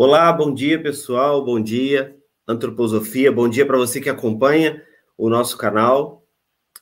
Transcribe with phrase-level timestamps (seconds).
[0.00, 4.80] Olá, bom dia pessoal, bom dia Antroposofia, bom dia para você que acompanha
[5.16, 6.24] o nosso canal,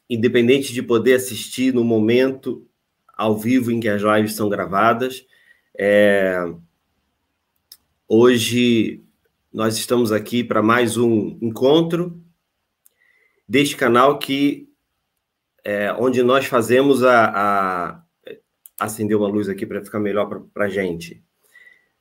[0.07, 2.69] independente de poder assistir no momento
[3.17, 5.25] ao vivo em que as lives são gravadas.
[5.79, 6.45] É...
[8.07, 9.03] Hoje
[9.51, 12.23] nós estamos aqui para mais um encontro
[13.49, 14.69] deste canal que
[15.65, 18.03] é, onde nós fazemos a, a
[18.79, 21.26] acender uma luz aqui para ficar melhor para a gente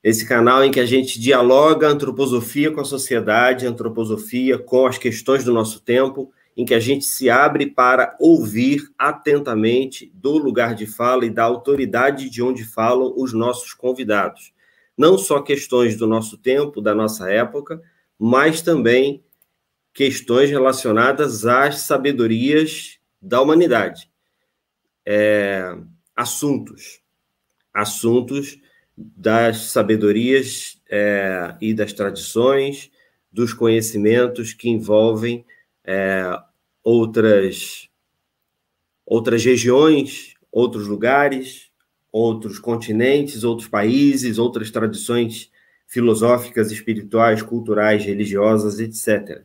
[0.06, 5.42] esse canal em que a gente dialoga antroposofia com a sociedade, antroposofia com as questões
[5.42, 10.86] do nosso tempo, em que a gente se abre para ouvir atentamente do lugar de
[10.86, 14.52] fala e da autoridade de onde falam os nossos convidados.
[14.96, 17.82] Não só questões do nosso tempo, da nossa época,
[18.16, 19.24] mas também
[19.92, 24.08] questões relacionadas às sabedorias da humanidade.
[25.04, 25.76] É,
[26.14, 27.00] assuntos.
[27.74, 28.56] Assuntos
[28.96, 32.90] das sabedorias é, e das tradições,
[33.30, 35.44] dos conhecimentos que envolvem
[35.84, 36.24] é,
[36.82, 37.88] outras,
[39.04, 41.70] outras regiões, outros lugares,
[42.10, 45.50] outros continentes, outros países, outras tradições
[45.86, 49.42] filosóficas, espirituais, culturais, religiosas, etc.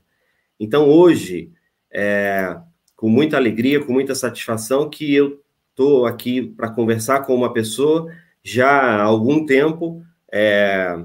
[0.60, 1.52] Então, hoje,
[1.92, 2.58] é,
[2.96, 8.08] com muita alegria, com muita satisfação, que eu estou aqui para conversar com uma pessoa
[8.44, 11.04] já há algum tempo é,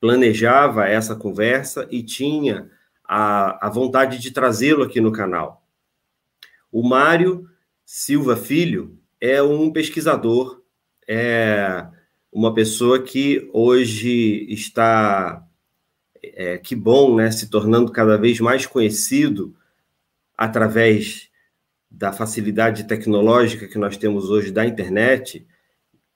[0.00, 2.70] planejava essa conversa e tinha
[3.04, 5.66] a, a vontade de trazê-lo aqui no canal.
[6.72, 7.48] O Mário
[7.84, 10.62] Silva Filho é um pesquisador,
[11.06, 11.86] é
[12.32, 15.44] uma pessoa que hoje está,
[16.22, 19.54] é, que bom, né, se tornando cada vez mais conhecido
[20.38, 21.28] através
[21.90, 25.44] da facilidade tecnológica que nós temos hoje da internet,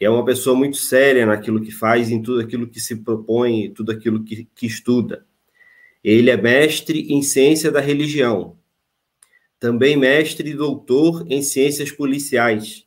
[0.01, 3.93] é uma pessoa muito séria naquilo que faz, em tudo aquilo que se propõe, tudo
[3.93, 5.25] aquilo que, que estuda.
[6.03, 8.57] Ele é mestre em ciência da religião,
[9.59, 12.85] também mestre e doutor em ciências policiais,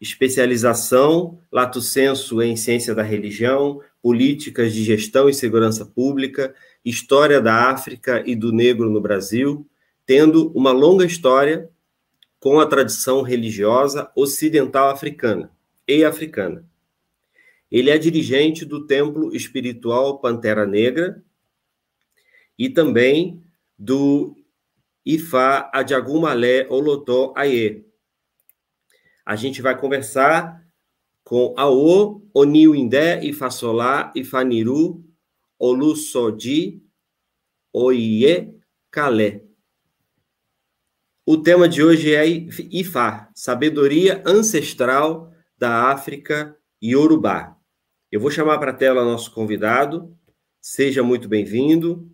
[0.00, 6.54] especialização lato sensu em ciência da religião, políticas de gestão e segurança pública,
[6.84, 9.66] história da África e do negro no Brasil,
[10.06, 11.68] tendo uma longa história
[12.38, 15.50] com a tradição religiosa ocidental africana
[15.98, 16.68] e africana.
[17.70, 21.22] Ele é dirigente do Templo Espiritual Pantera Negra
[22.58, 23.42] e também
[23.78, 24.36] do
[25.06, 27.86] Ifá Adiagumalé Olotó Aie.
[29.24, 30.60] A gente vai conversar
[31.22, 35.04] com Aô, Oniuindé, Ifasolá, Ifaniru,
[35.58, 36.82] Olusodi,
[37.72, 38.52] Oie,
[38.90, 39.44] Calé.
[41.24, 45.29] O tema de hoje é Ifá, sabedoria ancestral
[45.60, 47.54] da África Yorubá.
[48.10, 50.16] Eu vou chamar para a tela nosso convidado.
[50.58, 52.10] Seja muito bem-vindo,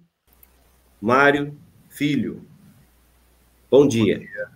[1.00, 1.56] Mário
[1.88, 2.44] Filho.
[3.70, 4.18] Bom dia.
[4.18, 4.50] Bom dia,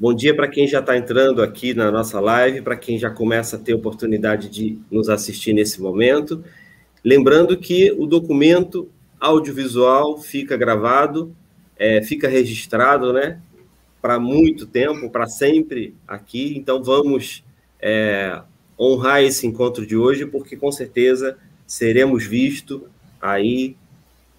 [0.00, 3.56] Bom dia para quem já está entrando aqui na nossa live, para quem já começa
[3.56, 6.44] a ter oportunidade de nos assistir nesse momento.
[7.02, 11.34] Lembrando que o documento audiovisual fica gravado,
[11.74, 13.40] é, fica registrado, né?
[14.00, 16.54] Para muito tempo, para sempre aqui.
[16.56, 17.44] Então vamos
[17.80, 18.40] é,
[18.78, 21.36] honrar esse encontro de hoje, porque com certeza
[21.66, 22.82] seremos vistos
[23.20, 23.76] aí,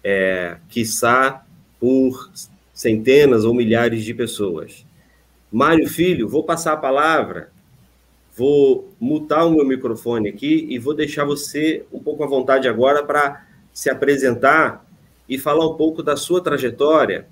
[0.02, 1.44] é, quiçá,
[1.78, 2.30] por
[2.74, 4.84] centenas ou milhares de pessoas.
[5.50, 7.50] Mário Filho, vou passar a palavra,
[8.36, 13.02] vou mutar o meu microfone aqui e vou deixar você um pouco à vontade agora
[13.02, 14.86] para se apresentar
[15.28, 17.26] e falar um pouco da sua trajetória.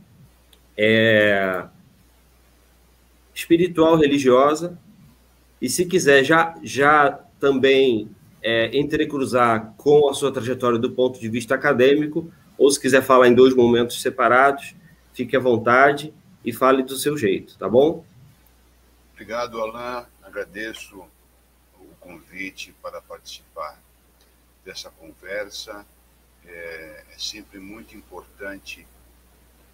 [0.77, 1.65] É,
[3.38, 4.76] espiritual religiosa,
[5.62, 8.10] e se quiser já, já também
[8.43, 13.28] é, entrecruzar com a sua trajetória do ponto de vista acadêmico, ou se quiser falar
[13.28, 14.75] em dois momentos separados,
[15.15, 16.12] fique à vontade
[16.44, 18.04] e fale do seu jeito, tá bom?
[19.12, 20.04] Obrigado, Alain.
[20.21, 21.04] Agradeço
[21.78, 23.81] o convite para participar
[24.65, 25.86] dessa conversa.
[26.45, 28.84] É, é sempre muito importante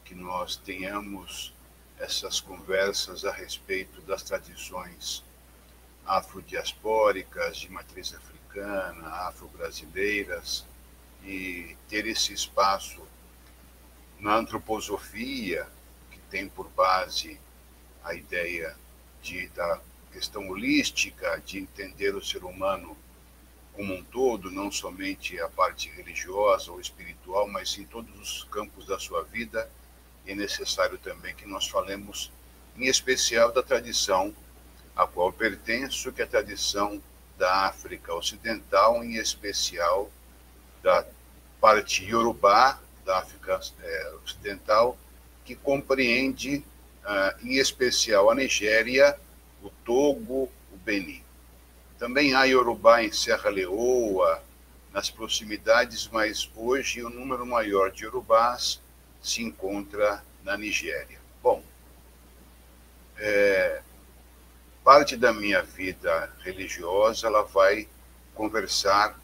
[0.04, 1.53] que nós tenhamos
[1.98, 5.24] essas conversas a respeito das tradições
[6.06, 10.64] afrodiaspóricas, de matriz africana, afro-brasileiras,
[11.24, 13.00] e ter esse espaço
[14.20, 15.66] na antroposofia,
[16.10, 17.40] que tem por base
[18.02, 18.76] a ideia
[19.22, 19.80] de, da
[20.12, 22.96] questão holística, de entender o ser humano
[23.72, 28.86] como um todo, não somente a parte religiosa ou espiritual, mas em todos os campos
[28.86, 29.68] da sua vida
[30.26, 32.30] é necessário também que nós falemos,
[32.76, 34.34] em especial, da tradição
[34.96, 37.02] a qual pertenço, que é a tradição
[37.36, 40.10] da África Ocidental, em especial
[40.82, 41.04] da
[41.60, 44.96] parte iorubá da África é, Ocidental,
[45.44, 46.64] que compreende,
[47.04, 49.18] ah, em especial, a Nigéria,
[49.62, 51.22] o Togo, o Benin.
[51.98, 54.42] Também há iorubá em Serra Leoa,
[54.92, 58.80] nas proximidades, mas hoje o número maior de iorubás
[59.24, 61.18] se encontra na Nigéria.
[61.42, 61.62] Bom,
[63.16, 63.80] é,
[64.84, 67.88] parte da minha vida religiosa ela vai
[68.34, 69.18] conversar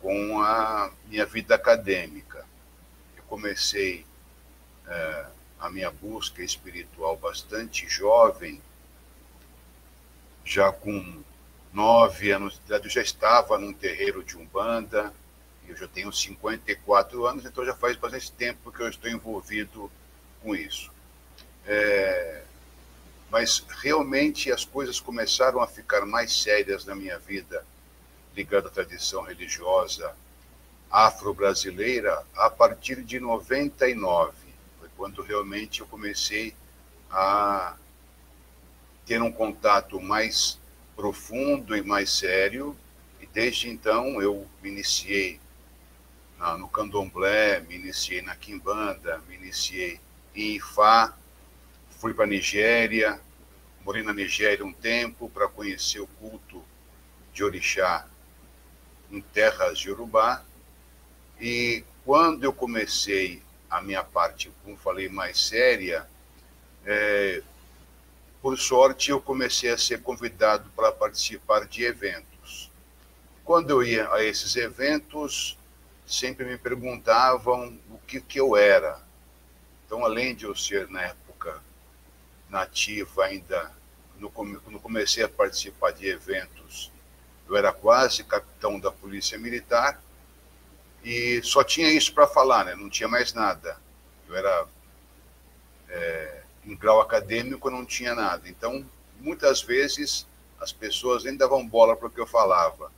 [0.00, 2.44] com a minha vida acadêmica.
[3.16, 4.04] Eu comecei
[4.86, 5.26] é,
[5.58, 8.60] a minha busca espiritual bastante jovem,
[10.44, 11.22] já com
[11.72, 15.14] nove anos de idade, eu já estava num terreiro de Umbanda,
[15.70, 19.90] eu já tenho 54 anos, então já faz bastante tempo que eu estou envolvido
[20.42, 20.90] com isso.
[21.66, 22.42] É,
[23.30, 27.64] mas realmente as coisas começaram a ficar mais sérias na minha vida,
[28.34, 30.14] ligada à tradição religiosa
[30.90, 34.32] afro-brasileira, a partir de 99.
[34.80, 36.52] Foi quando realmente eu comecei
[37.08, 37.76] a
[39.06, 40.58] ter um contato mais
[40.96, 42.76] profundo e mais sério,
[43.20, 45.38] e desde então eu me iniciei
[46.58, 50.00] no candomblé, me iniciei na quimbanda, me iniciei
[50.34, 51.14] em Ifá,
[51.98, 53.20] fui para a Nigéria,
[53.84, 56.64] morei na Nigéria um tempo para conhecer o culto
[57.32, 58.06] de orixá
[59.10, 60.42] em terras de Urubá.
[61.38, 66.08] E quando eu comecei a minha parte, como falei, mais séria,
[66.86, 67.42] é,
[68.40, 72.70] por sorte eu comecei a ser convidado para participar de eventos.
[73.44, 75.58] Quando eu ia a esses eventos,
[76.10, 79.00] sempre me perguntavam o que, que eu era.
[79.86, 81.62] Então, além de eu ser, na época,
[82.48, 83.72] nativa ainda,
[84.18, 86.90] no, quando comecei a participar de eventos,
[87.48, 90.00] eu era quase capitão da Polícia Militar
[91.02, 92.74] e só tinha isso para falar, né?
[92.74, 93.76] não tinha mais nada.
[94.28, 94.66] Eu era
[95.88, 98.48] é, em grau acadêmico, não tinha nada.
[98.48, 98.84] Então,
[99.18, 100.26] muitas vezes,
[100.60, 102.92] as pessoas nem davam bola para o que eu falava.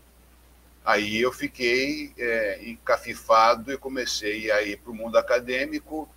[0.84, 6.08] Aí eu fiquei é, encafifado e comecei a ir para o mundo acadêmico,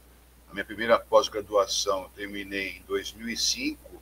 [0.55, 4.01] minha primeira pós-graduação terminei em 2005,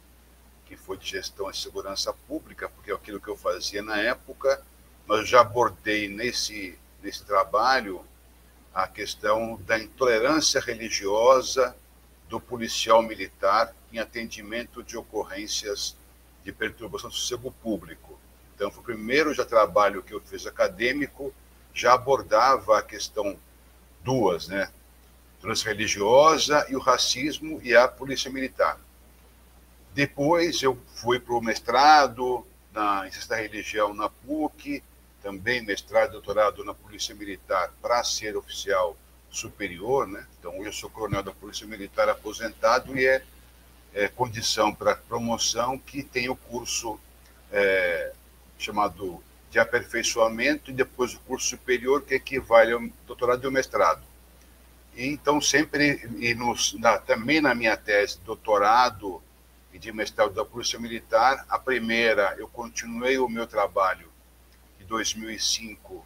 [0.68, 4.64] que foi de gestão e segurança pública, porque é aquilo que eu fazia na época,
[5.08, 8.06] mas já abordei nesse, nesse trabalho
[8.72, 11.76] a questão da intolerância religiosa
[12.30, 15.98] do policial militar em atendimento de ocorrências
[16.44, 18.20] de perturbação do sossego público.
[18.56, 21.34] Então, foi o primeiro já trabalho que eu fiz acadêmico,
[21.74, 23.38] já abordava a questão
[24.04, 24.70] duas, né?
[25.44, 28.80] intolerância religiosa e o racismo e a polícia militar.
[29.94, 34.82] Depois eu fui para o mestrado na, em ciência da religião na PUC,
[35.22, 38.98] também mestrado e doutorado na polícia militar para ser oficial
[39.30, 40.26] superior, né?
[40.40, 43.24] Então eu sou coronel da polícia militar aposentado e é,
[43.94, 47.00] é condição para promoção que tem o curso
[47.52, 48.14] é,
[48.66, 54.02] chamado de aperfeiçoamento e depois o curso superior que equivale ao doutorado e ao mestrado.
[54.96, 59.22] Então, sempre, e nos, na, também na minha tese de doutorado
[59.72, 64.08] e de mestrado da Polícia Militar, a primeira, eu continuei o meu trabalho
[64.80, 66.06] de 2005,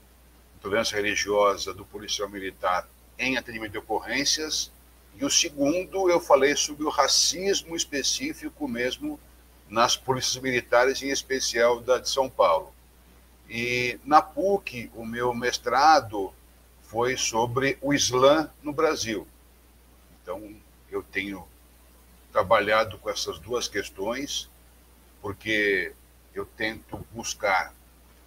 [0.58, 2.88] intolerância religiosa do policial militar
[3.20, 4.72] em atendimento de ocorrências,
[5.20, 9.20] e o segundo, eu falei sobre o racismo específico mesmo
[9.70, 12.74] nas polícias militares, em especial da de São Paulo.
[13.50, 16.34] E na PUC, o meu mestrado
[16.84, 19.28] foi sobre o Islã no Brasil.
[20.22, 20.56] Então,
[20.90, 21.48] eu tenho
[22.32, 24.50] trabalhado com essas duas questões,
[25.22, 25.94] porque
[26.34, 27.74] eu tento buscar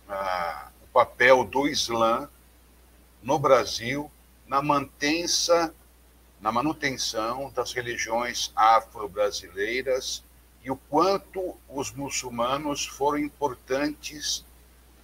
[0.09, 2.29] ah, o papel do Islã
[3.23, 4.11] no Brasil
[4.47, 5.73] na mantença,
[6.41, 10.25] na manutenção das religiões afro-brasileiras
[10.63, 14.45] e o quanto os muçulmanos foram importantes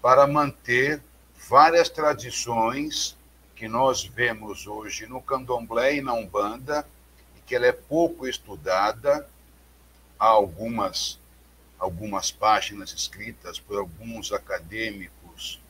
[0.03, 1.03] para manter
[1.49, 3.17] várias tradições
[3.55, 6.87] que nós vemos hoje no candomblé e na umbanda,
[7.37, 9.27] e que ela é pouco estudada,
[10.19, 11.19] há algumas,
[11.79, 15.61] algumas páginas escritas por alguns acadêmicos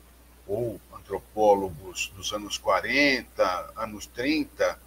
[0.46, 4.78] ou antropólogos dos anos 40, anos 30,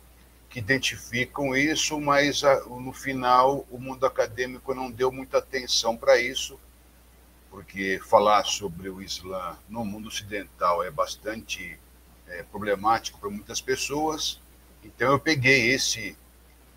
[0.50, 6.60] que identificam isso, mas no final o mundo acadêmico não deu muita atenção para isso,
[7.50, 11.80] porque falar sobre o Islã no mundo ocidental é bastante
[12.28, 14.40] é, problemático para muitas pessoas.
[14.84, 16.18] Então eu peguei esse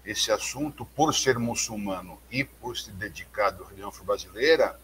[0.04, 4.78] esse assunto por ser muçulmano e por ser dedicado à religião afro-brasileira,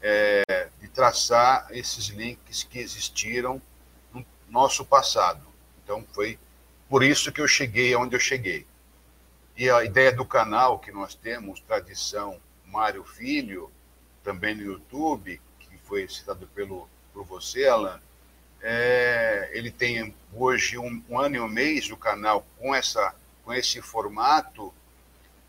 [0.00, 3.60] é, de traçar esses links que existiram
[4.12, 5.46] no nosso passado.
[5.82, 6.38] Então, foi
[6.94, 8.64] por isso que eu cheguei onde eu cheguei.
[9.56, 13.68] E a ideia do canal que nós temos, Tradição Mário Filho,
[14.22, 18.00] também no YouTube, que foi citado pelo, por você, Alan,
[18.62, 23.12] é, ele tem hoje um, um, ano e um mês o canal com, essa,
[23.44, 24.72] com esse formato,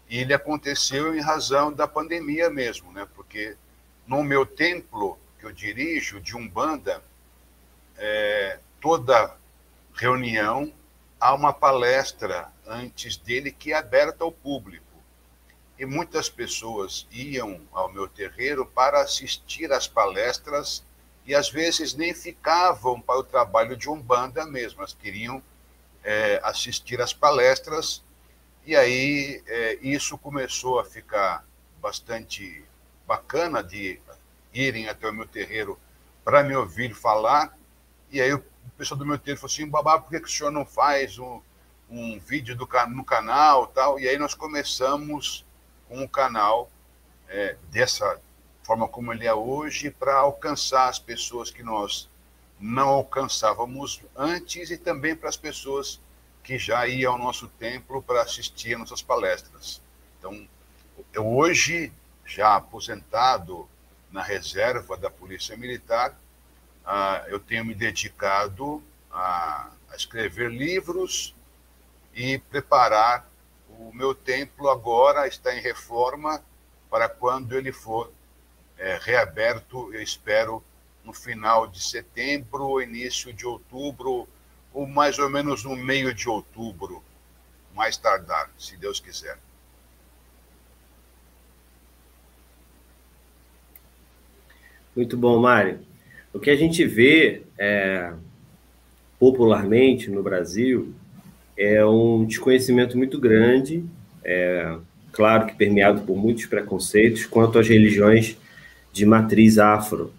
[0.09, 3.07] e ele aconteceu em razão da pandemia mesmo, né?
[3.13, 3.55] porque
[4.07, 7.03] no meu templo que eu dirijo, de Umbanda,
[7.99, 9.37] é, toda
[9.93, 10.73] reunião
[11.19, 14.85] há uma palestra antes dele que é aberta ao público.
[15.77, 20.83] E muitas pessoas iam ao meu terreiro para assistir às palestras
[21.25, 25.41] e às vezes nem ficavam para o trabalho de Umbanda mesmo, elas queriam
[26.03, 28.03] é, assistir às palestras.
[28.65, 31.43] E aí é, isso começou a ficar
[31.81, 32.63] bastante
[33.07, 33.99] bacana de
[34.53, 35.79] irem até o meu terreiro
[36.23, 37.57] para me ouvir falar.
[38.11, 38.43] E aí o
[38.77, 41.41] pessoal do meu terreiro falou assim, babá, por que, que o senhor não faz um,
[41.89, 43.99] um vídeo do, no canal tal?
[43.99, 45.45] E aí nós começamos
[45.87, 46.69] com o canal
[47.27, 48.19] é, dessa
[48.63, 52.09] forma como ele é hoje para alcançar as pessoas que nós
[52.59, 55.99] não alcançávamos antes e também para as pessoas
[56.43, 59.81] que já iam ao nosso templo para assistir nossas palestras.
[60.17, 60.47] Então,
[61.13, 61.91] eu hoje,
[62.25, 63.67] já aposentado
[64.11, 66.17] na reserva da Polícia Militar,
[66.85, 71.35] ah, eu tenho me dedicado a, a escrever livros
[72.13, 73.29] e preparar
[73.77, 76.43] o meu templo agora está em reforma
[76.89, 78.11] para quando ele for
[78.77, 80.63] é, reaberto, eu espero
[81.03, 84.27] no final de setembro início de outubro,
[84.73, 87.03] ou mais ou menos no meio de outubro,
[87.73, 89.37] mais tardar, se Deus quiser.
[94.95, 95.85] Muito bom, Mário.
[96.35, 98.11] O que a gente vê é,
[99.17, 100.93] popularmente no Brasil
[101.57, 103.85] é um desconhecimento muito grande,
[104.21, 104.75] é,
[105.13, 108.37] claro que permeado por muitos preconceitos, quanto às religiões
[108.91, 110.11] de matriz afro.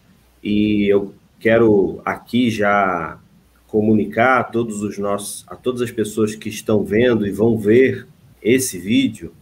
[0.43, 3.19] E eu quero aqui já
[3.67, 8.07] comunicar a todos os nossos, a todas as pessoas que estão vendo e vão ver
[8.43, 9.35] esse vídeo.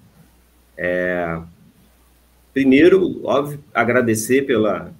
[0.76, 1.38] É,
[2.52, 4.92] primeiro, óbvio, agradecer pela,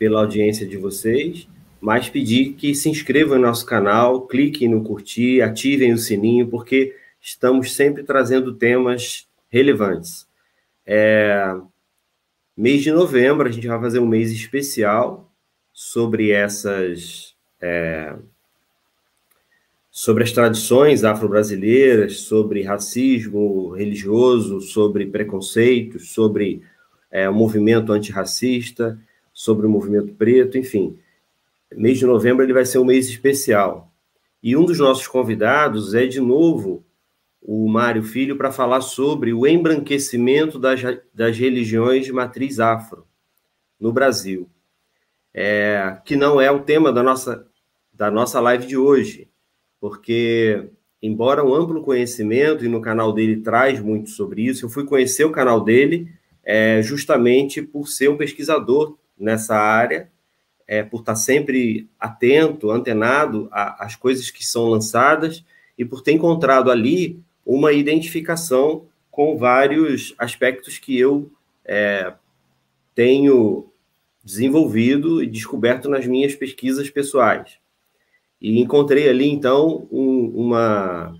[0.00, 1.46] pela audiência de vocês,
[1.78, 6.96] mas pedir que se inscrevam no nosso canal, cliquem no curtir, ativem o sininho, porque
[7.20, 10.26] estamos sempre trazendo temas relevantes.
[10.86, 11.54] É,
[12.56, 15.30] mês de novembro, a gente vai fazer um mês especial
[15.70, 17.36] sobre essas.
[17.60, 18.14] É,
[19.90, 26.62] sobre as tradições afro-brasileiras, sobre racismo religioso, sobre preconceitos, sobre
[27.10, 28.98] é, o movimento antirracista,
[29.42, 30.98] sobre o movimento preto, enfim
[31.74, 33.92] mês de novembro ele vai ser um mês especial.
[34.42, 36.84] E um dos nossos convidados é, de novo,
[37.40, 40.80] o Mário Filho, para falar sobre o embranquecimento das,
[41.12, 43.06] das religiões de matriz afro
[43.78, 44.48] no Brasil.
[45.32, 47.46] É, que não é o tema da nossa,
[47.92, 49.28] da nossa live de hoje,
[49.80, 50.70] porque,
[51.00, 55.24] embora um amplo conhecimento, e no canal dele traz muito sobre isso, eu fui conhecer
[55.24, 56.10] o canal dele
[56.42, 60.10] é, justamente por ser um pesquisador nessa área
[60.70, 65.44] é, por estar sempre atento, antenado às coisas que são lançadas
[65.76, 71.28] e por ter encontrado ali uma identificação com vários aspectos que eu
[71.64, 72.12] é,
[72.94, 73.68] tenho
[74.22, 77.58] desenvolvido e descoberto nas minhas pesquisas pessoais.
[78.40, 81.14] E encontrei ali, então, um, uma,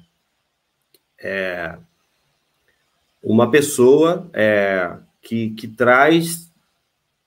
[1.19, 1.76] é,
[3.21, 6.50] uma pessoa é, que, que traz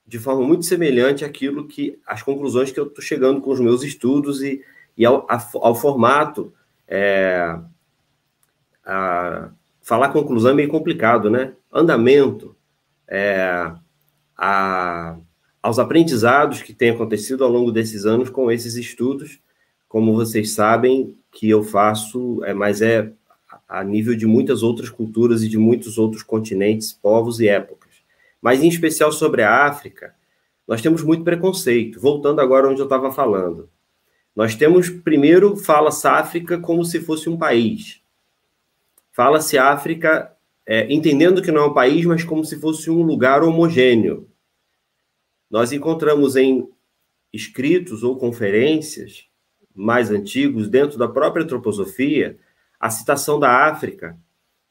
[0.06, 3.84] de forma muito semelhante àquilo que as conclusões que eu estou chegando com os meus
[3.84, 4.62] estudos e,
[4.98, 6.54] e ao, ao formato.
[6.88, 7.58] É,
[8.86, 9.50] a,
[9.82, 11.54] falar conclusão é meio complicado, né?
[11.72, 12.56] Andamento,
[13.08, 13.72] é,
[14.38, 15.18] a,
[15.62, 19.40] aos aprendizados que têm acontecido ao longo desses anos com esses estudos,
[19.88, 23.12] como vocês sabem que eu faço, é, mas é
[23.68, 27.83] a nível de muitas outras culturas e de muitos outros continentes, povos e épocas
[28.44, 30.14] mas em especial sobre a África,
[30.68, 31.98] nós temos muito preconceito.
[31.98, 33.70] Voltando agora onde eu estava falando.
[34.36, 38.02] Nós temos, primeiro, fala-se África como se fosse um país.
[39.14, 40.36] Fala-se África
[40.66, 44.28] é, entendendo que não é um país, mas como se fosse um lugar homogêneo.
[45.50, 46.70] Nós encontramos em
[47.32, 49.26] escritos ou conferências
[49.74, 52.38] mais antigos, dentro da própria antroposofia,
[52.78, 54.18] a citação da África,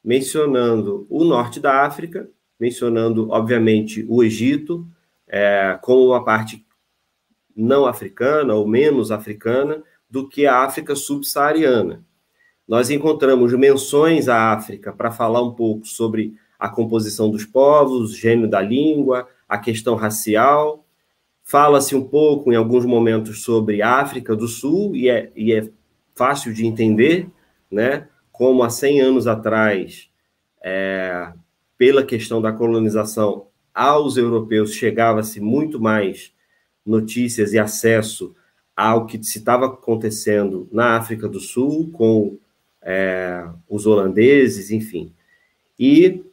[0.03, 2.29] mencionando o norte da África
[2.63, 4.87] mencionando, obviamente, o Egito,
[5.27, 6.65] é, com uma parte
[7.53, 12.05] não africana ou menos africana do que a África subsaariana.
[12.65, 18.49] Nós encontramos menções à África para falar um pouco sobre a composição dos povos, gênio
[18.49, 20.85] da língua, a questão racial.
[21.43, 25.69] Fala-se um pouco, em alguns momentos, sobre a África do Sul, e é, e é
[26.15, 27.27] fácil de entender,
[27.69, 28.07] né?
[28.31, 30.09] como há 100 anos atrás,
[30.63, 31.33] é,
[31.77, 36.31] pela questão da colonização, aos europeus chegava-se muito mais
[36.85, 38.35] notícias e acesso
[38.75, 42.37] ao que se estava acontecendo na África do Sul, com
[42.81, 45.11] é, os holandeses, enfim.
[45.79, 46.23] E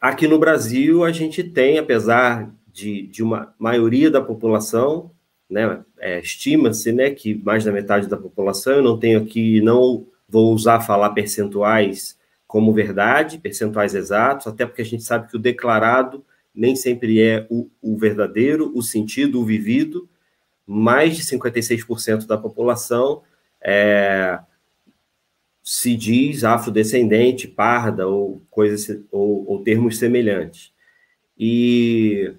[0.00, 5.10] aqui no Brasil, a gente tem, apesar de, de uma maioria da população,
[5.48, 10.06] né, é, estima-se né, que mais da metade da população, eu não tenho aqui, não
[10.28, 12.16] vou usar falar percentuais
[12.46, 16.24] como verdade, percentuais exatos, até porque a gente sabe que o declarado
[16.54, 20.08] nem sempre é o, o verdadeiro, o sentido, o vivido,
[20.66, 23.22] mais de 56% da população
[23.60, 24.38] é,
[25.62, 30.72] se diz afrodescendente, parda ou coisas ou, ou termos semelhantes.
[31.38, 32.34] E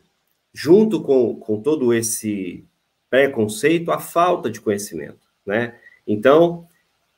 [0.54, 2.66] junto com, com todo esse
[3.10, 5.76] preconceito, a falta de conhecimento, né?
[6.06, 6.66] Então,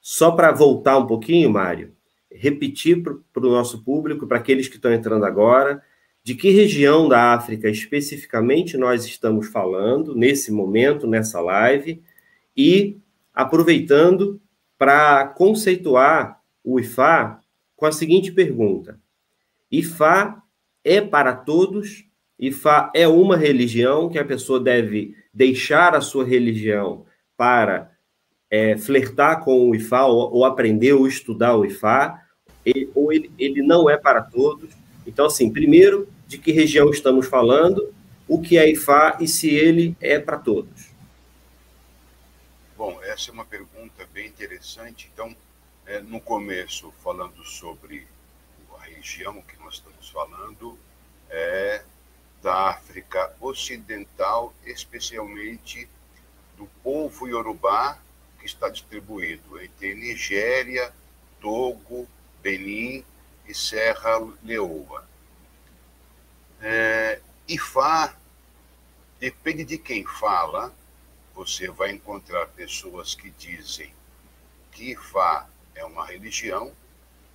[0.02, 1.96] só para voltar um pouquinho, Mário,
[2.32, 5.82] repetir para o nosso público, para aqueles que estão entrando agora,
[6.24, 12.04] de que região da África especificamente nós estamos falando nesse momento, nessa live,
[12.56, 12.98] e
[13.34, 14.40] aproveitando
[14.78, 17.40] para conceituar o IFA
[17.76, 19.00] com a seguinte pergunta:
[19.72, 20.42] IFA
[20.84, 22.06] é para todos?
[22.38, 27.06] IFA é uma religião que a pessoa deve deixar a sua religião
[27.36, 27.92] para
[28.50, 32.22] é, flertar com o IFA ou, ou, aprender ou estudar o IFA?
[32.66, 34.70] Ele, ou ele, ele não é para todos?
[35.06, 37.94] Então, assim, primeiro, de que região estamos falando,
[38.28, 40.90] o que é IFA e se ele é para todos?
[42.78, 45.10] Bom, essa é uma pergunta bem interessante.
[45.14, 45.36] Então,
[45.86, 48.08] é, no começo, falando sobre
[48.80, 50.78] a região que nós estamos falando,
[51.30, 51.82] é
[52.42, 55.90] da África Ocidental, especialmente
[56.58, 58.00] do povo iorubá,
[58.40, 60.94] que está distribuído entre Nigéria,
[61.40, 62.08] Togo,
[62.42, 63.04] Benin
[63.48, 65.08] e Serra Leoa.
[66.62, 68.16] É, Ifá
[69.20, 70.74] depende de quem fala,
[71.34, 73.94] você vai encontrar pessoas que dizem
[74.72, 76.72] que Ifá é uma religião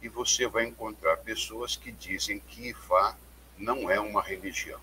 [0.01, 3.17] e você vai encontrar pessoas que dizem que Ifá
[3.57, 4.81] não é uma religião.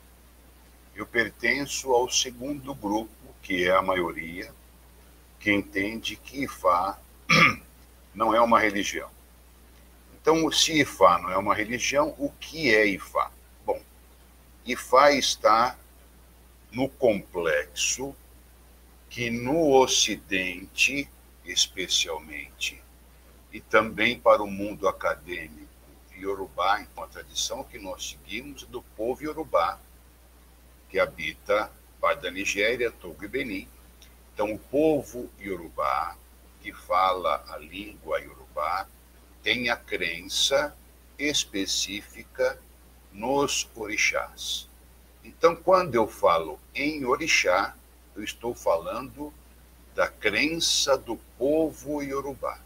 [0.95, 3.09] Eu pertenço ao segundo grupo,
[3.41, 4.53] que é a maioria,
[5.41, 6.99] que entende que Ifá
[8.13, 9.09] não é uma religião.
[10.13, 13.31] Então, se Ifá não é uma religião, o que é Ifá?
[13.65, 13.81] Bom,
[14.65, 15.77] Ifá está
[16.71, 18.15] no complexo
[19.09, 21.09] que no Ocidente,
[21.43, 22.81] especialmente,
[23.51, 25.71] e também para o mundo acadêmico
[26.15, 29.79] iorubá, em uma tradição que nós seguimos do povo iorubá,
[30.87, 33.67] que habita parte da Nigéria, Togo e Benin.
[34.41, 36.17] Então, o povo iorubá,
[36.63, 38.87] que fala a língua iorubá,
[39.43, 40.75] tem a crença
[41.15, 42.59] específica
[43.13, 44.67] nos orixás.
[45.23, 47.75] Então, quando eu falo em orixá,
[48.15, 49.31] eu estou falando
[49.93, 52.59] da crença do povo iorubá.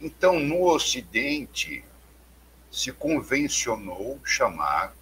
[0.00, 1.84] Então, no Ocidente,
[2.70, 4.94] se convencionou chamar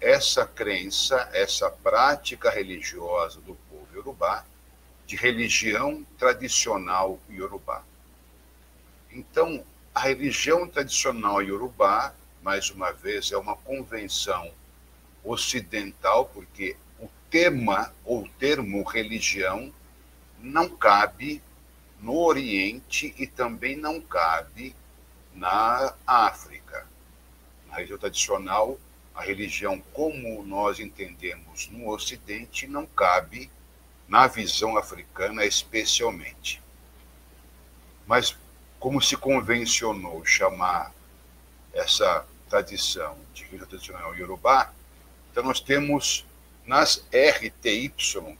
[0.00, 3.54] essa crença, essa prática religiosa do
[4.06, 4.44] iorubá,
[5.06, 7.82] de religião tradicional iorubá.
[9.10, 9.64] Então,
[9.94, 14.50] a religião tradicional iorubá, mais uma vez, é uma convenção
[15.24, 16.76] ocidental, porque
[17.30, 19.72] tema ou termo religião
[20.38, 21.42] não cabe
[22.00, 24.74] no Oriente e também não cabe
[25.34, 26.86] na África.
[27.68, 28.78] Na região tradicional,
[29.14, 33.50] a religião como nós entendemos no Ocidente não cabe
[34.08, 36.62] na visão africana especialmente.
[38.06, 38.36] Mas
[38.78, 40.92] como se convencionou chamar
[41.72, 44.72] essa tradição de religião tradicional iorubá,
[45.30, 46.24] então nós temos
[46.66, 47.92] nas RTY,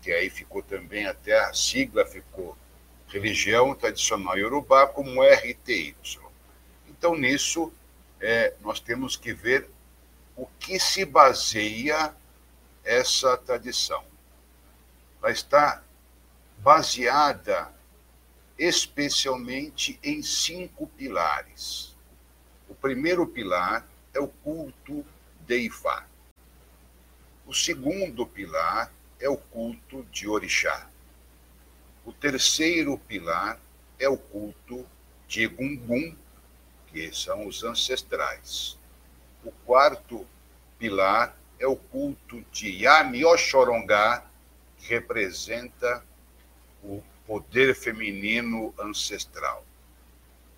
[0.03, 2.57] que aí ficou também, até a sigla ficou
[3.09, 5.97] Religião Tradicional Yorubá, como RTY.
[6.89, 7.73] Então, nisso,
[8.21, 9.69] é, nós temos que ver
[10.35, 12.15] o que se baseia
[12.85, 14.05] essa tradição.
[15.23, 15.83] Ela está
[16.59, 17.73] baseada
[18.59, 21.95] especialmente em cinco pilares.
[22.69, 25.05] O primeiro pilar é o culto
[25.47, 26.07] de Ifá.
[27.47, 30.89] O segundo pilar é o culto de Orixá.
[32.05, 33.59] O terceiro pilar
[33.99, 34.87] é o culto
[35.29, 36.17] de Egungun,
[36.89, 38.79] que são os ancestrais.
[39.45, 40.27] O quarto
[40.79, 44.27] pilar é o culto de Yamiochorongá, que
[44.87, 46.05] representa
[46.83, 49.65] o poder feminino ancestral.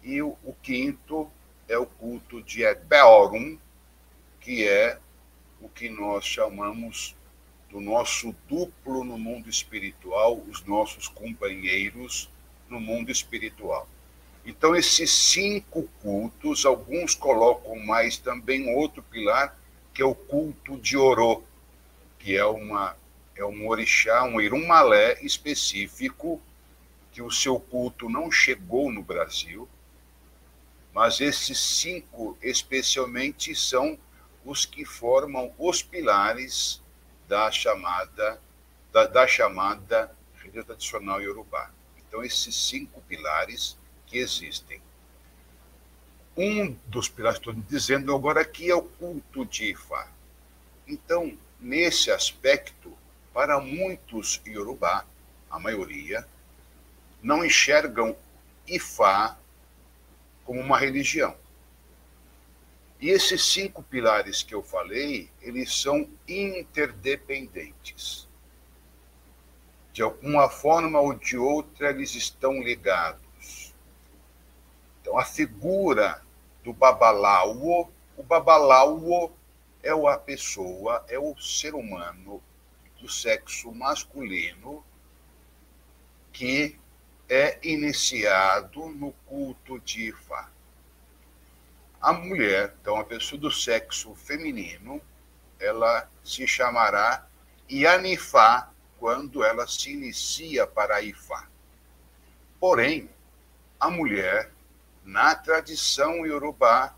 [0.02, 1.30] E o, o quinto
[1.68, 3.58] é o culto de Ebeorum,
[4.40, 4.98] que é
[5.60, 7.16] o que nós chamamos
[7.70, 12.30] do nosso duplo no mundo espiritual, os nossos companheiros
[12.68, 13.88] no mundo espiritual.
[14.44, 19.58] Então, esses cinco cultos, alguns colocam mais também outro pilar,
[19.92, 21.42] que é o culto de Orô,
[22.18, 22.96] que é, uma,
[23.38, 26.42] é um orixá, um irumalé específico,
[27.12, 29.68] que o seu culto não chegou no Brasil,
[30.92, 33.96] mas esses cinco, especialmente, são
[34.44, 36.82] os que formam os pilares
[37.28, 38.40] da chamada
[38.92, 41.70] da, da chamada religião tradicional iorubá.
[41.98, 44.80] Então, esses cinco pilares que existem.
[46.36, 50.08] Um dos pilares que estou dizendo agora aqui é o culto de Ifá.
[50.86, 52.96] Então, nesse aspecto,
[53.38, 55.06] para muitos iorubá,
[55.48, 56.26] a maioria,
[57.22, 58.16] não enxergam
[58.66, 59.38] Ifá
[60.44, 61.36] como uma religião.
[63.00, 68.26] E esses cinco pilares que eu falei, eles são interdependentes.
[69.92, 73.72] De alguma forma ou de outra, eles estão ligados.
[75.00, 76.20] Então, a figura
[76.64, 79.30] do babalauo, o babalauo
[79.80, 82.42] é a pessoa, é o ser humano
[83.00, 84.84] do sexo masculino
[86.32, 86.78] que
[87.28, 90.48] é iniciado no culto de Ifá.
[92.00, 95.00] A mulher, então a pessoa do sexo feminino,
[95.58, 97.26] ela se chamará
[97.70, 101.48] Yanifá quando ela se inicia para Ifá.
[102.58, 103.10] Porém,
[103.78, 104.50] a mulher,
[105.04, 106.94] na tradição iorubá,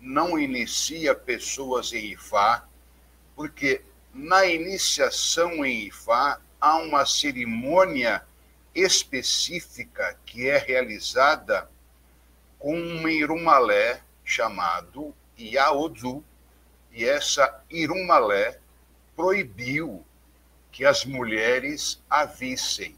[0.00, 2.66] não inicia pessoas em Ifá,
[3.34, 3.82] porque
[4.14, 8.24] na iniciação em Ifá há uma cerimônia
[8.72, 11.68] específica que é realizada
[12.58, 16.24] com um irumalé chamado Yaodu,
[16.92, 18.58] e essa Irumalé
[19.16, 20.06] proibiu
[20.70, 22.96] que as mulheres a vissem.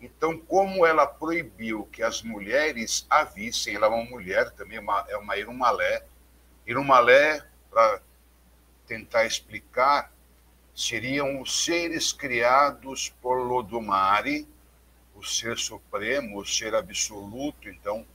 [0.00, 4.78] Então, como ela proibiu que as mulheres a vissem, ela é uma mulher também,
[5.08, 6.04] é uma Irumalé.
[6.66, 8.02] Irumalé, para
[8.86, 10.12] tentar explicar,
[10.74, 14.46] seriam os seres criados por Lodumare,
[15.14, 17.68] o ser supremo, o ser absoluto.
[17.68, 18.06] Então,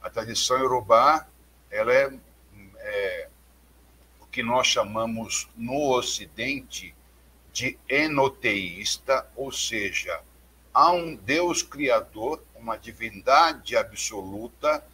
[0.00, 1.26] a tradição iorubá
[1.70, 2.12] ela é,
[2.78, 3.28] é
[4.20, 6.94] o que nós chamamos no Ocidente
[7.52, 10.20] de enoteísta, ou seja,
[10.72, 14.84] há um Deus criador, uma divindade absoluta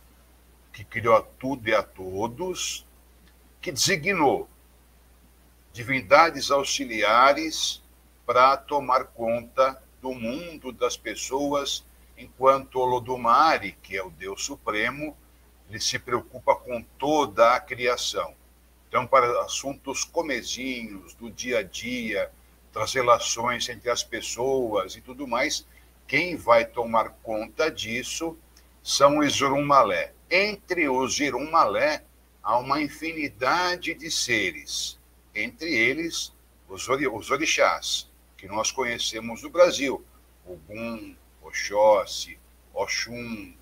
[0.73, 2.87] que criou a tudo e a todos,
[3.61, 4.49] que designou
[5.73, 7.83] divindades auxiliares
[8.27, 11.85] para tomar conta do mundo das pessoas,
[12.17, 15.17] enquanto Olodumare, que é o Deus supremo,
[15.69, 18.35] ele se preocupa com toda a criação.
[18.89, 22.31] Então, para assuntos comezinhos, do dia a dia,
[22.73, 25.67] das relações entre as pessoas e tudo mais,
[26.07, 28.37] quem vai tomar conta disso
[28.83, 30.13] são os Irumalé.
[30.31, 32.05] Entre os Irumalé,
[32.43, 34.99] há uma infinidade de seres,
[35.35, 36.33] entre eles
[36.69, 40.05] os, os orixás, que nós conhecemos no Brasil,
[40.45, 42.39] Ogum, Oxóssi,
[42.75, 43.55] Oxum,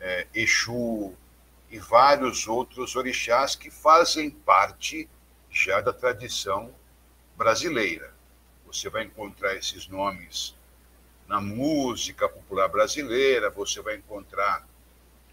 [0.00, 1.14] é, Exu,
[1.70, 5.08] e vários outros orixás que fazem parte
[5.50, 6.72] já da tradição
[7.36, 8.14] brasileira.
[8.66, 10.54] Você vai encontrar esses nomes
[11.26, 14.66] na música popular brasileira, você vai encontrar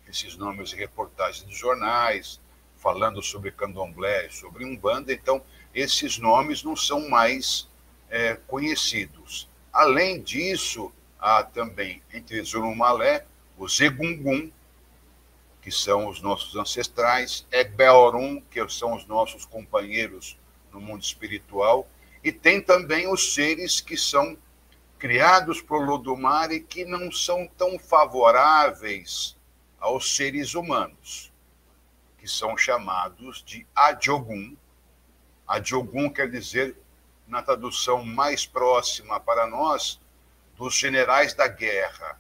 [0.08, 2.42] esses nomes em reportagens de jornais,
[2.78, 5.44] falando sobre candomblé, sobre umbanda, então
[5.74, 7.68] esses nomes não são mais
[8.10, 9.50] é, conhecidos.
[9.72, 13.26] Além disso, há também entre Zulumalé
[13.58, 14.52] o Zegungun,
[15.62, 20.38] que são os nossos ancestrais, Egbeorum, que são os nossos companheiros
[20.72, 21.88] no mundo espiritual,
[22.24, 24.38] e tem também os seres que são
[25.00, 29.36] criados por Lodumar e que não são tão favoráveis
[29.80, 31.32] aos seres humanos,
[32.18, 33.66] que são chamados de
[35.54, 36.10] Adjogum.
[36.10, 36.76] Adjogum quer dizer,
[37.28, 40.00] na tradução mais próxima para nós,
[40.58, 42.20] dos generais da guerra.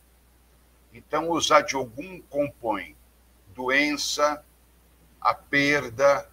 [0.93, 2.95] Então, os Adjogum compõem
[3.53, 4.43] doença,
[5.19, 6.29] a perda,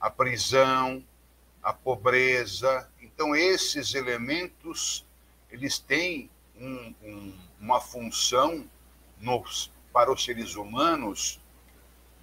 [0.00, 1.04] a prisão,
[1.62, 5.04] a pobreza Então, esses elementos,
[5.50, 8.68] eles têm um, um, uma função
[9.18, 11.39] nos, para os seres humanos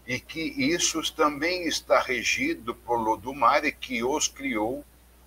[0.08, 4.86] e que isso também está regido por Lodumare, que os criou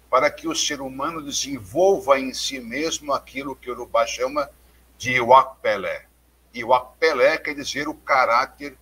[0.08, 4.50] para que o ser humano desenvolva em si mesmo aquilo que o Urubá chama
[4.96, 6.06] de Iwakpelé.
[6.54, 8.76] Iwakpelé quer dizer o caráter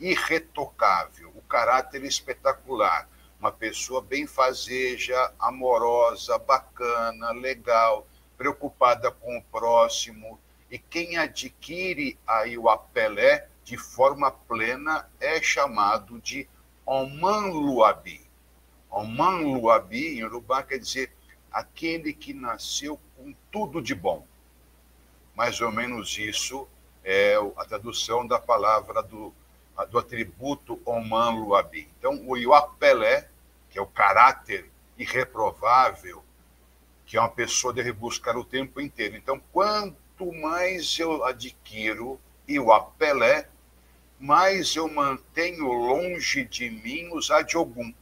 [0.00, 3.06] irretocável, o caráter espetacular.
[3.38, 8.06] Uma pessoa benfazeja, amorosa, bacana, legal,
[8.38, 10.40] preocupada com o próximo.
[10.70, 16.48] E quem adquire a Iwakpelé de forma plena é chamado de
[16.84, 18.20] Oman Luabi.
[18.90, 21.12] Oman Luabi, em Urubá, quer dizer
[21.50, 24.26] aquele que nasceu com tudo de bom.
[25.34, 26.68] Mais ou menos isso
[27.04, 29.32] é a tradução da palavra do,
[29.90, 31.88] do atributo Oman Luabi.
[31.98, 33.28] Então, o Iwapelé,
[33.70, 36.22] que é o caráter irreprovável,
[37.06, 39.16] que é uma pessoa deve buscar o tempo inteiro.
[39.16, 43.48] Então, quanto mais eu adquiro Iwapelé,
[44.18, 47.92] mais eu mantenho longe de mim os Adjogum.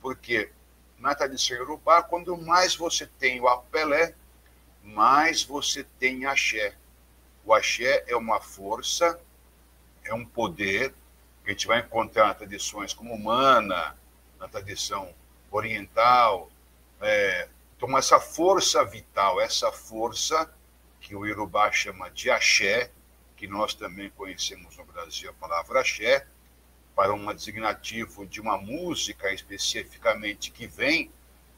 [0.00, 0.50] Porque
[0.98, 4.14] na tradição Yorubá, quando mais você tem o apelé,
[4.82, 6.74] mais você tem axé.
[7.44, 9.18] O axé é uma força,
[10.04, 10.94] é um poder
[11.42, 13.96] que a gente vai encontrar nas tradições como humana,
[14.38, 15.12] na tradição
[15.50, 16.50] oriental.
[17.00, 20.52] É, então, essa força vital, essa força
[21.00, 22.90] que o Yorubá chama de axé,
[23.40, 26.26] que nós também conhecemos no Brasil a palavra axé,
[26.94, 31.10] para um designativo de uma música especificamente que vem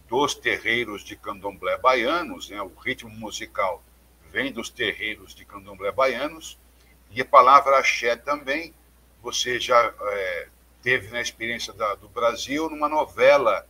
[0.08, 2.62] dos terreiros de candomblé baianos, né?
[2.62, 3.82] o ritmo musical
[4.30, 6.56] vem dos terreiros de candomblé baianos,
[7.10, 8.72] e a palavra axé também,
[9.20, 10.48] você já é,
[10.82, 13.66] teve na experiência da, do Brasil numa novela,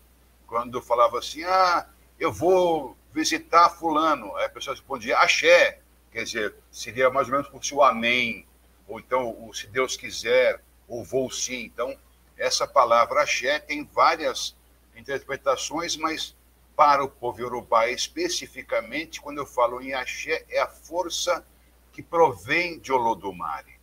[0.46, 1.88] quando falava assim, ah,
[2.20, 5.81] eu vou visitar fulano, aí a pessoa respondia axé,
[6.12, 8.46] quer dizer, seria mais ou menos como se o amém,
[8.87, 11.64] ou então o se Deus quiser, ou vou sim.
[11.64, 11.96] Então,
[12.37, 14.55] essa palavra axé tem várias
[14.94, 16.37] interpretações, mas
[16.77, 21.46] para o povo iorubá especificamente, quando eu falo em axé, é a força
[21.92, 23.79] que provém de Olodumare.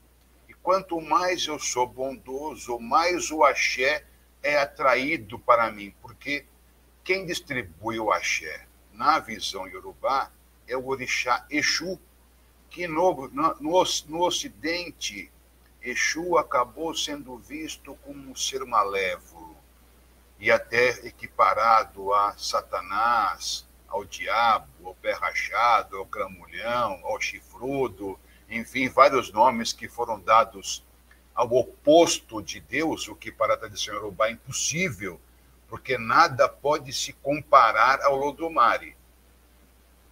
[0.48, 4.06] E quanto mais eu sou bondoso, mais o axé
[4.42, 6.46] é atraído para mim, porque
[7.04, 10.32] quem distribui o axé na visão iorubá
[10.68, 12.00] é o orixá Exu,
[12.70, 15.32] que no, no, no Ocidente
[15.82, 19.58] Exu acabou sendo visto como um ser malévolo
[20.40, 28.88] e até equiparado a Satanás, ao diabo, ao pé rachado, ao cramulhão, ao chifrudo, enfim,
[28.88, 30.84] vários nomes que foram dados
[31.34, 35.20] ao oposto de Deus, o que para a tradição iorubá é impossível,
[35.68, 38.96] porque nada pode se comparar ao Lodumare.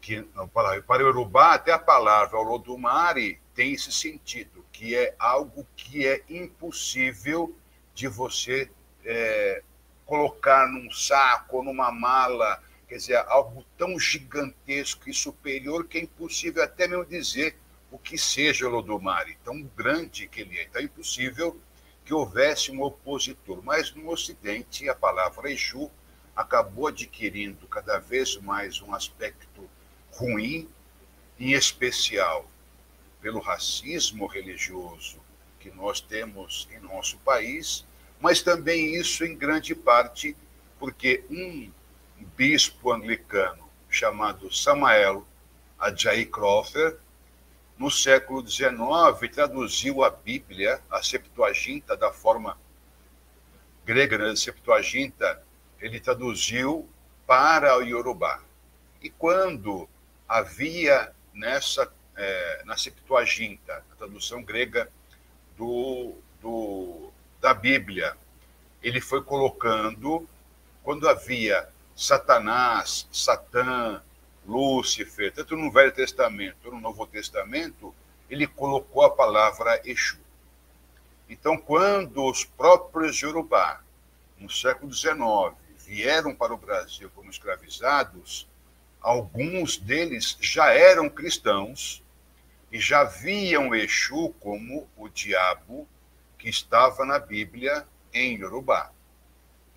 [0.08, 0.22] Que,
[0.54, 6.08] para, para o Urubá, até a palavra Olodumare tem esse sentido, que é algo que
[6.08, 7.54] é impossível
[7.93, 8.72] de você
[9.04, 9.62] é,
[10.06, 16.63] colocar num saco numa mala, quer dizer, algo tão gigantesco e superior que é impossível
[16.63, 17.58] até mesmo dizer
[17.91, 20.63] o que seja Lodomari, tão grande que ele é.
[20.63, 21.60] Então é impossível
[22.06, 23.62] que houvesse um opositor.
[23.62, 25.91] Mas no Ocidente, a palavra Exu
[26.34, 29.70] acabou adquirindo cada vez mais um aspecto
[30.17, 30.67] ruim,
[31.39, 32.49] em especial
[33.21, 35.19] pelo racismo religioso
[35.60, 37.86] que nós temos em nosso país,
[38.19, 40.36] mas também isso em grande parte
[40.80, 41.71] porque um
[42.36, 45.25] bispo anglicano chamado Samael
[45.80, 46.97] Ajay Crawford,
[47.77, 48.75] no século XIX,
[49.32, 52.58] traduziu a Bíblia, a Septuaginta, da forma
[53.86, 55.43] grega, né, Septuaginta,
[55.80, 56.89] ele traduziu
[57.27, 58.41] para o Yorubá.
[59.01, 59.88] E quando
[60.28, 64.90] havia nessa é, na Septuaginta, a tradução grega
[65.56, 68.18] do, do, da Bíblia.
[68.82, 70.28] Ele foi colocando,
[70.84, 74.02] quando havia Satanás, Satã,
[74.46, 77.94] Lúcifer, tanto no Velho Testamento quanto no Novo Testamento,
[78.30, 80.18] ele colocou a palavra Exu.
[81.30, 83.82] Então, quando os próprios Yorubá,
[84.38, 85.18] no século XIX,
[85.78, 88.48] vieram para o Brasil como escravizados,
[89.08, 92.04] alguns deles já eram cristãos
[92.70, 95.88] e já viam Exu como o diabo
[96.38, 98.91] que estava na Bíblia em Yorubá.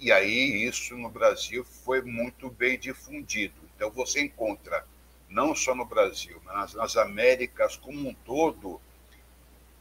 [0.01, 3.55] E aí isso no Brasil foi muito bem difundido.
[3.77, 4.85] Então você encontra,
[5.29, 8.81] não só no Brasil, mas nas Américas como um todo,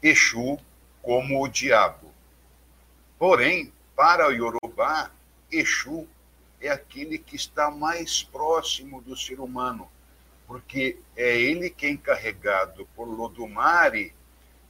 [0.00, 0.60] Exu
[1.02, 2.14] como o diabo.
[3.18, 5.10] Porém, para o Yorubá,
[5.50, 6.06] Exu
[6.60, 9.90] é aquele que está mais próximo do ser humano,
[10.46, 14.14] porque é ele que é encarregado por Lodumare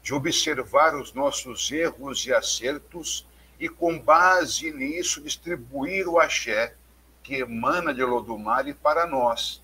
[0.02, 3.26] de observar os nossos erros e acertos
[3.58, 6.74] e, com base nisso, distribuir o axé
[7.22, 9.62] que emana de Lodumare para nós.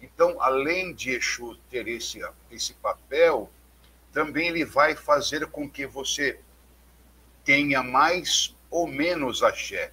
[0.00, 3.50] Então, além de Exu ter esse, esse papel,
[4.12, 6.40] também ele vai fazer com que você
[7.44, 9.92] tenha mais ou menos axé.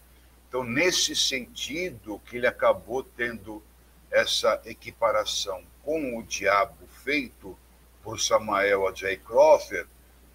[0.54, 3.64] Então, nesse sentido, que ele acabou tendo
[4.12, 7.58] essa equiparação com o diabo feito
[8.04, 9.18] por Samael J.
[9.18, 9.90] Crawford,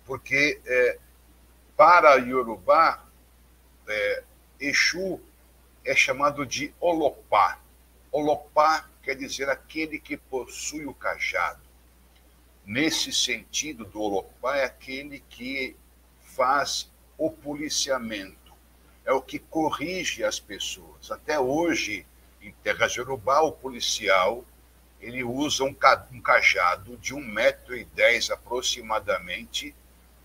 [0.04, 0.98] porque é,
[1.76, 3.06] para Yorubá,
[3.86, 4.24] é,
[4.58, 5.20] Exu
[5.84, 7.60] é chamado de Olopá.
[8.10, 11.62] Olopá quer dizer aquele que possui o cajado.
[12.66, 15.76] Nesse sentido, do Olopá é aquele que
[16.22, 18.37] faz o policiamento,
[19.08, 21.10] é o que corrige as pessoas.
[21.10, 22.04] Até hoje,
[22.42, 24.44] em Terra Yorubá, o policial
[25.00, 29.74] ele usa um, cajado de 1,10m aproximadamente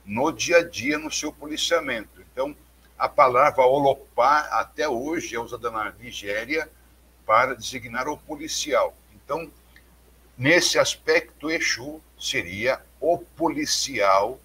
[0.04, 2.22] no dia a dia no seu policiamento.
[2.22, 2.54] Então,
[3.00, 6.69] a palavra olopá até hoje é usada na Nigéria
[7.26, 8.93] para designar o policial.
[9.15, 9.50] Então,
[10.38, 14.41] nesse aspecto, Exu seria o policial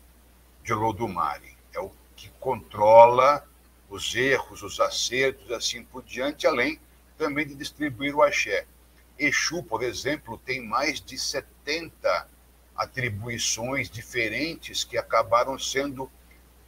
[0.62, 1.56] de Olodumare.
[1.74, 3.47] É o que controla
[3.88, 6.78] os erros, os acertos, assim por diante, além
[7.16, 8.66] também de distribuir o axé.
[9.18, 12.28] Exu, por exemplo, tem mais de 70
[12.76, 16.10] atribuições diferentes que acabaram sendo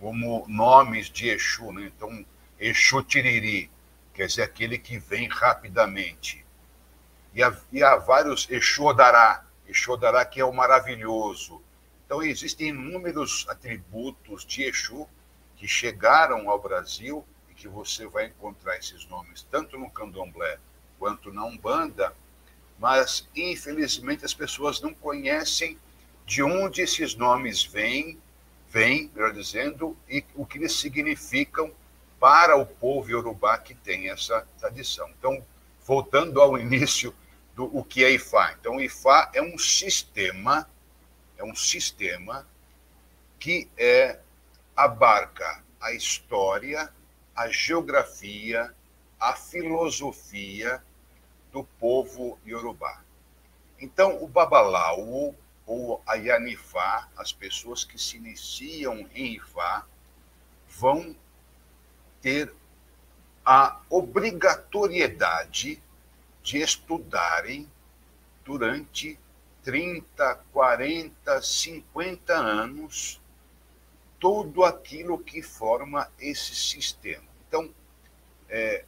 [0.01, 1.73] como nomes de Exu.
[1.73, 1.93] Né?
[1.95, 2.27] Então,
[2.59, 3.71] Exu Tiriri,
[4.13, 6.45] quer dizer, aquele que vem rapidamente.
[7.33, 11.63] E há, e há vários Exu Odará, Exu Odará que é o maravilhoso.
[12.05, 15.07] Então, existem inúmeros atributos de Exu
[15.61, 20.59] que chegaram ao Brasil e que você vai encontrar esses nomes tanto no candomblé
[20.99, 22.17] quanto na Umbanda,
[22.79, 25.79] mas infelizmente as pessoas não conhecem
[26.25, 28.19] de onde esses nomes vêm,
[28.71, 31.71] vêm, melhor dizendo, e o que eles significam
[32.19, 35.11] para o povo iorubá que tem essa tradição.
[35.19, 35.45] Então,
[35.85, 37.15] voltando ao início
[37.55, 38.57] do o que é Ifá.
[38.59, 40.67] Então, Ifá é um sistema,
[41.37, 42.49] é um sistema
[43.39, 44.21] que é
[44.81, 46.91] abarca a história,
[47.37, 48.75] a geografia,
[49.21, 50.83] a filosofia
[51.53, 53.03] do povo iorubá.
[53.79, 55.35] Então, o Babalau,
[55.67, 59.85] ou a Yanifá, as pessoas que se iniciam em Ifá,
[60.67, 61.15] vão
[62.23, 62.51] ter
[63.45, 65.79] a obrigatoriedade
[66.43, 67.71] de estudarem
[68.43, 69.19] durante
[69.63, 73.20] 30, 40, 50 anos
[74.21, 77.25] tudo aquilo que forma esse sistema.
[77.49, 77.75] Então,
[78.49, 78.85] é,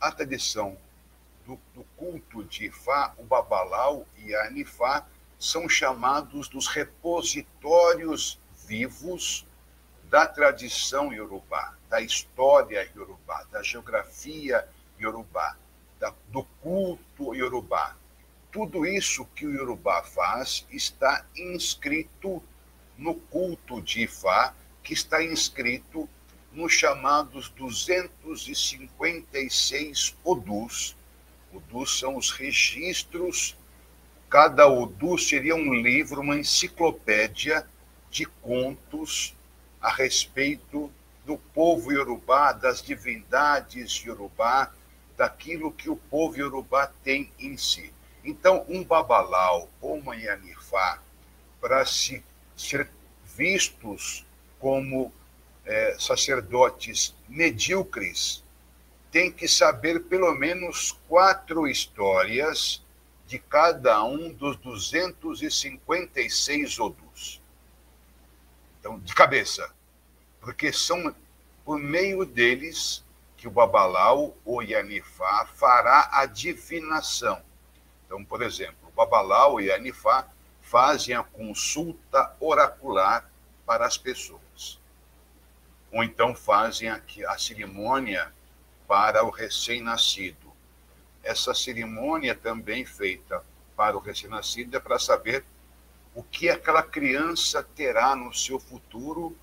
[0.00, 0.76] a tradição
[1.46, 5.06] do, do culto de Ifá, o Babalau e a Anifá
[5.38, 9.46] são chamados dos repositórios vivos
[10.04, 14.68] da tradição iorubá, da história iorubá, da geografia
[14.98, 15.56] iorubá,
[15.98, 17.96] da, do culto iorubá.
[18.50, 22.42] Tudo isso que o iorubá faz está inscrito
[22.98, 26.08] no culto de Ifá, que está inscrito
[26.52, 30.96] nos chamados 256 odus,
[31.52, 33.54] Odus são os registros,
[34.28, 37.66] cada Odu seria um livro, uma enciclopédia
[38.10, 39.36] de contos
[39.80, 40.90] a respeito
[41.26, 44.72] do povo iorubá, das divindades iorubá,
[45.16, 47.92] daquilo que o povo iorubá tem em si.
[48.24, 51.00] Então, um babalau ou uma yanifá,
[51.60, 52.24] para se
[52.56, 52.88] ser
[53.36, 54.24] vistos
[54.62, 55.12] como
[55.66, 58.42] é, sacerdotes medíocres,
[59.10, 62.80] tem que saber pelo menos quatro histórias
[63.26, 67.42] de cada um dos 256 odus.
[68.78, 69.68] Então, de cabeça.
[70.40, 71.12] Porque são
[71.64, 73.04] por meio deles
[73.36, 77.42] que o Babalau ou Yanifá fará a divinação.
[78.06, 80.28] Então, por exemplo, o Babalau e Yanifá
[80.60, 83.28] fazem a consulta oracular
[83.66, 84.41] para as pessoas.
[85.92, 88.32] Ou então fazem a, a cerimônia
[88.88, 90.52] para o recém-nascido.
[91.22, 93.44] Essa cerimônia também feita
[93.76, 95.44] para o recém-nascido é para saber
[96.14, 99.36] o que aquela criança terá no seu futuro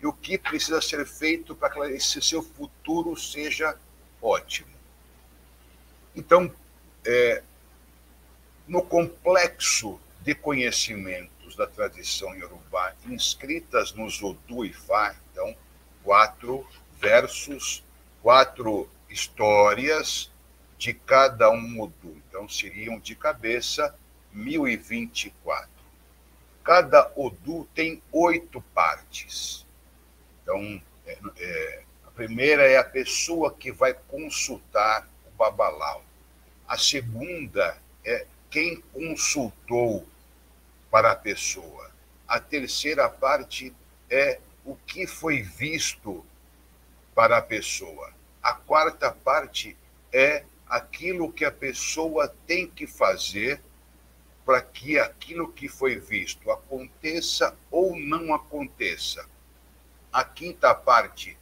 [0.00, 3.76] e o que precisa ser feito para que esse seu futuro seja
[4.20, 4.70] ótimo.
[6.14, 6.52] Então,
[7.04, 7.42] é,
[8.66, 15.56] no complexo de conhecimentos da tradição iorubá inscritas nos Odu e Fá, então,
[16.10, 16.66] quatro
[17.00, 17.84] versos
[18.20, 20.28] quatro histórias
[20.76, 22.20] de cada um Odu.
[22.28, 23.94] Então, seriam de cabeça
[24.32, 25.70] 1024.
[26.64, 29.64] Cada Odu tem oito partes.
[30.42, 36.02] Então, é, é, a primeira é a pessoa que vai consultar o Babalau.
[36.66, 40.04] A segunda é quem consultou
[40.90, 41.88] para a pessoa.
[42.26, 43.72] A terceira parte
[44.10, 44.40] é
[44.70, 46.24] o que foi visto
[47.12, 48.12] para a pessoa.
[48.40, 49.76] A quarta parte
[50.12, 53.60] é aquilo que a pessoa tem que fazer
[54.46, 59.28] para que aquilo que foi visto aconteça ou não aconteça.
[60.12, 61.36] A quinta parte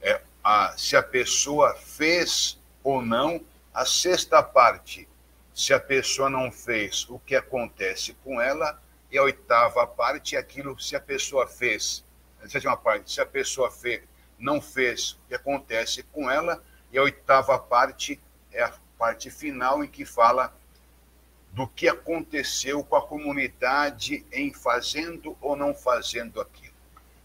[0.00, 3.40] é a, se a pessoa fez ou não.
[3.72, 5.08] A sexta parte,
[5.54, 8.82] se a pessoa não fez, o que acontece com ela.
[9.08, 12.04] E a oitava parte é aquilo se a pessoa fez.
[12.42, 14.02] A sétima parte, se a pessoa fez,
[14.38, 16.62] não fez, o que acontece com ela.
[16.92, 18.20] E a oitava parte
[18.52, 20.54] é a parte final em que fala
[21.52, 26.72] do que aconteceu com a comunidade em fazendo ou não fazendo aquilo.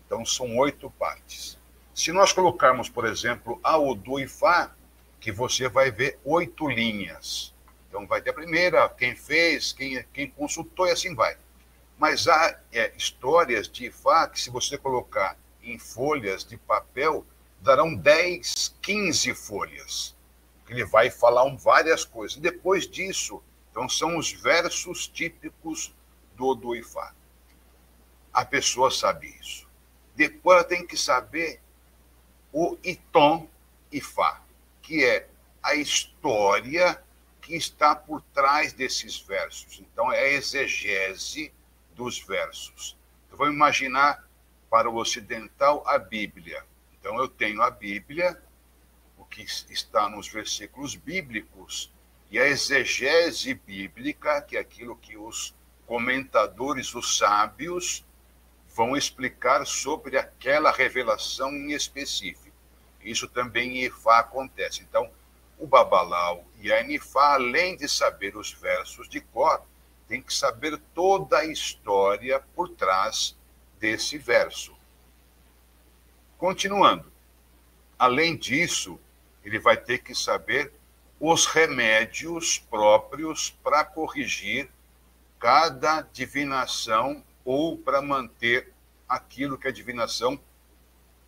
[0.06, 1.58] Então, são oito partes.
[1.94, 4.72] Se nós colocarmos, por exemplo, a Odu e Fá,
[5.20, 7.54] que você vai ver oito linhas.
[7.90, 11.38] Então, vai ter a primeira, quem fez, quem, quem consultou e assim vai.
[11.98, 17.26] Mas há é, histórias de Ifá que, se você colocar em folhas de papel,
[17.62, 20.16] darão 10, 15 folhas.
[20.70, 22.38] Ele vai falar várias coisas.
[22.38, 23.42] Depois disso,
[23.72, 25.94] então são os versos típicos
[26.36, 27.14] do Oduifá.
[28.32, 29.68] A pessoa sabe isso.
[30.16, 31.60] Depois ela tem que saber
[32.52, 33.48] o Itom
[33.92, 34.42] Ifá,
[34.82, 35.28] que é
[35.64, 37.02] a história
[37.42, 39.80] que está por trás desses versos.
[39.80, 41.54] Então, é a exegese
[41.98, 42.96] dos versos.
[43.26, 44.24] Então, vamos imaginar
[44.70, 46.64] para o ocidental a Bíblia.
[47.00, 48.42] Então, eu tenho a Bíblia,
[49.18, 51.92] o que está nos versículos bíblicos,
[52.30, 58.06] e a exegese bíblica, que é aquilo que os comentadores, os sábios,
[58.76, 62.56] vão explicar sobre aquela revelação em específico.
[63.02, 64.82] Isso também em Ifá acontece.
[64.82, 65.10] Então,
[65.58, 69.66] o Babalau e a Nifá, além de saber os versos de cor,
[70.08, 73.36] tem que saber toda a história por trás
[73.80, 74.76] desse verso.
[76.38, 77.12] Continuando.
[78.00, 79.00] Além disso,
[79.44, 80.72] ele vai ter que saber
[81.20, 84.70] os remédios próprios para corrigir
[85.40, 88.72] cada divinação ou para manter
[89.08, 90.40] aquilo que a divinação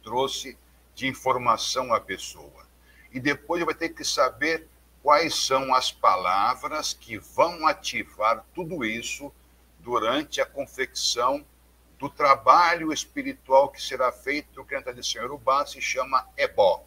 [0.04, 0.58] trouxe
[0.94, 2.68] de informação à pessoa.
[3.12, 4.68] E depois vai ter que saber
[5.02, 9.32] quais são as palavras que vão ativar tudo isso
[9.80, 11.46] durante a confecção
[11.98, 16.86] do trabalho espiritual que será feito, que na tradição Urubá se chama ebó.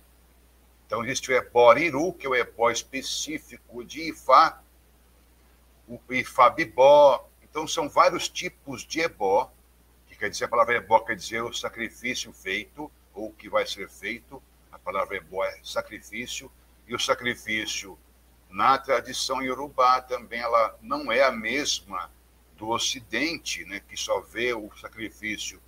[0.87, 4.63] Então, existe o ebó iru, que é o ebó específico de Ifá,
[5.89, 7.29] o Ifá bibó.
[7.43, 9.51] Então, são vários tipos de ebó,
[10.07, 13.67] que quer dizer, a palavra ebó quer dizer o sacrifício feito, ou o que vai
[13.67, 14.43] ser feito.
[14.71, 16.51] A palavra ebó é sacrifício.
[16.87, 17.99] E o sacrifício,
[18.53, 22.11] na tradição iorubá, também ela não é a mesma
[22.57, 25.61] do Ocidente, né, que só vê o sacrifício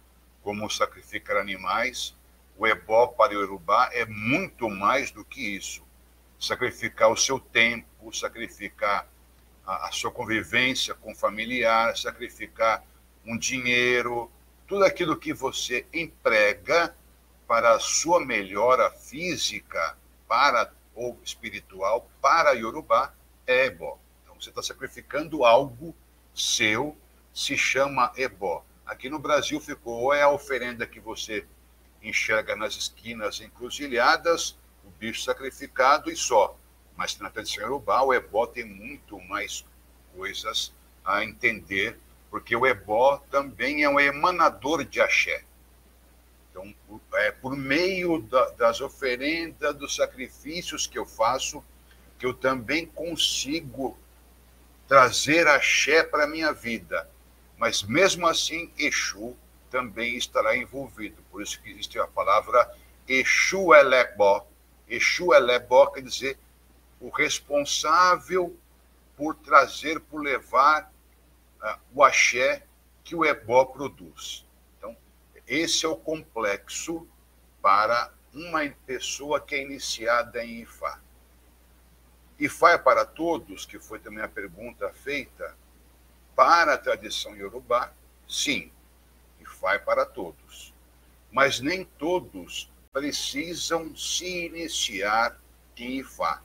[0.42, 2.14] como sacrificar animais,
[2.56, 5.82] o ebó para o Yorubá é muito mais do que isso.
[6.38, 9.08] Sacrificar o seu tempo, sacrificar
[9.66, 12.84] a, a sua convivência com o familiar, sacrificar
[13.24, 14.30] um dinheiro,
[14.66, 16.94] tudo aquilo que você emprega
[17.48, 19.96] para a sua melhora física,
[20.28, 23.12] para ou espiritual, para Yorubá,
[23.46, 23.98] é ebó.
[24.22, 25.94] Então você está sacrificando algo
[26.34, 26.96] seu
[27.32, 28.64] se chama ebó.
[28.86, 31.46] Aqui no Brasil ficou ou é a oferenda que você
[32.02, 36.56] enxerga nas esquinas encruzilhadas, o bicho sacrificado e só.
[36.96, 39.64] Mas na tradição urubá, o ebó tem muito mais
[40.14, 40.72] coisas
[41.04, 41.98] a entender,
[42.30, 45.44] porque o ebó também é um emanador de axé.
[46.54, 46.72] Então,
[47.14, 51.64] é por meio da, das oferendas, dos sacrifícios que eu faço,
[52.16, 53.98] que eu também consigo
[54.86, 57.10] trazer axé para a minha vida.
[57.58, 59.36] Mas mesmo assim, Exu
[59.68, 61.20] também estará envolvido.
[61.28, 62.72] Por isso que existe a palavra
[63.08, 64.46] Exu Elebó.
[64.88, 66.38] Exu Elebó quer dizer
[67.00, 68.56] o responsável
[69.16, 70.92] por trazer, por levar
[71.60, 72.62] uh, o axé
[73.02, 74.43] que o ebó produz.
[75.46, 77.06] Esse é o complexo
[77.60, 81.00] para uma pessoa que é iniciada em Ifá.
[82.38, 85.56] E vai para todos, que foi também a pergunta feita,
[86.34, 87.92] para a tradição iorubá,
[88.28, 88.72] sim,
[89.38, 90.74] e vai para todos.
[91.30, 95.38] Mas nem todos precisam se iniciar
[95.76, 96.42] em Ifá.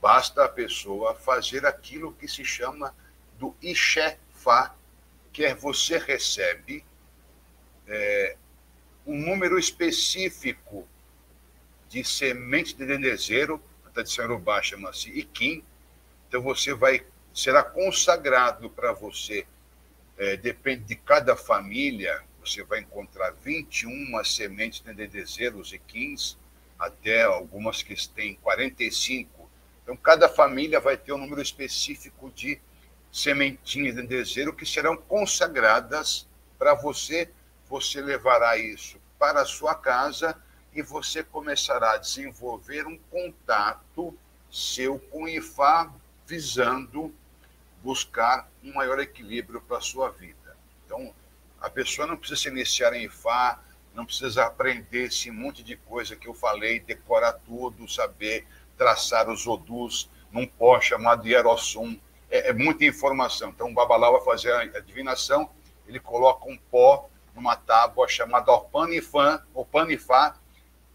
[0.00, 2.94] Basta a pessoa fazer aquilo que se chama
[3.38, 4.74] do Ixefá,
[5.32, 6.84] que é você recebe
[7.86, 8.36] é,
[9.06, 10.86] um número específico
[11.88, 15.62] de semente de dendezeiro, a tradição urubá chama-se Iquim,
[16.28, 19.46] então você vai, será consagrado para você,
[20.18, 26.36] é, depende de cada família, você vai encontrar 21 sementes de dendezeiros e 15,
[26.78, 29.48] até algumas que têm 45.
[29.82, 32.60] Então, cada família vai ter um número específico de
[33.10, 36.28] sementinhas de dendezeiro que serão consagradas
[36.58, 37.30] para você.
[37.68, 40.36] Você levará isso para a sua casa
[40.72, 44.16] e você começará a desenvolver um contato
[44.50, 45.90] seu com o IFA,
[46.26, 47.14] visando
[47.82, 50.56] buscar um maior equilíbrio para a sua vida.
[50.84, 51.14] Então,
[51.60, 53.58] a pessoa não precisa se iniciar em IFA,
[53.94, 58.46] não precisa aprender esse monte de coisa que eu falei, decorar tudo, saber
[58.76, 61.98] traçar os odus num pó chamado Hierossum.
[62.30, 63.50] É, é muita informação.
[63.50, 65.48] Então, o Babalá vai fazer a adivinação,
[65.86, 70.36] ele coloca um pó numa tábua chamada Orpanifã, ou Panifá,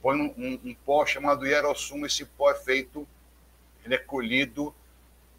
[0.01, 2.03] põe um, um, um, pó chamado Hierossum.
[2.05, 3.07] Esse pó é feito,
[3.85, 4.75] ele é colhido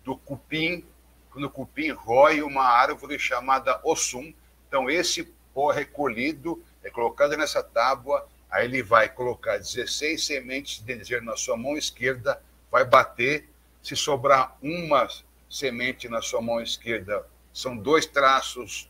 [0.04, 0.86] do cupim,
[1.30, 4.32] quando o cupim rói uma árvore chamada Ossum.
[4.68, 10.94] Então, esse pó recolhido é colocado nessa tábua, aí ele vai colocar 16 sementes de
[10.94, 12.40] desejo na sua mão esquerda,
[12.70, 13.48] vai bater,
[13.82, 15.08] se sobrar uma
[15.50, 18.88] semente na sua mão esquerda, são dois traços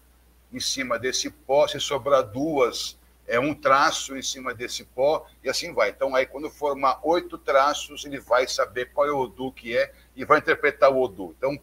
[0.53, 5.49] em cima desse pó, se sobrar duas, é um traço em cima desse pó, e
[5.49, 5.91] assim vai.
[5.91, 9.93] Então, aí, quando formar oito traços, ele vai saber qual é o Odu que é
[10.15, 11.35] e vai interpretar o Odu.
[11.39, 11.59] Então,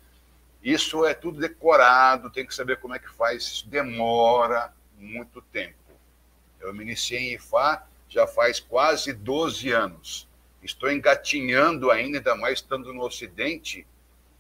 [0.63, 5.75] isso é tudo decorado, tem que saber como é que faz, isso demora muito tempo.
[6.59, 10.27] Eu me iniciei em IFA já faz quase 12 anos.
[10.61, 13.87] Estou engatinhando ainda, ainda mais estando no Ocidente,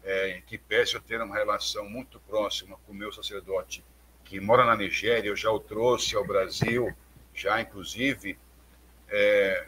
[0.03, 3.83] é, que pese eu ter uma relação muito próxima com o meu sacerdote,
[4.29, 6.95] que mora na Nigéria, eu já o trouxe ao Brasil,
[7.33, 8.37] já inclusive.
[9.09, 9.65] É,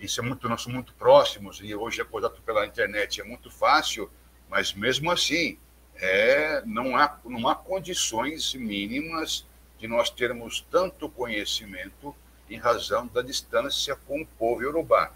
[0.00, 3.52] isso é muito, nós somos muito próximos e hoje é contato pela internet é muito
[3.52, 4.10] fácil,
[4.50, 5.56] mas mesmo assim,
[5.94, 9.46] é, não, há, não há condições mínimas
[9.78, 12.12] de nós termos tanto conhecimento
[12.50, 15.12] em razão da distância com o povo iorubá.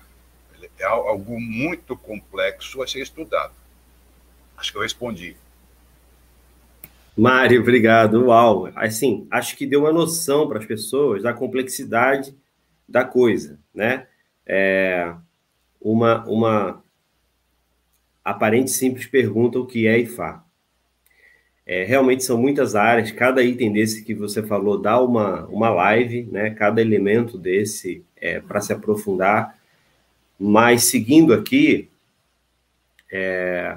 [0.79, 3.53] É algo muito complexo a ser estudado.
[4.57, 5.37] Acho que eu respondi.
[7.19, 8.27] Mário, obrigado.
[8.27, 8.71] Uau!
[8.77, 12.33] Assim, acho que deu uma noção para as pessoas da complexidade
[12.89, 14.07] da coisa, né?
[14.47, 15.13] É
[15.81, 16.85] uma, uma
[18.25, 20.45] aparente simples pergunta o que é IFA.
[21.67, 26.23] É, realmente são muitas áreas, cada item desse que você falou dá uma, uma live,
[26.31, 26.51] né?
[26.51, 29.59] Cada elemento desse é, para se aprofundar.
[30.39, 31.91] Mas seguindo aqui,
[33.11, 33.77] é,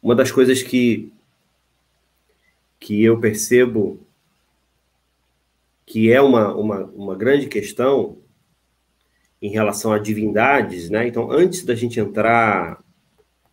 [0.00, 1.12] uma das coisas que,
[2.78, 4.06] que eu percebo
[5.84, 8.18] que é uma, uma, uma grande questão
[9.40, 11.06] em relação a divindades, né?
[11.06, 12.82] Então, antes da gente entrar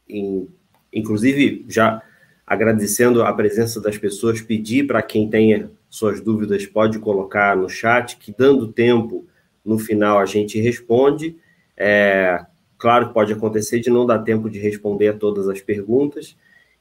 [0.10, 0.48] em,
[0.92, 2.02] inclusive já
[2.46, 8.18] agradecendo a presença das pessoas, pedir para quem tenha suas dúvidas pode colocar no chat,
[8.18, 9.28] que dando tempo,
[9.64, 11.38] no final a gente responde.
[11.78, 12.44] É,
[12.78, 16.36] claro que pode acontecer de não dar tempo de responder a todas as perguntas,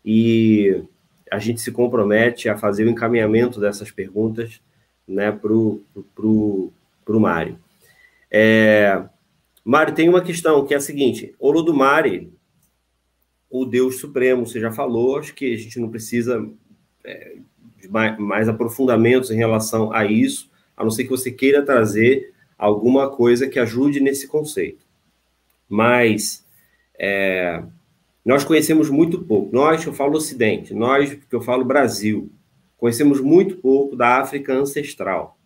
[0.04, 0.82] e
[1.32, 4.60] a gente se compromete a fazer o encaminhamento dessas perguntas
[5.08, 6.72] né, para o
[7.08, 7.58] Mário.
[8.30, 9.02] É,
[9.64, 12.30] Mário, tem uma questão que é a seguinte: Olodumare
[13.48, 16.46] o Deus Supremo, você já falou, acho que a gente não precisa
[17.04, 17.36] é,
[17.78, 22.32] de mais, mais, aprofundamentos em relação a isso, a não ser que você queira trazer
[22.58, 24.86] alguma coisa que ajude nesse conceito.
[25.68, 26.46] Mas
[26.98, 27.62] é,
[28.24, 29.54] nós conhecemos muito pouco.
[29.54, 32.30] Nós, eu falo Ocidente, nós, que eu falo Brasil,
[32.76, 35.38] conhecemos muito pouco da África ancestral.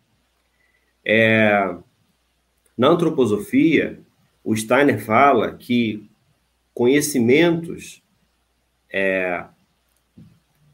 [1.05, 1.77] É,
[2.77, 4.01] na antroposofia,
[4.45, 6.09] o Steiner fala que
[6.75, 8.03] conhecimentos
[8.91, 9.45] é,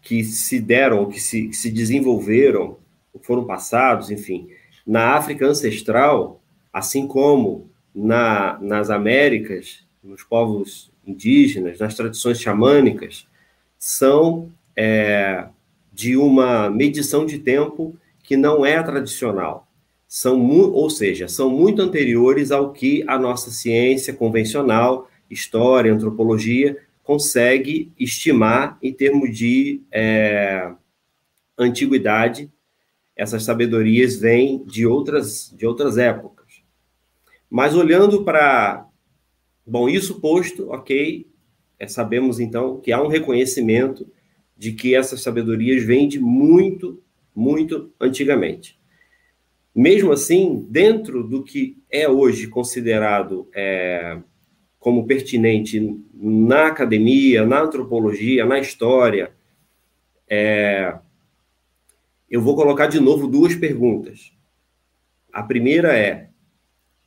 [0.01, 2.79] que se deram, que se, que se desenvolveram,
[3.23, 4.49] foram passados, enfim,
[4.87, 6.43] na África ancestral,
[6.73, 13.27] assim como na, nas Américas, nos povos indígenas, nas tradições xamânicas,
[13.79, 15.47] são é,
[15.93, 19.67] de uma medição de tempo que não é tradicional.
[20.07, 27.91] São, ou seja, são muito anteriores ao que a nossa ciência convencional história, antropologia, consegue
[27.99, 30.71] estimar em termos de é,
[31.59, 32.51] antiguidade.
[33.17, 36.63] Essas sabedorias vêm de outras, de outras épocas.
[37.51, 38.87] Mas olhando para.
[39.67, 41.27] Bom, isso posto, ok,
[41.79, 44.09] é, sabemos então que há um reconhecimento
[44.57, 47.03] de que essas sabedorias vêm de muito,
[47.35, 48.79] muito antigamente.
[49.75, 54.19] Mesmo assim, dentro do que é hoje considerado é,
[54.79, 59.33] como pertinente na academia, na antropologia, na história,
[60.29, 60.97] é,
[62.29, 64.33] eu vou colocar de novo duas perguntas.
[65.33, 66.31] A primeira é: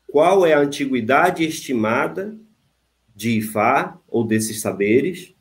[0.07, 2.37] qual é a antiguidade estimada
[3.15, 5.33] de Ifá ou desses saberes?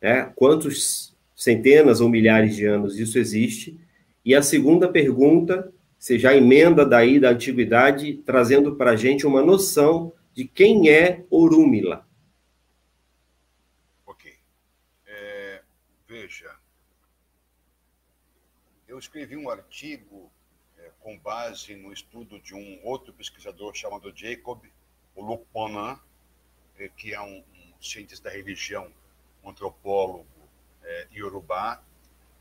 [0.00, 3.78] É, quantos centenas ou milhares de anos isso existe?
[4.24, 9.42] E a segunda pergunta, você já emenda daí da antiguidade, trazendo para a gente uma
[9.42, 12.06] noção de quem é Orúmila.
[14.06, 14.34] Ok.
[15.06, 15.62] É,
[16.08, 16.54] veja,
[18.86, 20.30] eu escrevi um artigo
[20.78, 24.62] é, com base no estudo de um outro pesquisador chamado Jacob
[25.14, 25.98] Oluponan, é,
[26.96, 28.90] que é um, um, cientista da religião,
[29.42, 30.26] um antropólogo
[30.82, 31.82] é, iorubá,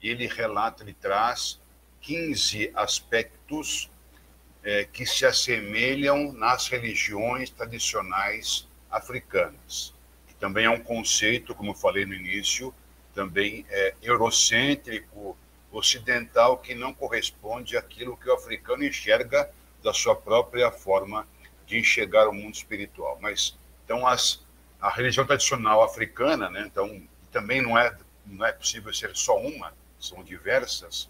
[0.01, 1.61] ele relata, ele traz
[2.01, 3.89] 15 aspectos
[4.63, 9.93] é, que se assemelham nas religiões tradicionais africanas,
[10.27, 12.73] que também é um conceito, como eu falei no início,
[13.13, 15.37] também é eurocêntrico,
[15.71, 19.49] ocidental que não corresponde àquilo que o africano enxerga
[19.81, 21.27] da sua própria forma
[21.65, 23.17] de enxergar o mundo espiritual.
[23.19, 24.43] Mas então as,
[24.81, 29.73] a religião tradicional africana, né, então também não é não é possível ser só uma,
[29.99, 31.09] são diversas,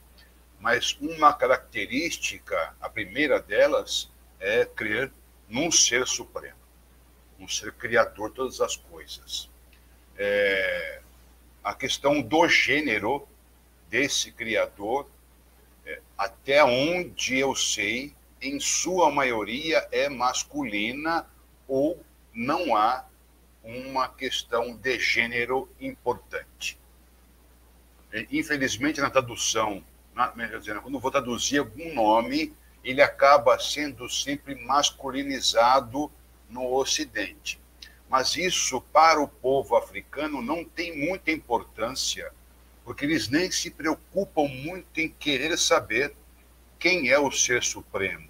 [0.59, 4.09] mas uma característica, a primeira delas
[4.39, 5.11] é crer
[5.47, 6.57] num ser supremo,
[7.39, 9.49] um ser criador de todas as coisas.
[10.17, 11.01] É,
[11.63, 13.27] a questão do gênero
[13.89, 15.07] desse Criador,
[15.85, 21.25] é, até onde eu sei, em sua maioria é masculina
[21.67, 22.03] ou
[22.33, 23.05] não há
[23.63, 26.77] uma questão de gênero importante.
[28.11, 30.27] É, infelizmente, na tradução, na,
[30.57, 32.53] dizendo, quando vou traduzir algum nome,
[32.83, 36.11] ele acaba sendo sempre masculinizado
[36.49, 37.59] no Ocidente.
[38.09, 42.31] Mas isso, para o povo africano, não tem muita importância
[42.83, 46.13] porque eles nem se preocupam muito em querer saber
[46.77, 48.27] quem é o ser supremo,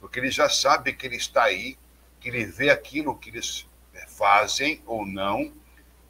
[0.00, 1.78] porque eles já sabem que ele está aí,
[2.20, 5.52] que ele vê aquilo que eles eh, fazem ou não,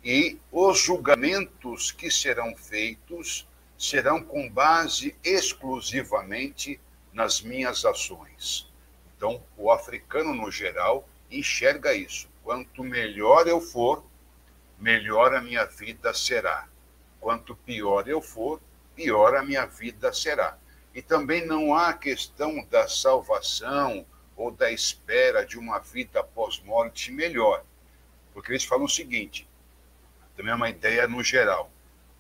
[0.03, 3.47] e os julgamentos que serão feitos
[3.77, 6.81] serão com base exclusivamente
[7.13, 8.71] nas minhas ações.
[9.17, 12.29] Então, o africano, no geral, enxerga isso.
[12.43, 14.05] Quanto melhor eu for,
[14.79, 16.69] melhor a minha vida será.
[17.21, 18.61] Quanto pior eu for,
[18.95, 20.57] pior a minha vida será.
[20.95, 24.07] E também não há questão da salvação
[24.39, 27.65] ou da espera de uma vida pós-morte melhor.
[28.33, 29.47] Porque eles falam o seguinte:
[30.37, 31.71] também é uma ideia no geral.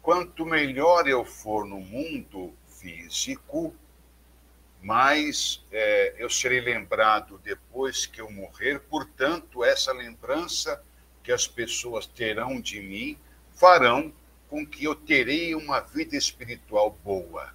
[0.02, 3.74] Quanto melhor eu for no mundo físico,
[4.82, 8.80] mais é, eu serei lembrado depois que eu morrer.
[8.80, 10.82] Portanto, essa lembrança
[11.22, 13.18] que as pessoas terão de mim
[13.52, 14.12] farão
[14.48, 17.54] com que eu terei uma vida espiritual boa.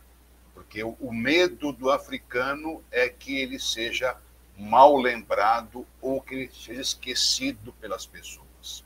[0.54, 4.16] Porque o, medo do africano é que ele seja
[4.64, 8.84] mal lembrado ou que ele seja esquecido pelas pessoas.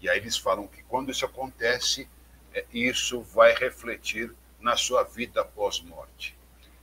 [0.00, 2.08] E aí eles falam que quando isso acontece,
[2.52, 6.36] é, isso vai refletir na sua vida pós-morte.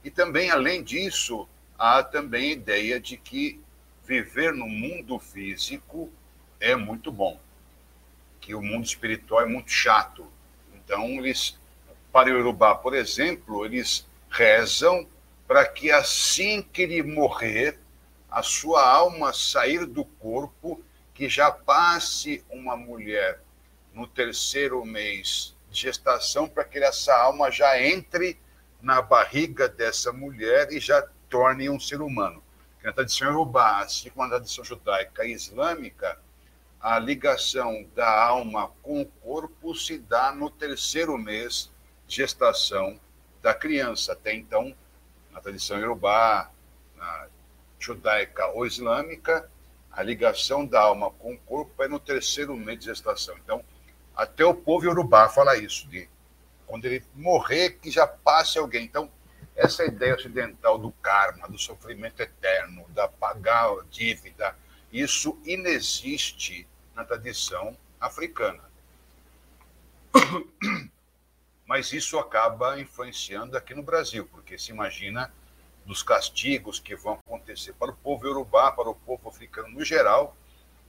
[0.04, 3.60] E também, além disso, há também a ideia de que
[4.04, 6.10] viver no mundo físico
[6.60, 7.40] é muito bom,
[8.40, 10.28] que o mundo espiritual é muito chato,
[10.84, 11.58] então, eles,
[12.12, 15.06] para o Urubá, por exemplo, eles rezam
[15.46, 17.78] para que assim que ele morrer,
[18.32, 23.40] a sua alma sair do corpo, que já passe uma mulher
[23.92, 28.40] no terceiro mês de gestação, para que essa alma já entre
[28.80, 32.42] na barriga dessa mulher e já torne um ser humano.
[32.82, 36.18] Na tradição Urubá, assim como na tradição judaica e islâmica,
[36.80, 41.70] a ligação da alma com o corpo se dá no terceiro mês
[42.08, 42.98] de gestação
[43.42, 44.14] da criança.
[44.14, 44.74] Até então,
[45.30, 46.50] na tradição iorubá,
[46.96, 47.28] na
[47.86, 49.50] judaica ou islâmica,
[49.90, 53.36] a ligação da alma com o corpo é no terceiro mês de gestação.
[53.44, 53.62] Então,
[54.16, 56.08] até o povo iorubá fala isso, de
[56.66, 58.84] quando ele morrer, que já passe alguém.
[58.84, 59.10] Então,
[59.54, 64.56] essa ideia ocidental do karma, do sofrimento eterno, da pagar dívida,
[64.90, 68.62] isso inexiste na tradição africana.
[71.66, 75.32] Mas isso acaba influenciando aqui no Brasil, porque se imagina
[75.84, 80.36] dos castigos que vão acontecer para o povo iorubá, para o povo africano no geral,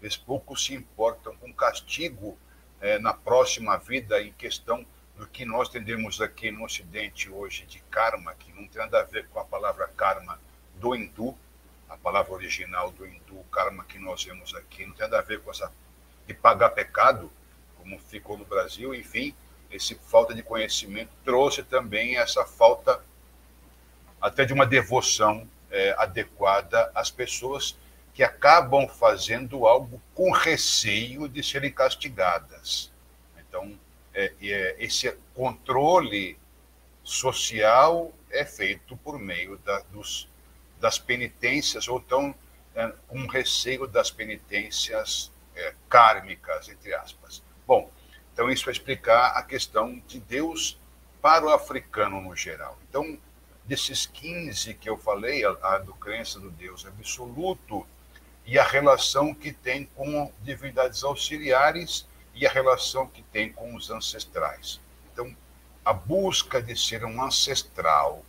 [0.02, 2.38] eles pouco se importam com castigo
[2.82, 4.86] é, na próxima vida em questão
[5.16, 9.04] do que nós entendemos aqui no Ocidente hoje de karma, que não tem nada a
[9.04, 10.39] ver com a palavra karma
[10.76, 11.36] do hindu,
[11.88, 15.41] a palavra original do hindu, karma que nós vemos aqui, não tem nada a ver
[15.41, 15.72] com essa
[16.28, 17.32] de pagar pecado,
[17.78, 19.36] como ficou no Brasil, enfim,
[19.70, 23.04] esse falta de conhecimento trouxe também essa falta
[24.24, 27.78] até de uma devoção é, adequada às pessoas
[28.13, 32.89] que acabam fazendo algo com receio de serem castigadas.
[33.38, 33.78] Então,
[34.13, 36.39] é, é, esse controle
[37.03, 40.30] social é feito por meio da, dos,
[40.80, 42.34] das penitências, ou tão
[42.74, 47.43] é, com receio das penitências é, kármicas, entre aspas.
[47.67, 47.91] Bom,
[48.32, 50.80] então isso vai explicar a questão de Deus
[51.21, 52.80] para o africano no geral.
[52.88, 53.19] Então,
[53.66, 57.86] desses 15 que eu falei, a, a do crença do Deus absoluto
[58.45, 62.05] e a relação que tem com divindades auxiliares
[62.36, 64.82] e a relação que tem com os ancestrais.
[65.11, 65.36] Então,
[65.86, 68.24] a busca de ser um ancestral,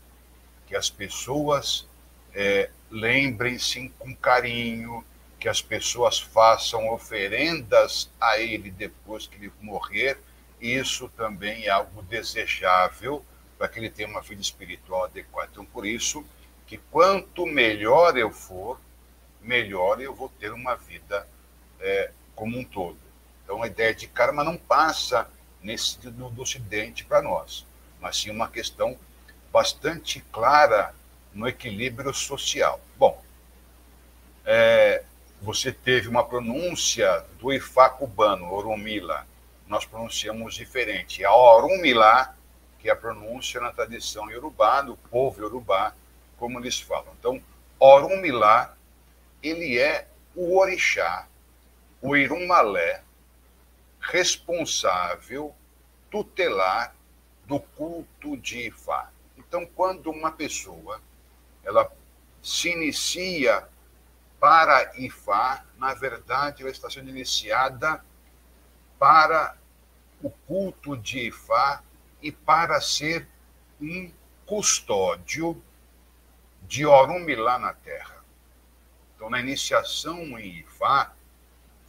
[0.67, 1.87] que as pessoas
[2.35, 5.05] é, lembrem-se com carinho,
[5.39, 10.19] que as pessoas façam oferendas a ele depois que ele morrer,
[10.61, 13.25] isso também é algo desejável
[13.65, 15.49] para que ele tenha uma vida espiritual adequada.
[15.51, 16.23] Então, por isso,
[16.67, 18.79] que quanto melhor eu for,
[19.41, 21.27] melhor eu vou ter uma vida
[21.81, 22.99] é, como um todo.
[23.43, 25.31] Então, a ideia de karma não passa
[25.63, 27.65] nesse do, do Ocidente para nós,
[28.03, 28.99] mas sim uma questão
[29.51, 30.95] bastante clara
[31.33, 32.79] no equilíbrio social.
[32.99, 33.19] Bom,
[34.45, 35.05] é,
[35.41, 39.27] você teve uma pronúncia do Ifá cubano, Orumila.
[39.67, 41.25] Nós pronunciamos diferente.
[41.25, 42.37] A Orumila,
[42.85, 45.95] que é a pronúncia na tradição iorubá, do povo iorubá,
[46.37, 47.15] como eles falam.
[47.19, 47.43] Então,
[47.79, 48.77] Orumila,
[49.43, 50.07] ele é
[50.37, 51.27] o orixá,
[52.03, 53.03] o Irumalé,
[53.99, 55.55] responsável,
[56.11, 56.95] tutelar
[57.47, 59.11] do culto de Ifá.
[59.39, 61.01] Então, quando uma pessoa
[61.65, 61.91] ela
[62.43, 63.67] se inicia
[64.39, 68.05] para Ifá, na verdade, ela está sendo iniciada
[68.99, 69.57] para
[70.23, 71.83] o culto de Ifá
[72.25, 73.29] e para ser
[73.79, 74.11] um
[74.47, 75.63] custódio
[76.63, 78.25] de Orumilá na Terra.
[79.15, 81.13] Então, na iniciação em Ifá,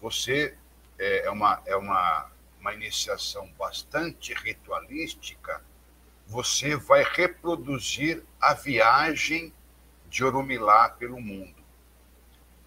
[0.02, 0.58] você
[1.00, 2.30] é, é, uma, é uma,
[2.60, 5.64] uma iniciação bastante ritualística,
[6.28, 9.54] você vai reproduzir a viagem
[10.10, 11.64] de Orumilá pelo mundo.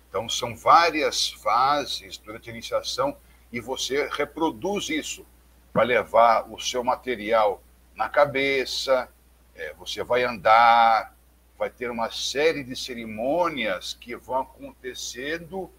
[0.08, 3.14] Então, são várias fases durante a iniciação
[3.52, 5.26] e você reproduz isso.
[5.72, 7.62] Vai levar o seu material
[7.94, 9.08] na cabeça,
[9.54, 11.14] é, você vai andar,
[11.58, 15.70] vai ter uma série de cerimônias que vão acontecendo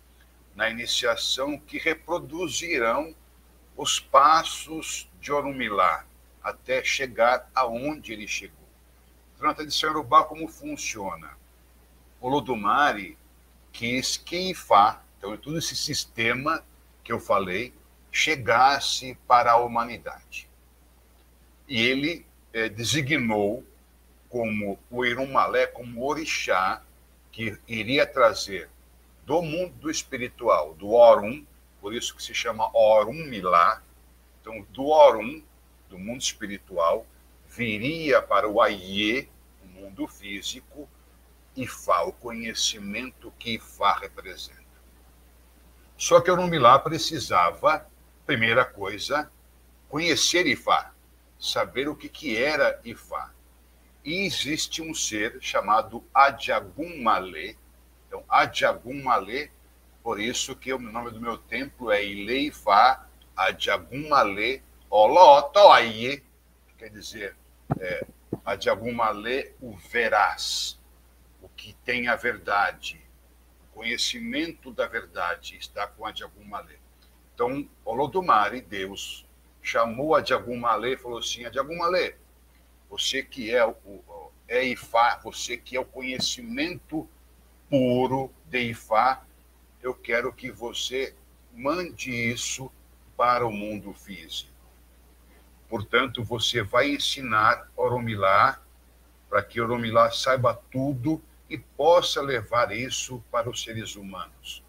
[0.54, 3.16] na iniciação que reproduzirão
[3.78, 6.06] os passos de Orumilá
[6.44, 8.58] até chegar aonde ele chegou.
[9.40, 11.38] Na tradição Yorubá, como funciona?
[12.20, 13.18] O Lodumare
[13.72, 16.62] quis que Ifá, então todo esse sistema
[17.04, 17.74] que eu falei,
[18.12, 20.50] chegasse para a humanidade.
[21.68, 23.64] E ele é, designou
[24.30, 26.82] como o Irumalé, como orixá,
[27.32, 28.70] que iria trazer
[29.26, 31.46] do mundo espiritual, do Orum,
[31.80, 33.82] por isso que se chama Orum Milá.
[34.42, 35.42] Então, do Orum,
[35.88, 37.06] do mundo espiritual,
[37.48, 39.30] viria para o Aie,
[39.64, 40.90] o mundo físico,
[41.56, 44.60] Ifá, o conhecimento que Ifá representa.
[45.98, 47.86] Só que Orumilá precisava,
[48.30, 49.28] primeira coisa,
[49.90, 50.94] conhecer Ifá,
[51.40, 53.34] saber o que, que era Ifá.
[54.06, 57.56] E existe um ser chamado Adjagum Malê,
[58.08, 59.50] então, Adjagum Malê,
[60.04, 64.62] por isso que o nome do meu templo é Ileifá Adjagum Malê
[64.92, 66.24] Olotoaie,
[66.68, 67.36] que quer dizer
[67.80, 68.06] é,
[68.46, 70.80] Adjagum Malê, o veraz,
[71.42, 73.02] o que tem a verdade,
[73.64, 76.79] o conhecimento da verdade está com Adjagum Malê.
[77.40, 79.26] Então, Olodumare, Deus,
[79.62, 82.16] chamou Adjagum Malê e falou assim, Adjagum Malê,
[82.90, 83.74] você que é o
[84.46, 87.08] é Ifá, você que é o conhecimento
[87.70, 89.24] puro de Ifá,
[89.82, 91.16] eu quero que você
[91.54, 92.70] mande isso
[93.16, 94.52] para o mundo físico.
[95.70, 98.62] Portanto, você vai ensinar Oromilá
[99.30, 104.62] para que Oromilá saiba tudo e possa levar isso para os seres humanos.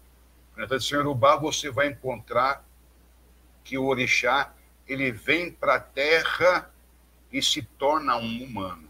[0.55, 2.65] Na tradição Yorubá, você vai encontrar
[3.63, 4.53] que o orixá
[4.87, 6.69] ele vem para a terra
[7.31, 8.89] e se torna um humano.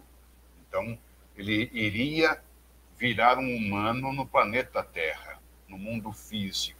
[0.67, 0.97] Então,
[1.35, 2.41] ele iria
[2.97, 6.79] virar um humano no planeta Terra, no mundo físico.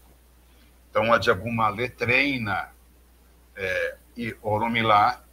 [0.90, 2.70] Então, a Diagumalê treina
[3.56, 5.24] é, e Oromilá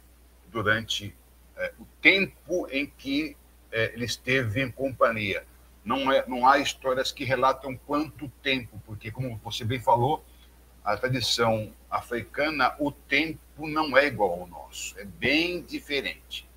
[0.47, 1.15] durante
[1.55, 3.35] é, o tempo em que
[3.71, 5.45] é, ele esteve em companhia.
[5.83, 10.23] Não, é, não há histórias que relatam quanto tempo, porque, como você bem falou,
[10.83, 16.47] a tradição africana, o tempo não é igual ao nosso, é bem diferente.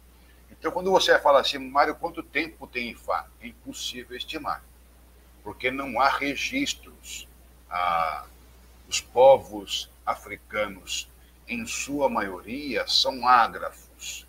[0.50, 3.26] Então, quando você fala assim, Mário, quanto tempo tem Ifá?
[3.40, 4.64] É impossível estimar,
[5.42, 7.26] porque não há registros.
[7.68, 8.26] Ah,
[8.88, 11.08] os povos africanos,
[11.48, 14.26] em sua maioria, são ágrafos.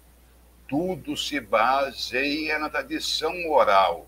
[0.67, 4.07] Tudo se baseia na tradição oral.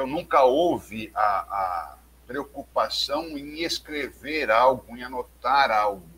[0.00, 1.96] Então, nunca houve a, a
[2.26, 6.08] preocupação em escrever algo, em anotar algo.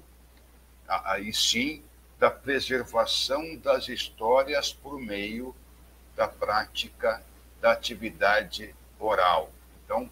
[0.86, 1.82] Aí sim,
[2.16, 5.52] da preservação das histórias por meio
[6.14, 7.20] da prática
[7.60, 9.50] da atividade oral.
[9.84, 10.08] Então,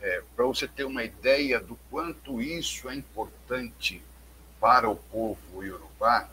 [0.00, 4.00] é, para você ter uma ideia do quanto isso é importante
[4.60, 6.28] para o povo iorubá,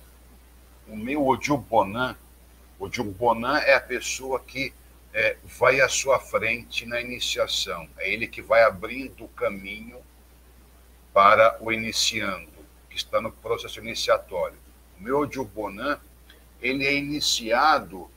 [0.88, 2.16] o meu Ojubonan,
[2.80, 4.72] Ojubonan é a pessoa que
[5.16, 7.88] é, vai à sua frente na iniciação.
[7.98, 9.98] É ele que vai abrindo o caminho
[11.14, 12.52] para o iniciando,
[12.90, 14.58] que está no processo iniciatório.
[15.00, 15.98] O meu Bonan,
[16.62, 18.12] ele é iniciado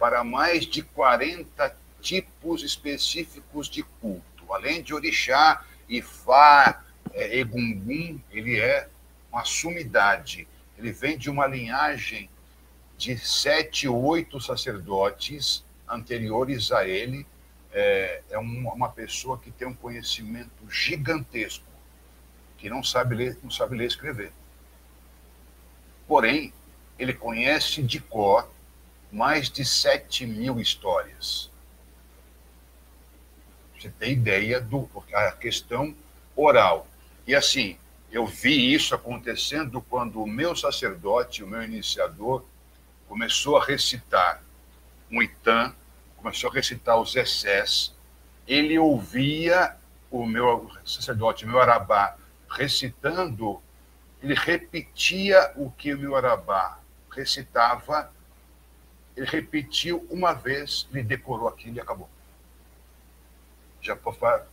[0.00, 4.52] para mais de 40 tipos específicos de culto.
[4.52, 6.82] Além de orixá, ifá,
[7.12, 8.88] é, egungun, ele é
[9.30, 10.48] uma sumidade.
[10.76, 12.28] Ele vem de uma linhagem
[12.98, 17.26] de sete, oito sacerdotes anteriores a ele,
[17.72, 21.64] é, é uma pessoa que tem um conhecimento gigantesco,
[22.58, 24.32] que não sabe ler, não sabe ler e escrever.
[26.06, 26.52] Porém,
[26.98, 28.48] ele conhece de cor
[29.10, 31.50] mais de 7 mil histórias.
[33.78, 35.94] Você tem ideia do a questão
[36.36, 36.86] oral.
[37.26, 37.76] E assim,
[38.10, 42.44] eu vi isso acontecendo quando o meu sacerdote, o meu iniciador,
[43.08, 44.42] começou a recitar
[45.12, 45.74] um Itã
[46.16, 47.94] começou a recitar os excessos,
[48.48, 49.76] ele ouvia
[50.10, 52.16] o meu sacerdote, meu arabá,
[52.48, 53.62] recitando,
[54.22, 56.78] ele repetia o que o meu arabá
[57.10, 58.10] recitava,
[59.16, 62.08] ele repetiu uma vez, ele decorou aquilo e acabou.
[63.80, 63.98] Já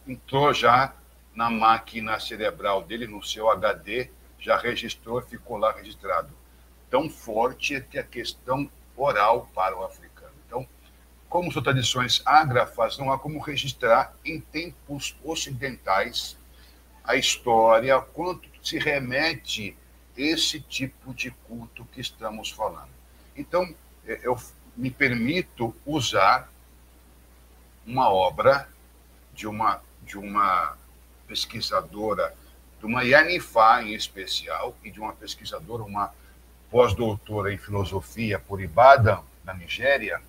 [0.07, 0.93] entrou já
[1.35, 6.29] na máquina cerebral dele, no seu HD, já registrou, ficou lá registrado.
[6.89, 10.08] Tão forte é que a questão oral para o africano.
[11.29, 16.35] Como são tradições ágrafas, não há como registrar em tempos ocidentais
[17.03, 19.77] a história, quanto se remete
[20.17, 22.89] esse tipo de culto que estamos falando.
[23.35, 23.73] Então,
[24.05, 24.37] é, eu
[24.75, 26.51] me permito usar
[27.85, 28.67] uma obra
[29.33, 30.77] de uma, de uma
[31.27, 32.35] pesquisadora,
[32.79, 36.13] de uma Yanifá em especial, e de uma pesquisadora, uma
[36.69, 40.21] pós-doutora em filosofia por Ibadan, na Nigéria,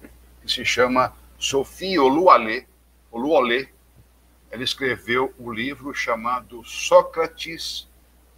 [0.51, 2.67] se chama Sophie Oluale,
[3.11, 3.73] Oluole.
[4.51, 7.89] Ela escreveu o livro chamado Sócrates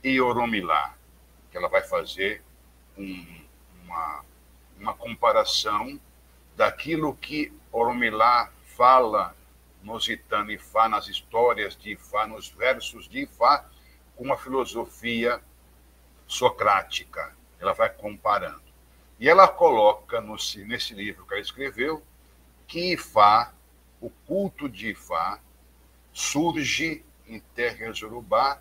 [0.05, 0.95] e Oromilá,
[1.51, 2.43] que ela vai fazer
[2.99, 3.25] um,
[3.85, 4.25] uma,
[4.79, 5.99] uma comparação
[6.55, 9.35] daquilo que Oromilá fala
[9.83, 13.65] nos Itana Ifá, nas histórias de Ifá, nos versos de Ifá,
[14.15, 15.43] com a filosofia
[16.27, 17.35] socrática.
[17.59, 18.62] Ela vai comparando.
[19.23, 20.35] E ela coloca no,
[20.67, 22.03] nesse livro que ela escreveu
[22.67, 23.55] que Ifá,
[24.01, 25.39] o culto de Ifá,
[26.13, 28.61] surge em terras urubá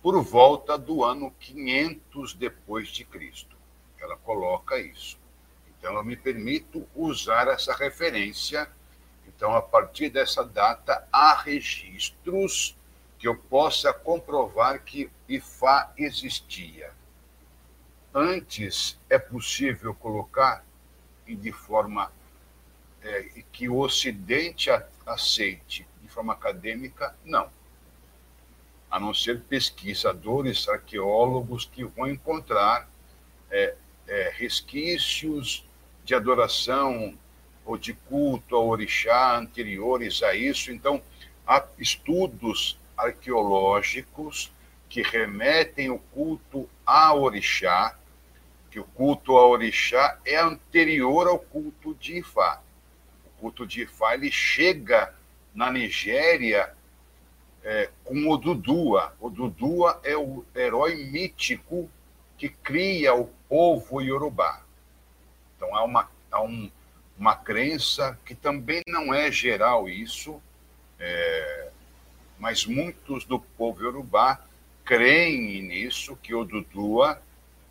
[0.00, 3.54] por volta do ano 500 depois de Cristo.
[4.00, 5.18] Ela coloca isso.
[5.68, 8.70] Então eu me permito usar essa referência.
[9.28, 12.74] Então a partir dessa data há registros
[13.18, 16.90] que eu possa comprovar que Ifá existia.
[18.12, 20.64] Antes, é possível colocar
[21.26, 22.10] de forma
[23.02, 24.68] é, que o Ocidente
[25.06, 27.14] aceite de forma acadêmica?
[27.24, 27.48] Não.
[28.90, 32.88] A não ser pesquisadores, arqueólogos que vão encontrar
[33.48, 33.76] é,
[34.08, 35.64] é, resquícios
[36.04, 37.16] de adoração
[37.64, 40.72] ou de culto ao orixá anteriores a isso.
[40.72, 41.00] Então,
[41.46, 44.52] há estudos arqueológicos
[44.88, 47.96] que remetem o culto a orixá
[48.70, 52.62] que o culto ao orixá é anterior ao culto de Ifá.
[53.26, 55.12] O culto de Ifá ele chega
[55.54, 56.72] na Nigéria
[57.64, 59.14] é, com o Dudua.
[59.20, 61.90] O Dudua é o herói mítico
[62.38, 64.62] que cria o povo iorubá.
[65.56, 66.70] Então há uma, há um,
[67.18, 70.40] uma crença que também não é geral isso,
[70.98, 71.70] é,
[72.38, 74.40] mas muitos do povo iorubá
[74.84, 77.20] creem nisso, que o Dudua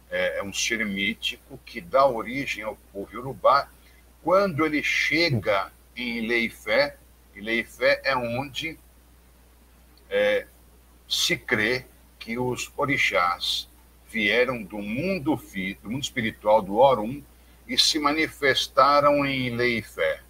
[0.09, 3.69] é, é um ser mítico que dá origem ao povo Yorubá.
[4.23, 6.97] Quando ele chega em Leifé,
[7.35, 8.77] e Leifé é onde
[10.09, 10.45] é,
[11.07, 11.85] se crê
[12.17, 13.69] que os orixás
[14.09, 15.35] vieram do mundo,
[15.81, 17.23] do mundo espiritual do Orum
[17.67, 20.21] e se manifestaram em Leifé.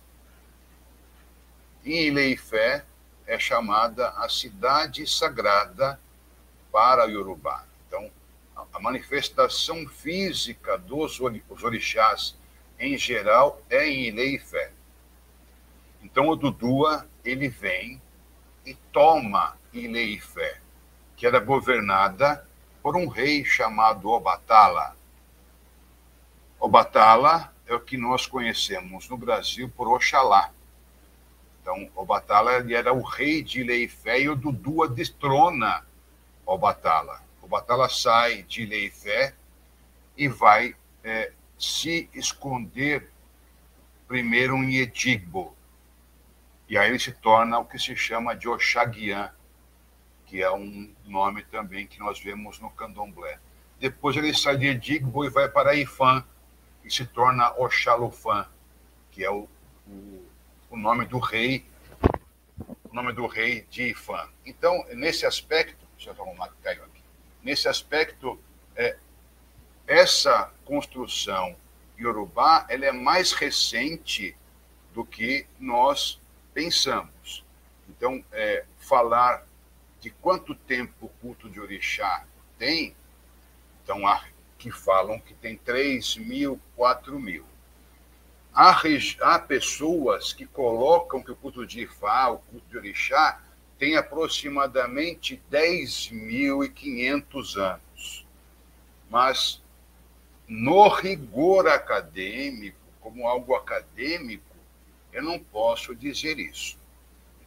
[1.83, 2.83] E Leifé
[3.25, 5.99] é chamada a cidade sagrada
[6.71, 7.68] para Yorubá.
[8.73, 12.37] A manifestação física dos orixás
[12.79, 14.71] em geral é em Ileifé.
[16.01, 18.01] Então, o Dudua, ele vem
[18.65, 20.61] e toma Ileifé,
[21.17, 22.47] que era governada
[22.81, 24.95] por um rei chamado Obatala.
[26.59, 30.51] Obatala é o que nós conhecemos no Brasil por Oxalá.
[31.61, 35.85] Então, Obatala ele era o rei de Ileifé e o Dudua destrona
[36.45, 37.21] Obatala.
[37.49, 39.33] Obatala sai de Ileifé
[40.15, 43.09] e vai é, se esconder
[44.07, 45.57] primeiro em Edigbo.
[46.69, 49.33] E aí ele se torna o que se chama de Oxaguian,
[50.27, 53.39] que é um nome também que nós vemos no candomblé.
[53.79, 56.23] Depois ele sai de Edigbo e vai para Ifã,
[56.83, 58.47] e se torna Oxalufã,
[59.09, 59.49] que é o,
[59.87, 60.25] o,
[60.69, 61.65] o nome do rei,
[62.83, 64.29] o nome do rei de Ifã.
[64.45, 66.98] Então, nesse aspecto, deixa eu arrumar aqui.
[67.43, 68.39] Nesse aspecto,
[68.75, 68.97] é,
[69.87, 71.55] essa construção
[71.97, 74.35] iorubá ela é mais recente
[74.93, 76.19] do que nós
[76.53, 77.43] pensamos.
[77.87, 79.45] Então, é, falar
[79.99, 82.25] de quanto tempo o culto de orixá
[82.57, 82.95] tem,
[83.83, 84.23] então há
[84.57, 87.45] que falam que tem 3 mil, 4 mil.
[88.53, 88.81] Há,
[89.21, 93.41] há pessoas que colocam que o culto de Ifá, o culto de orixá,
[93.79, 98.27] tem aproximadamente 10.500 anos.
[99.09, 99.63] Mas,
[100.47, 104.43] no rigor acadêmico, como algo acadêmico,
[105.13, 106.77] eu não posso dizer isso.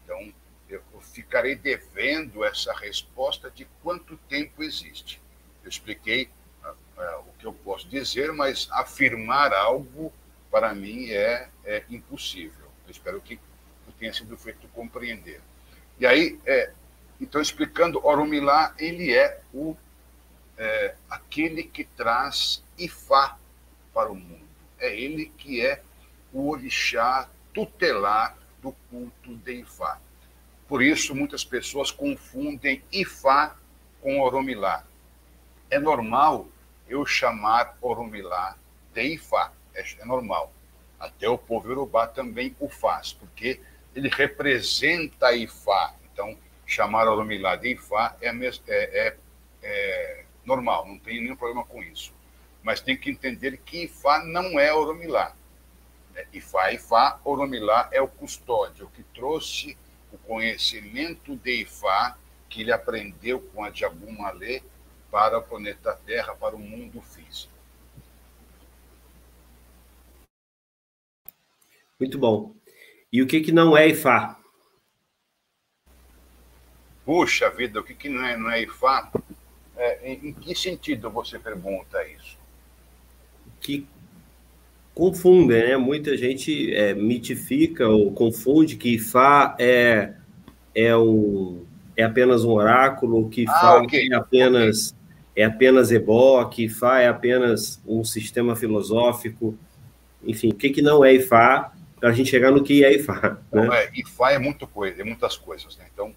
[0.02, 0.32] Então,
[0.68, 5.20] eu ficarei devendo essa resposta de quanto tempo existe.
[5.62, 6.30] Eu expliquei
[6.64, 10.10] uh, uh, o que eu posso dizer, mas afirmar algo,
[10.50, 12.66] para mim, é, é impossível.
[12.86, 13.38] Eu espero que
[13.98, 15.40] tenha sido feito compreender.
[15.98, 16.72] E aí, é,
[17.20, 19.76] então, explicando, Orumilá, ele é o
[20.56, 23.36] é, aquele que traz Ifá
[23.92, 24.46] para o mundo.
[24.78, 25.82] É ele que é
[26.32, 30.00] o orixá tutelar do culto de Ifá.
[30.68, 33.56] Por isso, muitas pessoas confundem Ifá
[34.00, 34.84] com Oromilá.
[35.70, 36.48] É normal
[36.88, 38.56] eu chamar Oromilá
[38.92, 40.52] de Ifá, é, é normal.
[40.98, 43.60] Até o povo Urubá também o faz, porque
[43.94, 45.94] ele representa Ifá.
[46.12, 46.36] Então,
[46.66, 49.16] chamar Oromilá de Ifá é, é, é,
[49.62, 52.12] é, normal, não tem nenhum problema com isso.
[52.62, 55.34] Mas tem que entender que Ifá não é Oromilá.
[56.14, 59.76] É, Ifá, Ifá, Oromilá é o custódio, que trouxe
[60.12, 62.16] o conhecimento de Ifá
[62.48, 64.62] que ele aprendeu com a Diaguma Lê
[65.10, 67.52] para o planeta Terra, para o mundo físico.
[71.98, 72.54] Muito bom.
[73.12, 74.38] E o que, que não é Ifá?
[77.04, 79.12] Puxa vida, o que, que não, é, não é Ifá?
[79.76, 82.38] É, em, em, que sentido você pergunta isso?
[83.60, 83.86] Que
[84.94, 85.76] confundem, né?
[85.76, 90.14] Muita gente é, mitifica ou confunde que Ifá é,
[90.74, 94.08] é, um, é apenas um oráculo, que Ifá ah, okay.
[94.10, 94.94] é apenas
[95.32, 95.42] okay.
[95.42, 99.54] é apenas ebó, que Ifá é apenas um sistema filosófico.
[100.24, 103.20] Enfim, o que, que não é Ifá para a gente chegar no que é Ifá.
[103.20, 103.38] Né?
[103.52, 105.76] Não, é, Ifá é muito coisa, é muitas coisas.
[105.76, 105.86] Né?
[105.92, 106.14] Então,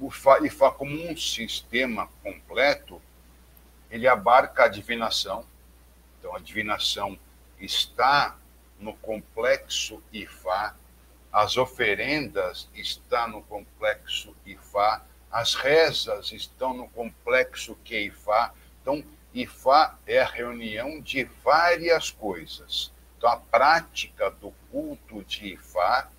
[0.00, 3.00] o Ifá, Ifá como um sistema completo,
[3.90, 5.44] ele abarca a divinação.
[6.18, 7.18] Então, a divinação
[7.60, 8.36] está
[8.80, 10.74] no complexo Ifá,
[11.32, 18.54] as oferendas estão no complexo Ifá, as rezas estão no complexo Keifá.
[18.80, 19.02] Então,
[19.34, 22.92] Ifá é a reunião de várias coisas.
[23.24, 26.10] Então, a prática do culto de Ifá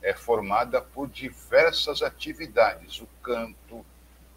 [0.00, 3.84] é formada por diversas atividades: o canto,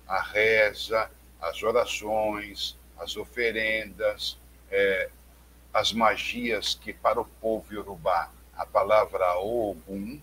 [0.05, 1.09] a reza,
[1.41, 4.37] as orações, as oferendas,
[4.69, 5.09] é,
[5.73, 10.19] as magias que para o povo iorubá a palavra Ogum,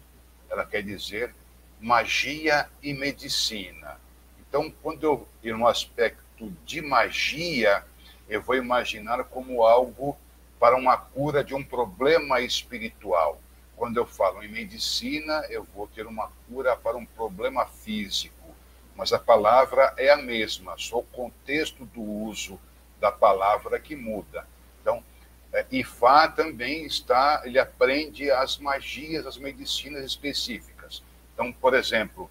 [0.51, 1.35] ela quer dizer
[1.81, 3.99] magia e medicina.
[4.39, 7.83] Então, quando eu ir no aspecto de magia,
[8.29, 10.15] eu vou imaginar como algo
[10.59, 13.41] para uma cura de um problema espiritual.
[13.77, 18.55] Quando eu falo em medicina, eu vou ter uma cura para um problema físico,
[18.95, 22.59] mas a palavra é a mesma, só o contexto do uso
[22.99, 24.47] da palavra que muda.
[24.81, 25.05] Então,
[25.53, 31.03] é, Ifá também está, ele aprende as magias, as medicinas específicas.
[31.35, 32.31] Então, por exemplo,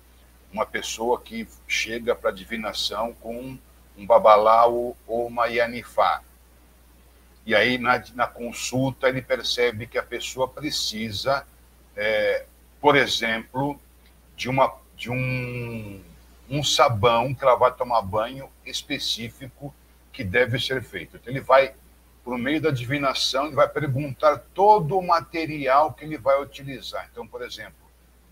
[0.51, 3.57] uma pessoa que chega para divinação com
[3.97, 6.23] um babalau ou uma yanifá.
[7.45, 11.45] E aí, na, na consulta, ele percebe que a pessoa precisa,
[11.95, 12.45] é,
[12.81, 13.79] por exemplo,
[14.35, 16.01] de, uma, de um,
[16.49, 19.73] um sabão que ela vai tomar banho específico
[20.11, 21.17] que deve ser feito.
[21.17, 21.75] Então, ele vai,
[22.23, 27.07] por meio da divinação, ele vai perguntar todo o material que ele vai utilizar.
[27.11, 27.85] Então, por exemplo,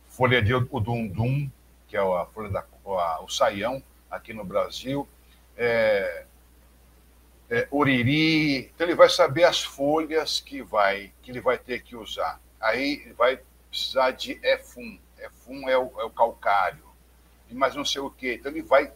[0.08, 1.48] folha de udundum,
[1.88, 5.08] que é a folha da, a, o saião aqui no Brasil,
[5.56, 6.26] é,
[7.54, 8.72] é, oriri.
[8.74, 12.42] Então ele vai saber as folhas que vai que ele vai ter que usar.
[12.60, 13.40] Aí vai
[13.70, 14.98] precisar de efum.
[15.20, 16.84] Efum é o, é o calcário.
[17.48, 18.34] E mais não sei o que.
[18.34, 18.92] Então ele vai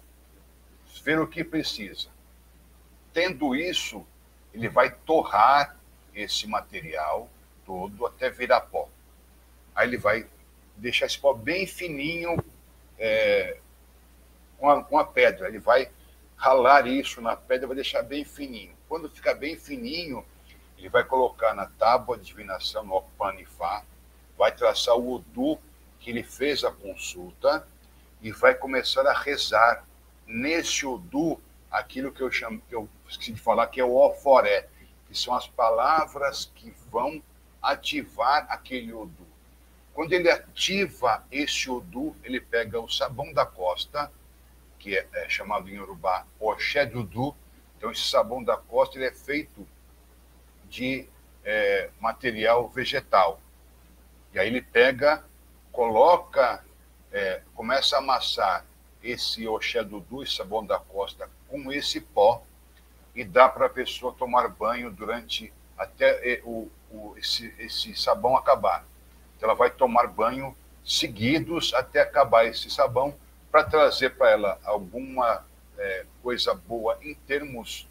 [1.03, 2.09] ver o que precisa.
[3.13, 4.03] Tendo isso,
[4.51, 5.77] ele vai torrar
[6.15, 7.29] esse material
[7.63, 8.89] todo até virar pó.
[9.75, 10.25] Aí ele vai
[10.75, 12.43] deixar esse pó bem fininho
[12.97, 13.59] é,
[14.57, 15.47] com, a, com a pedra.
[15.47, 15.91] Ele vai
[16.37, 18.73] ralar isso na pedra, vai deixar bem fininho.
[18.87, 20.23] Quando ficar bem fininho,
[20.77, 23.83] ele vai colocar na tábua de divinação, no Opanifá,
[24.37, 25.59] vai traçar o Udu
[25.99, 27.67] que ele fez a consulta
[28.21, 29.83] e vai começar a rezar
[30.25, 34.67] nesse Udu aquilo que eu chamo, que eu esqueci de falar, que é o Oforé,
[35.07, 37.21] que são as palavras que vão
[37.61, 39.25] ativar aquele Udu.
[39.93, 44.11] Quando ele ativa esse Udu, ele pega o sabão da costa,
[44.87, 47.35] que é, é chamado em Urubá Oxé Dudu.
[47.77, 49.67] Então, esse sabão da costa ele é feito
[50.69, 51.05] de
[51.43, 53.41] é, material vegetal.
[54.33, 55.25] E aí ele pega,
[55.73, 56.63] coloca,
[57.11, 58.65] é, começa a amassar
[59.03, 62.41] esse Oxé Dudu, esse sabão da costa, com esse pó
[63.13, 68.37] e dá para a pessoa tomar banho durante até é, o, o, esse, esse sabão
[68.37, 68.85] acabar.
[69.35, 73.13] Então, ela vai tomar banho seguidos até acabar esse sabão
[73.57, 75.43] para trazer para ela alguma
[75.79, 77.87] é, coisa boa em termos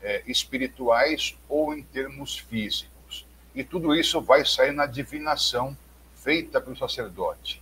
[0.00, 3.26] é, espirituais ou em termos físicos.
[3.52, 5.76] E tudo isso vai sair na divinação
[6.14, 7.60] feita pelo sacerdote.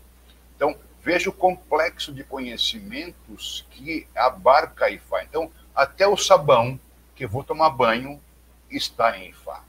[0.55, 5.25] Então, veja o complexo de conhecimentos que abarca a Ifá.
[5.25, 6.79] Então, até o sabão
[7.15, 8.21] que vou tomar banho
[8.71, 9.65] está em Ifá.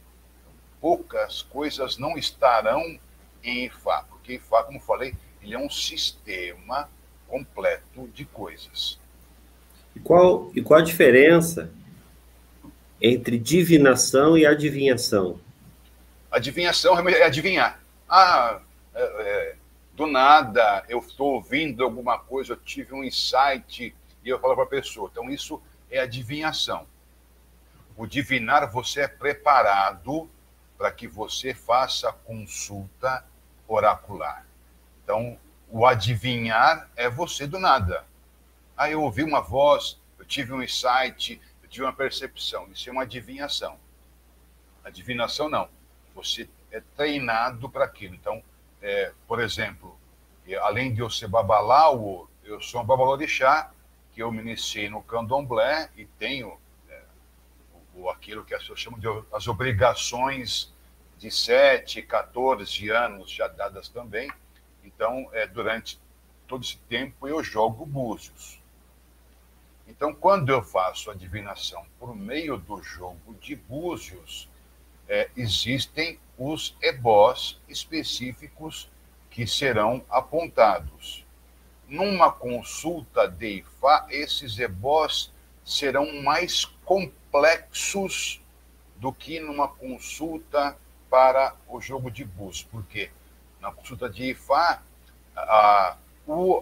[0.81, 2.99] Poucas coisas não estarão
[3.41, 6.89] em Ifá, porque Ifá, como falei, ele é um sistema
[7.27, 8.99] completo de coisas.
[9.95, 11.71] E qual, e qual a diferença
[13.01, 15.39] entre divinação e adivinhação?
[16.31, 17.79] Adivinhação é adivinhar.
[18.09, 18.59] Ah,
[18.93, 19.55] é, é,
[19.93, 24.63] do nada eu estou ouvindo alguma coisa, eu tive um insight e eu falo para
[24.63, 25.09] a pessoa.
[25.11, 26.85] Então, isso é adivinhação.
[27.95, 30.29] O divinar, você é preparado
[30.77, 33.25] para que você faça consulta
[33.67, 34.45] oracular.
[35.03, 35.37] Então,
[35.69, 38.05] o adivinhar é você do nada.
[38.75, 42.67] Ah, eu ouvi uma voz, eu tive um insight, eu tive uma percepção.
[42.71, 43.77] Isso é uma adivinhação.
[44.83, 45.69] Adivinação não.
[46.15, 48.15] Você é treinado para aquilo.
[48.15, 48.41] Então,
[48.81, 49.97] é, por exemplo,
[50.61, 53.71] além de eu ser babalau, eu sou um babalorixá,
[54.13, 56.57] que eu me iniciei no candomblé e tenho
[56.89, 57.01] é,
[57.93, 60.73] o, aquilo que as pessoas chamam de as obrigações
[61.17, 64.31] de 7, 14 anos já dadas também
[64.87, 65.99] então, é, durante
[66.47, 68.59] todo esse tempo, eu jogo búzios.
[69.85, 74.49] Então, quando eu faço a divinação por meio do jogo de búzios,
[75.07, 78.89] é, existem os ebós específicos
[79.29, 81.25] que serão apontados.
[81.87, 85.33] Numa consulta de Ifá, esses ebós
[85.63, 88.41] serão mais complexos
[88.95, 90.77] do que numa consulta
[91.09, 92.63] para o jogo de búzios.
[92.63, 93.09] Por quê?
[93.59, 94.81] Na consulta de Ifá,
[95.35, 95.97] a,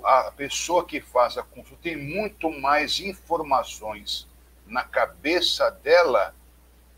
[0.03, 4.27] a pessoa que faz a consulta tem muito mais informações
[4.67, 6.35] na cabeça dela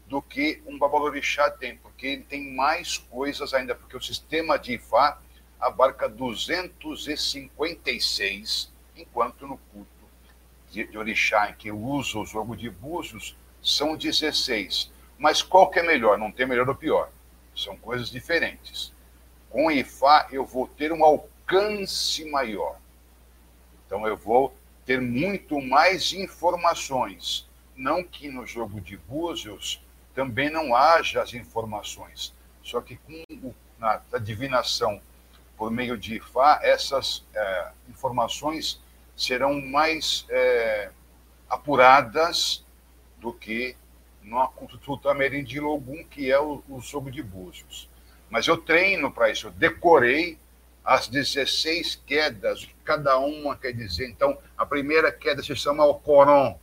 [0.08, 4.76] do que um babalorixá tem, porque ele tem mais coisas ainda, porque o sistema de
[4.76, 5.20] Ifá
[5.60, 9.90] abarca 256, enquanto no culto
[10.72, 14.90] de, de orixá, em que usa o jogo de búzios, são 16.
[15.18, 16.18] Mas qual que é melhor?
[16.18, 17.10] Não tem melhor ou pior.
[17.56, 18.94] São coisas diferentes.
[19.50, 22.78] Com Ifá, eu vou ter um alcance maior.
[23.86, 24.54] Então eu vou
[24.86, 27.48] ter muito mais informações.
[27.76, 29.82] Não que no jogo de búzios
[30.16, 32.34] também não haja as informações,
[32.64, 35.00] só que com o, na divinação
[35.56, 38.80] por meio de Fá, essas é, informações
[39.16, 40.92] serão mais é,
[41.50, 42.64] apuradas
[43.18, 43.76] do que
[44.22, 45.14] numa consulta
[45.44, 47.87] de Logum, que é o, o jogo de búzios.
[48.30, 50.38] Mas eu treino para isso, eu decorei
[50.84, 54.08] as 16 quedas, o que cada uma quer dizer.
[54.08, 56.58] Então, a primeira queda se chama o Coron.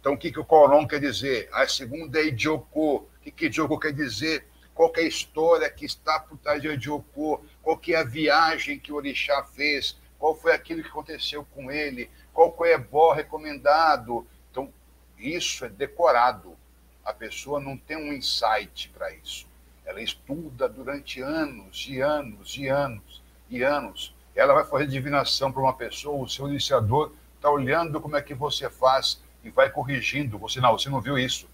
[0.00, 1.48] Então, o que, que o Coron quer dizer?
[1.52, 2.96] A segunda é Idioko.
[2.96, 4.46] O que, que Idioko quer dizer?
[4.74, 7.44] Qual é a história que está por trás de Idioko?
[7.62, 9.96] Qual que é a viagem que o Orixá fez?
[10.18, 12.10] Qual foi aquilo que aconteceu com ele?
[12.32, 14.26] Qual foi o ebó recomendado?
[14.50, 14.72] Então,
[15.16, 16.56] isso é decorado.
[17.04, 19.45] A pessoa não tem um insight para isso.
[19.86, 24.14] Ela estuda durante anos e anos e anos e anos.
[24.34, 28.34] Ela vai fazer divinação para uma pessoa, o seu iniciador está olhando como é que
[28.34, 30.38] você faz e vai corrigindo.
[30.38, 31.48] Você não, você não viu isso.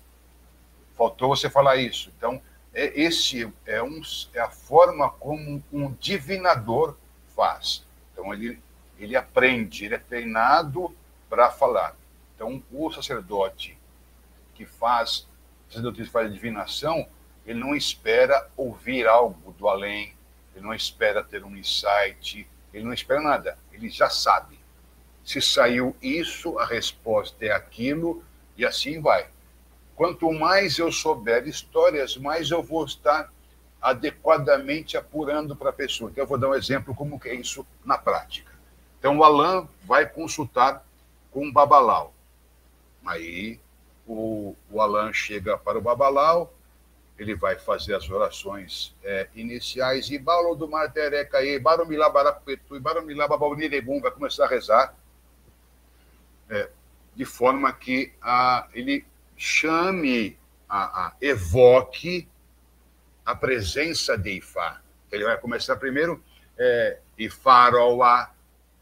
[0.97, 2.11] Faltou você falar isso.
[2.17, 2.41] Então,
[2.73, 4.01] é, esse é, um,
[4.33, 6.97] é a forma como um divinador
[7.37, 7.85] faz.
[8.13, 8.59] Então, ele,
[8.99, 10.95] ele aprende, ele é treinado
[11.29, 11.95] para falar.
[12.35, 13.79] Então, o sacerdote
[14.55, 15.29] que faz,
[15.69, 17.07] o sacerdote que faz divinação,
[17.47, 20.15] ele não espera ouvir algo do além,
[20.55, 24.59] ele não espera ter um insight, ele não espera nada, ele já sabe.
[25.25, 28.25] Se saiu isso, a resposta é aquilo,
[28.57, 29.29] e assim vai.
[29.95, 33.31] Quanto mais eu souber histórias, mais eu vou estar
[33.81, 36.11] adequadamente apurando para a pessoa.
[36.11, 38.53] Então, eu vou dar um exemplo como que é isso na prática.
[38.99, 40.85] Então, o Alan vai consultar
[41.33, 42.15] com o Babalau.
[43.05, 43.59] Aí,
[44.07, 46.53] o, o Alan chega para o Babalau,
[47.19, 52.81] ele vai fazer as orações é, iniciais, e Balo do Martereca e Barumilá Baracuetu, e
[52.81, 54.95] Barumilá Babaunirebum, vai começar a rezar,
[56.49, 56.69] é,
[57.15, 59.05] de forma que a, ele
[59.37, 62.29] chame, a, a, evoque
[63.25, 64.81] a presença de Ifá.
[65.11, 66.23] Ele vai começar primeiro
[66.59, 68.33] é, Ifaroá,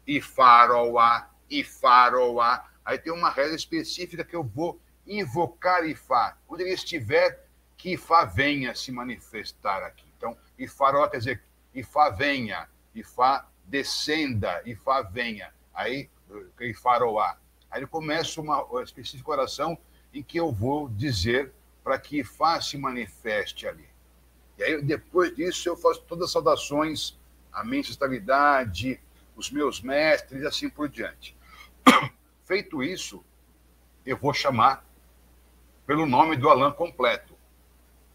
[0.07, 2.65] Ifaroá, Ifaroá.
[2.83, 6.37] Aí tem uma reza específica que eu vou invocar Ifá.
[6.47, 7.45] Quando ele estiver,
[7.81, 10.05] que Ifá venha se manifestar aqui.
[10.15, 11.43] Então, Ifaró quer dizer
[11.73, 15.51] Ifá venha, Ifá descenda, Ifá venha.
[15.73, 16.07] Aí,
[16.59, 17.37] Ifaroá.
[17.71, 19.75] Aí começa uma, específica oração
[20.13, 21.51] em que eu vou dizer
[21.83, 23.89] para que Ifá se manifeste ali.
[24.59, 27.17] E aí, depois disso, eu faço todas as saudações,
[27.51, 29.01] a minha ancestralidade,
[29.35, 31.35] os meus mestres e assim por diante.
[32.45, 33.25] Feito isso,
[34.05, 34.85] eu vou chamar
[35.87, 37.30] pelo nome do Alain completo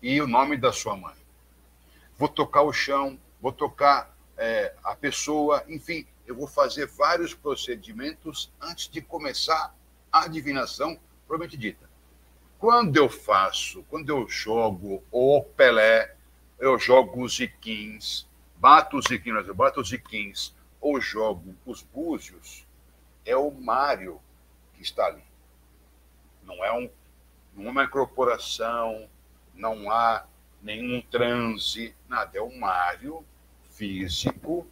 [0.06, 1.16] e o nome da sua mãe.
[2.16, 8.52] Vou tocar o chão, vou tocar é, a pessoa, enfim, eu vou fazer vários procedimentos
[8.60, 9.74] antes de começar
[10.12, 10.96] a adivinação
[11.26, 11.90] propriamente dita.
[12.56, 16.14] Quando eu faço, quando eu jogo o Pelé,
[16.60, 18.28] eu jogo os Iquins,
[18.58, 22.64] bato os Iquins, eu bato os Iquins, ou jogo os Búzios,
[23.24, 24.20] é o Mário
[24.74, 25.24] que está ali.
[26.44, 26.88] Não é, um,
[27.56, 29.10] uma incorporação,
[29.56, 30.26] não há
[30.62, 32.36] nenhum transe, nada.
[32.36, 33.24] É o Mário
[33.70, 34.66] físico,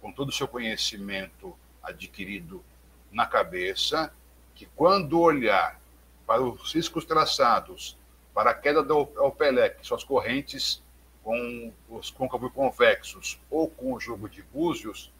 [0.00, 2.64] com todo o seu conhecimento adquirido
[3.10, 4.12] na cabeça,
[4.54, 5.80] que quando olhar
[6.26, 7.96] para os riscos traçados,
[8.32, 10.82] para a queda do Alpelec, suas correntes
[11.22, 15.12] com os côncavos convexos ou com o jogo de búzios,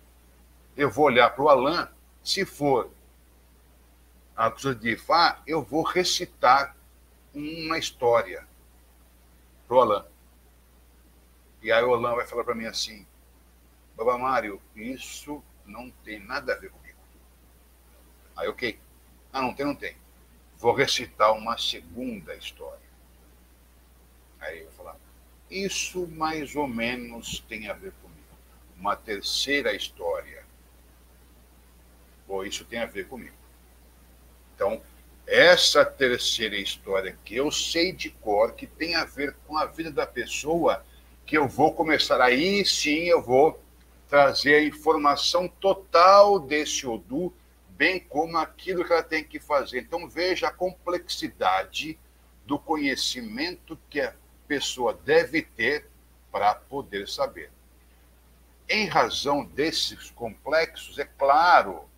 [0.77, 1.87] eu vou olhar para o Alain,
[2.23, 2.91] se for
[4.37, 6.77] a coisa de Fá, eu vou recitar
[7.35, 8.47] uma história
[9.71, 10.05] para o Alain.
[11.63, 13.07] E aí o Alain vai falar para mim assim,
[13.97, 16.99] Baba Mário, isso não tem nada a ver comigo.
[18.37, 18.81] Aí, ok.
[19.33, 19.97] Ah, não tem, não tem.
[20.57, 22.81] Vou recitar uma segunda história.
[24.41, 24.97] Aí eu vou falar,
[25.49, 28.27] isso mais ou menos tem a ver comigo.
[28.77, 30.45] Uma terceira história.
[32.27, 33.37] Ou isso tem a ver comigo.
[34.57, 34.83] Então,
[35.27, 39.91] essa terceira história que eu sei de cor, que tem a ver com a vida
[39.91, 40.85] da pessoa,
[41.25, 43.63] que eu vou começar aí sim, eu vou
[44.09, 47.33] trazer a informação total desse Odu,
[47.69, 49.83] bem como aquilo que ela tem que fazer.
[49.83, 51.97] Então veja a complexidade
[52.45, 54.13] do conhecimento que a
[54.49, 55.87] pessoa deve ter
[56.33, 57.53] para poder saber.
[58.69, 61.89] Em razão desses complexos, é claro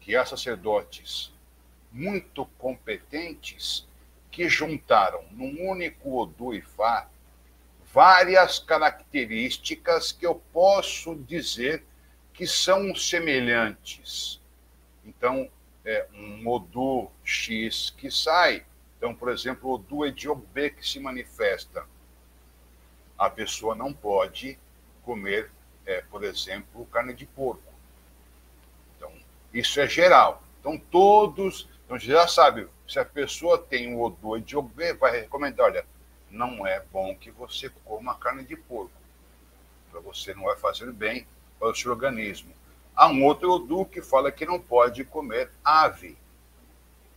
[0.00, 1.33] que há sacerdotes
[1.94, 3.86] muito competentes
[4.28, 7.08] que juntaram num único Odu e Fá
[7.92, 11.84] várias características que eu posso dizer
[12.32, 14.40] que são semelhantes.
[15.04, 15.48] Então,
[15.84, 18.66] é um Odu X que sai.
[18.98, 21.86] Então, por exemplo, o Odu Ediobê que se manifesta.
[23.16, 24.58] A pessoa não pode
[25.04, 25.52] comer,
[25.86, 27.72] é, por exemplo, carne de porco.
[28.96, 29.12] Então,
[29.52, 30.42] isso é geral.
[30.58, 35.66] Então, todos então, já sabe, Se a pessoa tem o odor de obeso, vai recomendar,
[35.66, 35.86] olha,
[36.30, 38.92] não é bom que você coma carne de porco.
[39.90, 41.26] Para você não vai fazer bem
[41.58, 42.52] para o seu organismo.
[42.96, 46.16] Há um outro Odu que fala que não pode comer ave.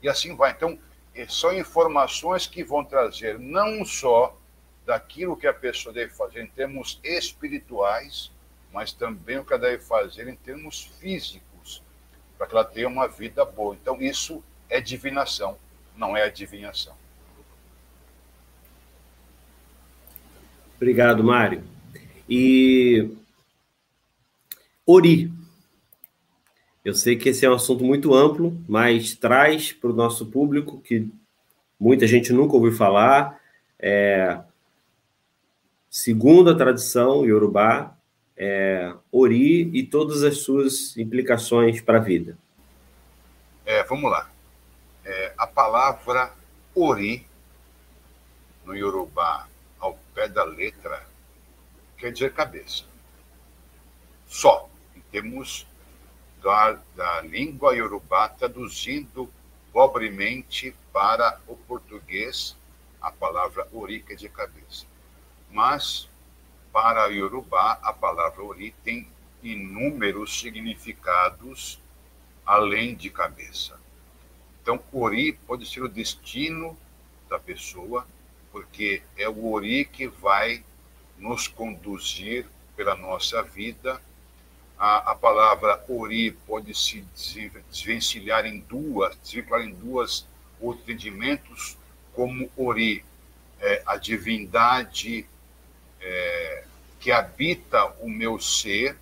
[0.01, 0.51] E assim vai.
[0.51, 0.77] Então,
[1.13, 4.37] é, são informações que vão trazer não só
[4.85, 8.31] daquilo que a pessoa deve fazer em termos espirituais,
[8.71, 11.83] mas também o que ela deve fazer em termos físicos,
[12.37, 13.75] para que ela tenha uma vida boa.
[13.75, 15.57] Então, isso é divinação,
[15.95, 16.95] não é adivinhação.
[20.75, 21.63] Obrigado, Mário.
[22.29, 23.09] E
[24.85, 25.31] Ori,
[26.85, 30.79] eu sei que esse é um assunto muito amplo, mas traz para o nosso público,
[30.79, 31.09] que
[31.79, 33.41] muita gente nunca ouviu falar,
[33.79, 34.39] é,
[35.89, 37.97] segundo a tradição iorubá,
[38.37, 42.37] é, Ori e todas as suas implicações para a vida.
[43.65, 44.29] É, vamos lá.
[45.37, 46.33] A palavra
[46.73, 47.27] Ori,
[48.65, 49.47] no iorubá,
[49.79, 51.05] ao pé da letra,
[51.97, 52.85] quer dizer cabeça.
[54.27, 54.69] Só.
[54.95, 55.67] Em termos
[56.41, 59.31] da, da língua iorubá, traduzindo
[59.71, 62.55] pobremente para o português
[63.01, 64.85] a palavra ori, que é de cabeça.
[65.51, 66.09] Mas,
[66.73, 69.07] para iorubá, a palavra ori tem
[69.43, 71.79] inúmeros significados
[72.45, 73.79] além de cabeça.
[74.67, 76.77] Então, ori pode ser o destino
[77.29, 78.05] da pessoa,
[78.51, 80.61] porque é o ori que vai
[81.17, 82.45] nos conduzir
[82.75, 84.01] pela nossa vida
[84.77, 87.01] a, a palavra ori pode se
[87.71, 90.27] desvencilhar em duas, desvincular em duas
[90.61, 91.77] entendimentos,
[92.13, 93.05] como ori,
[93.61, 95.25] é, a divindade
[96.01, 96.65] é,
[96.99, 98.97] que habita o meu ser,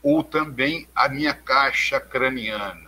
[0.00, 2.83] ou também a minha caixa craniana.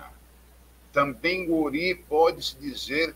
[0.97, 3.15] Também ori pode se dizer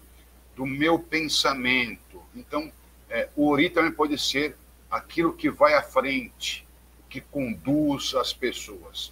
[0.55, 2.23] do meu pensamento.
[2.37, 2.71] Então,
[3.09, 4.55] é, o ori também pode ser
[4.91, 6.69] aquilo que vai à frente,
[7.09, 9.11] que conduz as pessoas.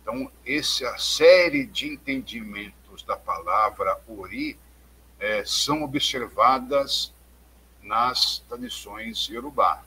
[0.00, 4.58] Então, essa série de entendimentos da palavra Ori
[5.20, 7.12] é, são observadas
[7.82, 9.84] nas tradições Yorubá.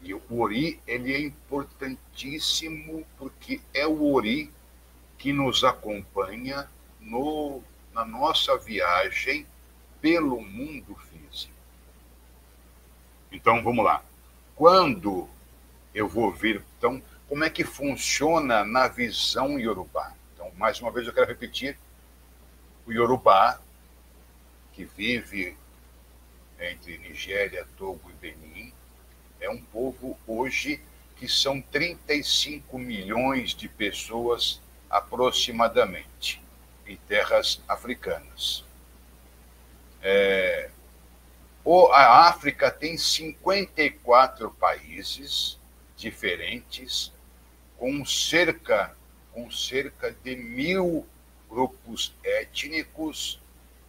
[0.00, 4.48] E o Ori ele é importantíssimo porque é o Ori
[5.18, 6.68] que nos acompanha
[7.02, 7.62] no,
[7.92, 9.46] na nossa viagem
[10.00, 11.52] pelo mundo físico.
[13.30, 14.02] Então, vamos lá.
[14.56, 15.28] Quando
[15.94, 16.62] eu vou vir.
[16.78, 20.12] Então, como é que funciona na visão iorubá?
[20.34, 21.78] Então, mais uma vez eu quero repetir:
[22.86, 23.60] o iorubá,
[24.72, 25.56] que vive
[26.58, 28.72] entre Nigéria, Togo e Benin,
[29.40, 30.80] é um povo hoje
[31.16, 36.42] que são 35 milhões de pessoas aproximadamente
[36.92, 38.64] em terras africanas.
[40.02, 40.70] É,
[41.92, 45.58] a África tem 54 países
[45.96, 47.12] diferentes,
[47.78, 48.94] com cerca,
[49.32, 51.06] com cerca de mil
[51.48, 53.40] grupos étnicos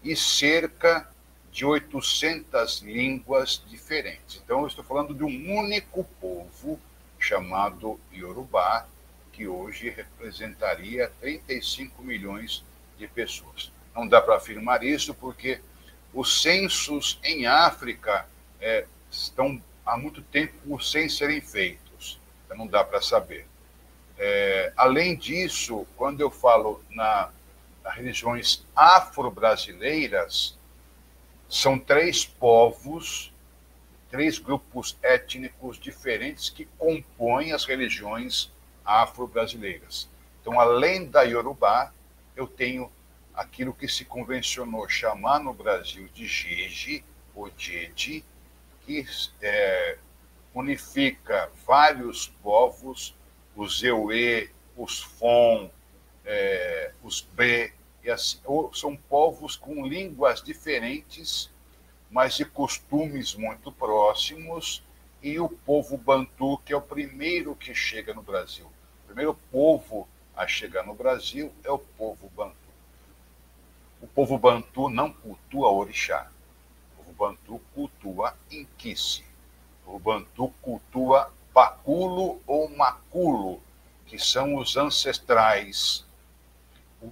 [0.03, 1.09] e cerca
[1.51, 4.41] de 800 línguas diferentes.
[4.43, 6.79] Então, eu estou falando de um único povo
[7.19, 8.87] chamado Yorubá,
[9.31, 12.72] que hoje representaria 35 milhões de
[13.13, 13.71] pessoas.
[13.95, 15.61] Não dá para afirmar isso porque
[16.13, 18.25] os censos em África
[18.59, 21.83] é, estão há muito tempo sem serem feitos
[22.55, 23.45] não dá para saber.
[24.17, 27.29] É, além disso, quando eu falo na,
[27.83, 30.57] nas religiões afro-brasileiras,
[31.49, 33.33] são três povos,
[34.09, 38.51] três grupos étnicos diferentes que compõem as religiões
[38.85, 40.09] afro-brasileiras.
[40.41, 41.91] Então, além da Yorubá,
[42.35, 42.91] eu tenho
[43.33, 47.03] aquilo que se convencionou chamar no Brasil de Jeje,
[47.35, 48.23] ou Jeje,
[48.85, 49.05] que
[49.41, 49.97] é,
[50.53, 53.15] unifica vários povos,
[53.55, 55.69] os Eue, os Fon,
[56.25, 57.73] é, os B,
[58.11, 58.39] assim,
[58.73, 61.49] são povos com línguas diferentes,
[62.09, 64.83] mas de costumes muito próximos,
[65.21, 68.65] e o povo Bantu, que é o primeiro que chega no Brasil.
[69.03, 72.55] O primeiro povo a chegar no Brasil é o povo Bantu.
[74.01, 76.29] O povo Bantu não cultua orixá.
[76.93, 79.23] O povo Bantu cultua Inquice.
[79.85, 83.61] O Bantu cultua Paculo ou Maculo,
[84.05, 86.05] que são os ancestrais.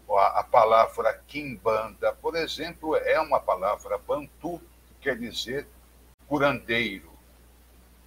[0.09, 5.67] A palavra Kimbanda, por exemplo, é uma palavra Bantu, que quer dizer
[6.27, 7.11] curandeiro,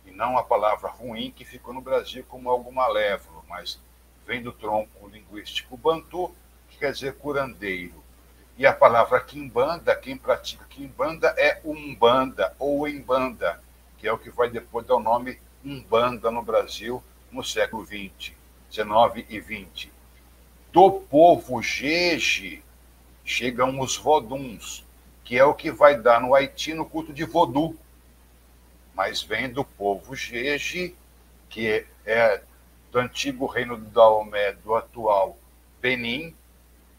[0.07, 3.79] e não a palavra ruim que ficou no Brasil como algo malévolo, mas
[4.27, 6.35] vem do tronco linguístico Bantu,
[6.69, 8.03] que quer dizer curandeiro.
[8.57, 13.61] E a palavra quimbanda, quem pratica quimbanda é umbanda ou embanda,
[13.99, 17.03] que é o que vai depois dar o nome umbanda no Brasil
[17.33, 18.33] no século XX,
[18.71, 19.93] 19 e 20.
[20.73, 22.63] Do povo Jeje
[23.25, 24.85] chegam os voduns,
[25.25, 27.77] que é o que vai dar no Haiti no culto de vodu.
[28.95, 30.95] Mas vem do povo Jeje,
[31.49, 32.43] que é, é
[32.95, 35.37] do antigo reino do Daomé, do atual
[35.81, 36.33] Benin,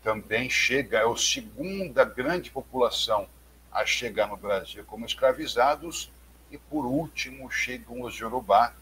[0.03, 3.29] também chega, é a segunda grande população
[3.71, 6.11] a chegar no Brasil como escravizados,
[6.51, 8.73] e por último chegam os Yorubá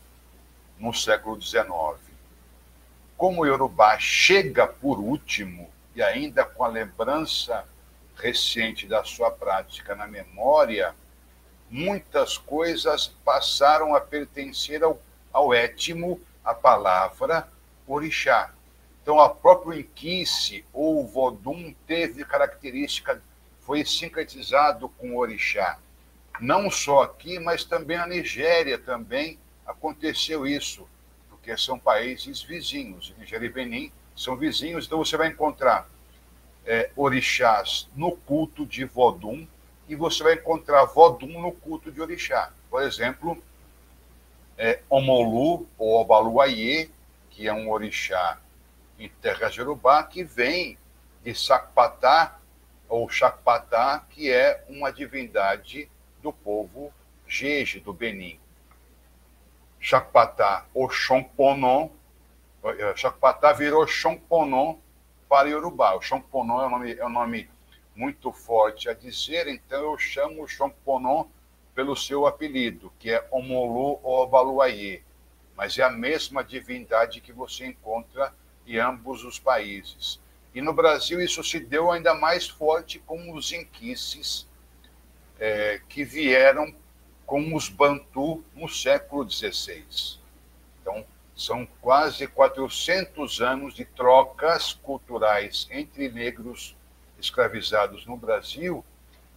[0.79, 1.67] no século XIX.
[3.15, 7.63] Como o Yorubá chega por último, e ainda com a lembrança
[8.15, 10.95] recente da sua prática na memória,
[11.69, 14.99] muitas coisas passaram a pertencer ao,
[15.31, 17.47] ao étimo, a palavra
[17.87, 18.53] orixá.
[19.01, 23.21] Então, a própria Inquice ou Vodum teve característica,
[23.59, 25.77] foi sincretizado com orixá.
[26.39, 30.87] Não só aqui, mas também na Nigéria também aconteceu isso,
[31.29, 33.13] porque são países vizinhos.
[33.17, 35.87] Nigéria e Benin são vizinhos, então você vai encontrar
[36.65, 39.45] é, orixás no culto de Vodum
[39.87, 42.51] e você vai encontrar Vodum no culto de orixá.
[42.69, 43.41] Por exemplo,
[44.57, 46.89] é, Omolu ou Obaluayê,
[47.29, 48.39] que é um orixá
[48.99, 50.77] em terra Jerubá, que vem
[51.23, 52.39] de Sacpatá,
[52.87, 55.89] ou Chacpatá, que é uma divindade
[56.21, 56.93] do povo
[57.27, 58.39] Jeje, do Benin.
[59.79, 61.89] Chacpatá, ou Chomponon,
[62.63, 64.77] eh, Chacpatá virou Chomponon
[65.27, 65.95] para Yorubá.
[65.95, 67.49] O Chomponon é um nome, é um nome
[67.95, 71.25] muito forte a dizer, então eu chamo o Chomponon
[71.73, 75.01] pelo seu apelido, que é Omolu ou Obaluayê.
[75.55, 78.33] Mas é a mesma divindade que você encontra
[78.65, 80.19] em ambos os países.
[80.53, 84.47] E no Brasil isso se deu ainda mais forte com os inquices
[85.39, 86.73] é, que vieram
[87.25, 89.85] com os Bantu no século XVI.
[90.81, 91.05] Então,
[91.35, 96.75] são quase 400 anos de trocas culturais entre negros
[97.17, 98.85] escravizados no Brasil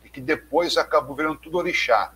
[0.05, 2.13] e que depois acabou virando tudo orixá.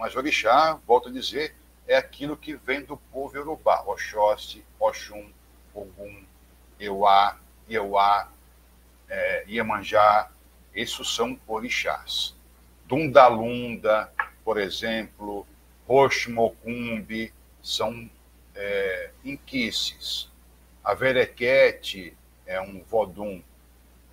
[0.00, 1.54] Mas orixá, volto a dizer,
[1.86, 5.30] é aquilo que vem do povo iorubá, Oxóssi, Oxum,
[5.74, 6.24] Ogum,
[6.80, 8.32] Euá, Euá,
[9.10, 10.30] é, Iemanjá,
[10.74, 12.34] esses são orixás.
[12.86, 14.10] Dundalunda,
[14.42, 15.46] por exemplo,
[15.86, 17.30] Roxmocumbi,
[17.62, 18.10] são
[18.54, 20.30] é, inquices.
[20.82, 22.16] A Verequete
[22.46, 23.42] é um vodum.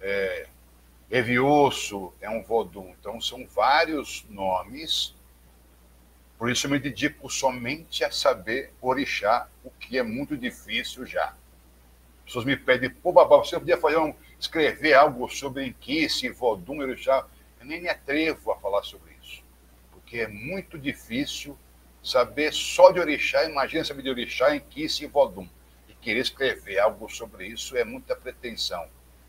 [0.01, 0.47] É,
[1.09, 2.93] é um vodum.
[2.99, 5.15] Então, são vários nomes.
[6.37, 11.35] Por isso, eu me dedico somente a saber orixá, o que é muito difícil já
[12.27, 17.25] pessoas me pedem, pô, babá, você podia fazer um, escrever algo sobre Enquice, Vodum, Orixá?
[17.59, 19.41] Eu nem me atrevo a falar sobre isso,
[19.91, 21.57] porque é muito difícil
[22.03, 25.47] saber só de Orixá, imagina saber de Orixá, Enquice e Vodum.
[25.87, 28.85] E querer escrever algo sobre isso é muita pretensão.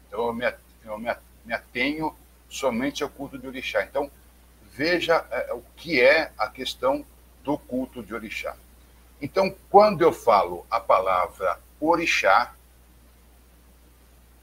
[0.06, 0.44] Então, eu me,
[0.84, 2.14] eu me atenho
[2.48, 3.84] somente ao culto de Orixá.
[3.84, 4.10] Então,
[4.78, 7.04] veja é, o que é a questão
[7.42, 8.54] do culto de Orixá.
[9.20, 12.54] Então, quando eu falo a palavra Orixá,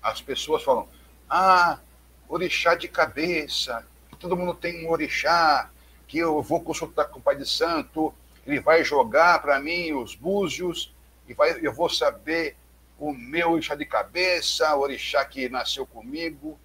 [0.03, 0.89] as pessoas falam:
[1.29, 1.79] ah,
[2.27, 3.87] orixá de cabeça,
[4.19, 5.69] todo mundo tem um orixá,
[6.05, 8.13] que eu vou consultar com o Pai de Santo,
[8.45, 10.93] ele vai jogar para mim os búzios,
[11.29, 12.57] e vai, eu vou saber
[12.99, 16.59] o meu orixá de cabeça, o orixá que nasceu comigo.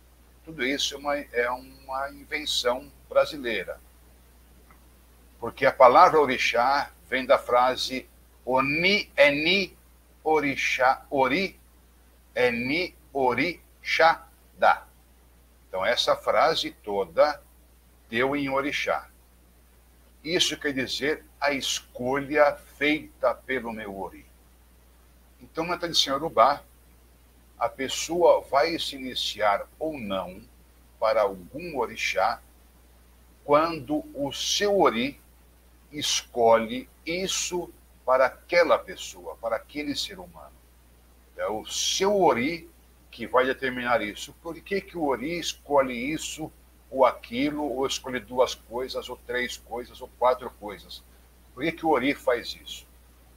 [0.45, 3.81] Tudo isso é uma, é uma invenção brasileira.
[5.41, 8.09] Porque a palavra orixá vem da frase
[8.47, 9.77] Oni, Eni,
[10.23, 11.59] Orixá, Ori,
[12.35, 14.87] Eni, orixá-dá.
[15.69, 17.43] Então, essa frase toda
[18.09, 19.09] deu em orixá.
[20.23, 24.27] Isso quer dizer a escolha feita pelo meu ori.
[25.41, 26.62] Então, na tradição urubá,
[27.59, 30.43] a pessoa vai se iniciar ou não
[30.99, 32.41] para algum orixá
[33.51, 35.21] quando o seu ori
[35.91, 37.69] escolhe isso
[38.07, 40.53] para aquela pessoa, para aquele ser humano.
[41.37, 42.71] É o seu ori
[43.11, 44.33] que vai determinar isso.
[44.41, 46.49] Por que, que o Ori escolhe isso
[46.89, 51.03] ou aquilo, ou escolhe duas coisas, ou três coisas, ou quatro coisas?
[51.53, 52.87] Por que, que o Ori faz isso?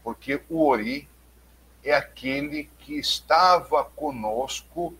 [0.03, 1.09] Porque o Ori
[1.83, 4.93] é aquele que estava conosco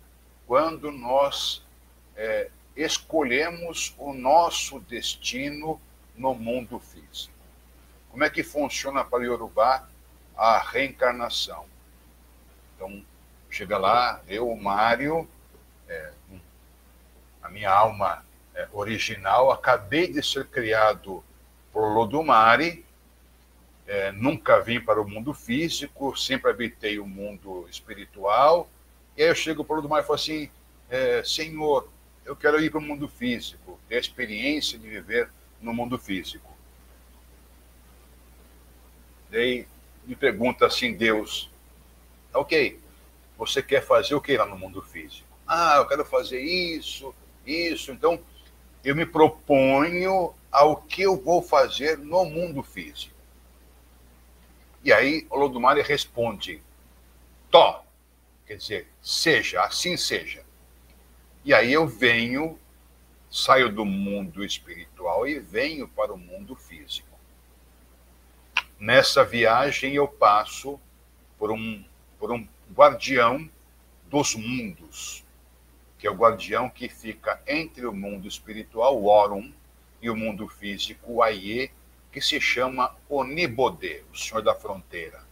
[0.48, 1.64] quando nós
[2.18, 5.80] é, escolhemos o nosso destino
[6.16, 7.34] no mundo físico.
[8.10, 9.88] Como é que funciona para Yorubá
[10.36, 11.66] a reencarnação?
[12.76, 13.04] Então,
[13.54, 15.30] Chega lá, eu, o Mário,
[15.88, 16.12] é,
[17.52, 18.26] minha alma
[18.56, 21.24] é, original, acabei de ser criado
[21.72, 22.84] por Lodumare,
[23.86, 28.68] é, nunca vim para o mundo físico, sempre habitei o mundo espiritual.
[29.16, 30.50] E aí eu chego para o Lodumare e falo assim:
[30.90, 31.88] é, Senhor,
[32.26, 35.30] eu quero ir para o mundo físico, ter a experiência de viver
[35.62, 36.52] no mundo físico.
[39.30, 39.68] Daí
[40.06, 41.50] me pergunta assim Deus,
[42.34, 42.80] ok,
[43.38, 45.28] você quer fazer o que lá no mundo físico?
[45.48, 47.14] Ah, eu quero fazer isso,
[47.46, 47.92] isso.
[47.92, 48.20] Então,
[48.84, 53.14] eu me proponho ao que eu vou fazer no mundo físico.
[54.84, 56.62] E aí o Lodumare responde,
[57.50, 57.84] Tó,
[58.46, 60.43] quer dizer, seja, assim seja.
[61.46, 62.58] E aí eu venho,
[63.30, 67.10] saio do mundo espiritual e venho para o mundo físico.
[68.80, 70.80] Nessa viagem eu passo
[71.38, 71.84] por um,
[72.18, 73.50] por um guardião
[74.10, 75.24] dos mundos,
[75.98, 79.52] que é o guardião que fica entre o mundo espiritual, o Orum,
[80.02, 81.72] e o mundo físico, o Aie,
[82.12, 85.24] que se chama Onibodê, o senhor da fronteira.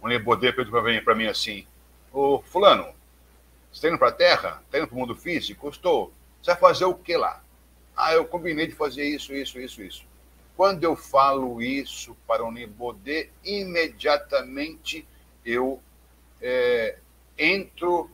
[0.00, 1.66] Onibodê perguntou para mim assim,
[2.12, 2.94] ô fulano,
[3.74, 4.62] você está indo para a Terra?
[4.64, 5.68] Está indo para o mundo físico?
[5.68, 6.14] Estou.
[6.40, 7.42] Você vai fazer o que lá?
[7.96, 10.06] Ah, eu combinei de fazer isso, isso, isso, isso.
[10.56, 15.04] Quando eu falo isso para o Nibodê, imediatamente
[15.44, 15.82] eu
[16.40, 16.98] é,
[17.36, 18.08] entro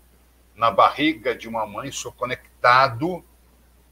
[0.54, 3.22] na barriga de uma mãe, sou conectado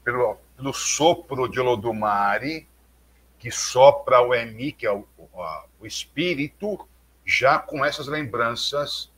[0.03, 2.67] pelo, pelo sopro de Olodumare,
[3.37, 5.27] que sopra o Emi, que é o, o,
[5.81, 6.79] o espírito,
[7.23, 9.08] já com essas lembranças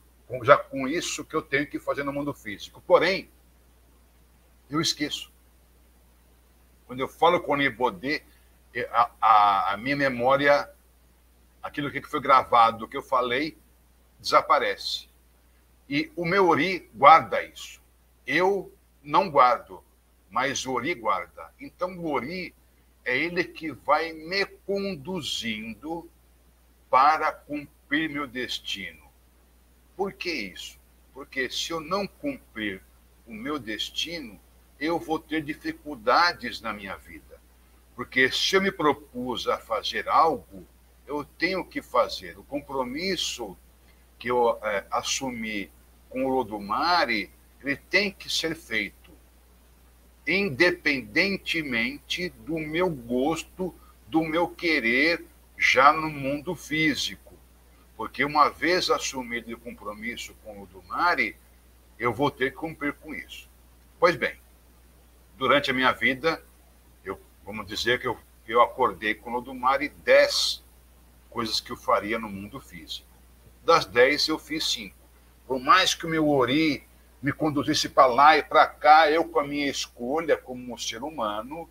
[0.42, 2.82] já com isso que eu tenho que fazer no mundo físico.
[2.86, 3.28] Porém,
[4.70, 5.30] eu esqueço.
[6.86, 8.22] Quando eu falo com o Nibodê,
[8.74, 10.70] é, a, a, a, minha memória,
[11.62, 13.58] aquilo que foi gravado, que eu falei,
[14.18, 15.08] desaparece.
[15.88, 17.82] E o meu Ori guarda isso.
[18.26, 18.72] Eu
[19.02, 19.82] não guardo,
[20.30, 21.52] mas o Ori guarda.
[21.60, 22.54] Então, o Ori
[23.04, 26.08] é ele que vai me conduzindo
[26.88, 29.01] para cumprir meu destino.
[30.02, 30.80] Por que isso?
[31.14, 32.82] Porque se eu não cumprir
[33.24, 34.36] o meu destino,
[34.80, 37.40] eu vou ter dificuldades na minha vida.
[37.94, 40.66] Porque se eu me propus a fazer algo,
[41.06, 42.36] eu tenho que fazer.
[42.36, 43.56] O compromisso
[44.18, 45.70] que eu é, assumi
[46.10, 47.30] com o Lodumare,
[47.62, 49.12] ele tem que ser feito,
[50.26, 53.72] independentemente do meu gosto,
[54.08, 55.24] do meu querer
[55.56, 57.31] já no mundo físico.
[58.02, 61.36] Porque uma vez assumido o compromisso com o Dumari,
[61.96, 63.48] eu vou ter que cumprir com isso.
[64.00, 64.34] Pois bem,
[65.38, 66.42] durante a minha vida,
[67.04, 68.18] eu, vamos dizer que eu,
[68.48, 70.64] eu acordei com o Dumari dez
[71.30, 73.06] coisas que eu faria no mundo físico.
[73.64, 74.96] Das dez, eu fiz cinco.
[75.46, 76.82] Por mais que o meu Ori
[77.22, 81.70] me conduzisse para lá e para cá, eu, com a minha escolha como ser humano,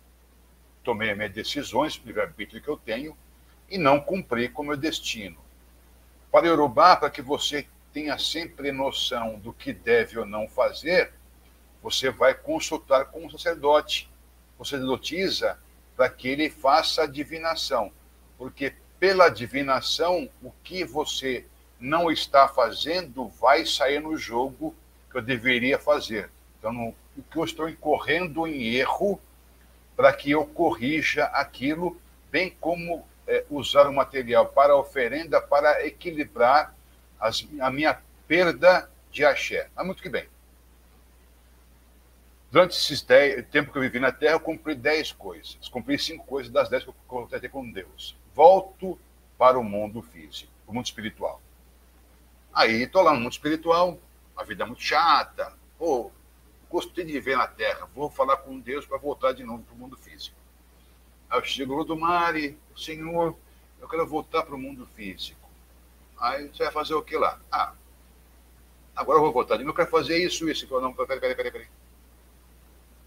[0.82, 3.14] tomei as minhas decisões, o livre-arbítrio que eu tenho,
[3.68, 5.41] e não cumpri com o meu destino.
[6.32, 11.12] Para Yorubá, para que você tenha sempre noção do que deve ou não fazer,
[11.82, 14.10] você vai consultar com o sacerdote.
[14.58, 15.58] O sacerdotisa
[15.94, 17.92] para que ele faça a divinação.
[18.38, 21.44] Porque pela divinação, o que você
[21.78, 24.74] não está fazendo vai sair no jogo
[25.10, 26.30] que eu deveria fazer.
[26.58, 29.20] Então, o que eu estou incorrendo em erro
[29.94, 32.00] para que eu corrija aquilo,
[32.30, 36.74] bem como é, usar o material para oferenda para equilibrar
[37.18, 39.68] as, a minha perda de axé.
[39.74, 40.28] Mas muito que bem.
[42.50, 43.04] Durante esse
[43.50, 45.56] tempo que eu vivi na Terra, eu cumpri dez coisas.
[45.70, 48.14] Cumpri cinco coisas das dez que eu contratei com Deus.
[48.34, 48.98] Volto
[49.38, 51.40] para o mundo físico, o mundo espiritual.
[52.52, 53.98] Aí estou lá no mundo espiritual,
[54.36, 55.52] a vida é muito chata.
[55.78, 56.10] Pô,
[56.70, 59.78] gostei de viver na Terra, vou falar com Deus para voltar de novo para o
[59.78, 60.36] mundo físico.
[61.32, 63.34] Aí eu chego do Mari, Senhor,
[63.80, 65.48] eu quero voltar para o mundo físico.
[66.20, 67.40] Aí você vai fazer o que lá?
[67.50, 67.72] Ah,
[68.94, 70.68] agora eu vou voltar eu quero fazer isso, isso.
[70.78, 71.66] Não, peraí, peraí, peraí.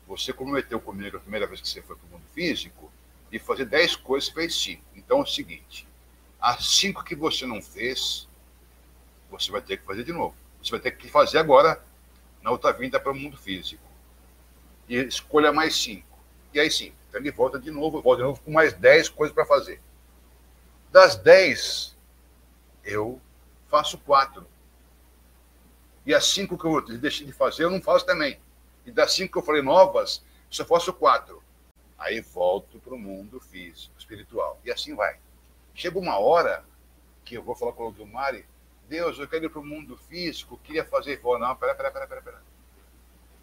[0.07, 2.91] Você comprometeu comigo a primeira vez que você foi para o mundo físico
[3.29, 4.83] de fazer dez coisas, fez cinco.
[4.95, 5.87] Então é o seguinte:
[6.41, 8.27] as cinco que você não fez,
[9.29, 10.35] você vai ter que fazer de novo.
[10.63, 11.79] Você vai ter que fazer agora
[12.41, 13.83] na outra vinda para o mundo físico.
[14.89, 16.17] E escolha mais cinco.
[16.51, 19.33] E aí sim, então ele volta de novo, volta de novo com mais 10 coisas
[19.33, 19.81] para fazer.
[20.91, 21.95] Das 10,
[22.83, 23.21] eu
[23.69, 24.45] faço quatro.
[26.05, 28.37] E as cinco que eu deixei de fazer, eu não faço também.
[28.85, 31.41] E das cinco que eu falei novas, só faço quatro.
[31.97, 34.59] Aí volto para o mundo físico, espiritual.
[34.65, 35.17] E assim vai.
[35.73, 36.65] Chega uma hora
[37.23, 38.45] que eu vou falar com o Dumari,
[38.89, 41.19] Deus, eu quero ir para o mundo físico, queria fazer.
[41.21, 42.43] Vou, não, pera, pera, pera, pera, pera.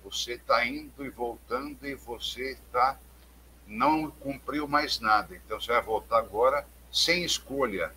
[0.05, 3.01] Você está indo e voltando e você está
[3.67, 5.35] não cumpriu mais nada.
[5.35, 7.93] Então você vai voltar agora sem escolha,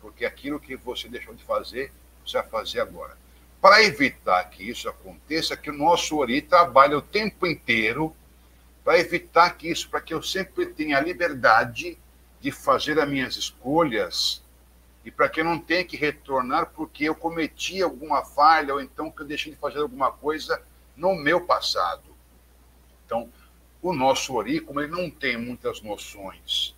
[0.00, 1.92] porque aquilo que você deixou de fazer,
[2.24, 3.16] você vai fazer agora.
[3.60, 8.14] Para evitar que isso aconteça, que o nosso Ori trabalha o tempo inteiro
[8.84, 11.98] para evitar que isso, para que eu sempre tenha a liberdade
[12.40, 14.40] de fazer as minhas escolhas
[15.04, 19.10] e para que eu não tenha que retornar porque eu cometi alguma falha ou então
[19.10, 20.62] que eu deixei de fazer alguma coisa
[20.96, 22.04] no meu passado.
[23.04, 23.28] Então,
[23.82, 26.74] o nosso Ori, como ele não tem muitas noções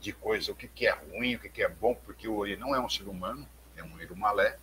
[0.00, 2.56] de coisa, o que, que é ruim, o que, que é bom, porque o Ori
[2.56, 3.46] não é um ser humano,
[3.76, 4.58] é um Irumalé,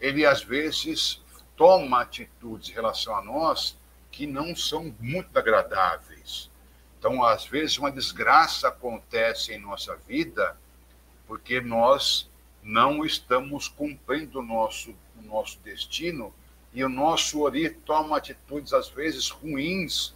[0.00, 1.22] ele às vezes
[1.56, 3.78] toma atitudes em relação a nós
[4.10, 6.50] que não são muito agradáveis.
[6.98, 10.56] Então, às vezes, uma desgraça acontece em nossa vida
[11.26, 12.30] porque nós
[12.62, 16.34] não estamos cumprindo o nosso, o nosso destino
[16.72, 20.14] e o nosso Ori toma atitudes, às vezes, ruins,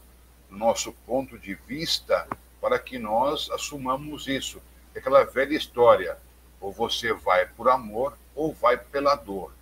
[0.51, 2.27] no nosso ponto de vista,
[2.61, 4.61] para que nós assumamos isso.
[4.95, 6.19] É aquela velha história:
[6.61, 9.53] ou você vai por amor ou vai pela dor.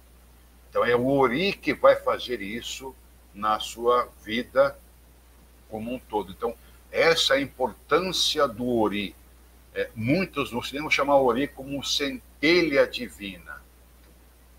[0.68, 2.94] Então, é o Ori que vai fazer isso
[3.34, 4.76] na sua vida
[5.70, 6.32] como um todo.
[6.32, 6.54] Então,
[6.90, 9.14] essa é importância do Ori.
[9.74, 13.62] É, muitos no cinema chamam Ori como centelha divina.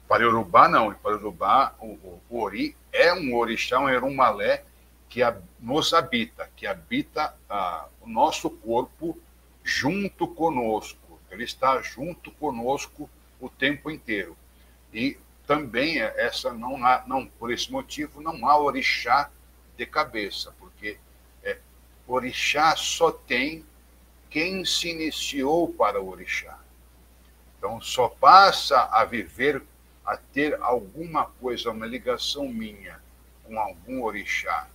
[0.07, 0.93] Para Urubá, não.
[0.93, 4.63] Para Urubá, o, o, o Ori é um orixá, um erumalé
[5.09, 5.21] que
[5.59, 9.17] nos habita, que habita ah, o nosso corpo
[9.63, 11.19] junto conosco.
[11.31, 13.09] Ele está junto conosco
[13.41, 14.37] o tempo inteiro.
[14.93, 15.17] E
[15.47, 19.31] também é, essa não há, não por esse motivo não há orixá
[19.75, 20.99] de cabeça, porque
[21.43, 21.57] é,
[22.07, 23.65] orixá só tem
[24.29, 26.59] quem se iniciou para o orixá.
[27.57, 29.63] Então só passa a viver,
[30.05, 33.01] a ter alguma coisa, uma ligação minha
[33.43, 34.67] com algum orixá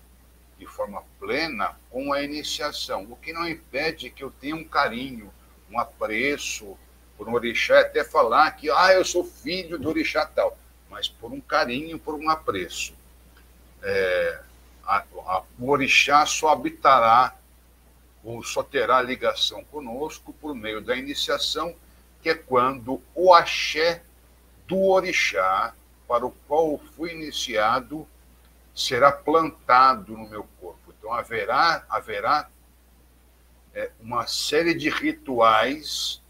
[0.64, 5.32] de forma plena com a iniciação, o que não impede que eu tenha um carinho,
[5.70, 6.76] um apreço
[7.16, 10.56] por um orixá, até falar que ah, eu sou filho do orixá tal,
[10.90, 12.94] mas por um carinho, por um apreço.
[13.82, 14.40] É,
[14.86, 17.36] a, a, o orixá só habitará
[18.24, 21.74] ou só terá ligação conosco por meio da iniciação
[22.22, 24.02] que é quando o axé
[24.66, 25.74] do orixá
[26.08, 28.08] para o qual fui iniciado
[28.74, 30.92] será plantado no meu corpo.
[30.98, 32.51] Então haverá haverá
[33.74, 36.22] é, uma série de rituais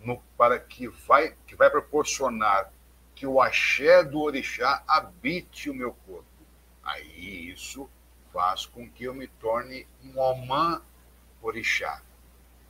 [0.00, 2.72] no, para que vai que vai proporcionar
[3.14, 6.24] que o axé do orixá habite o meu corpo.
[6.82, 7.88] Aí isso
[8.32, 10.80] faz com que eu me torne um Oman
[11.42, 12.00] orixá.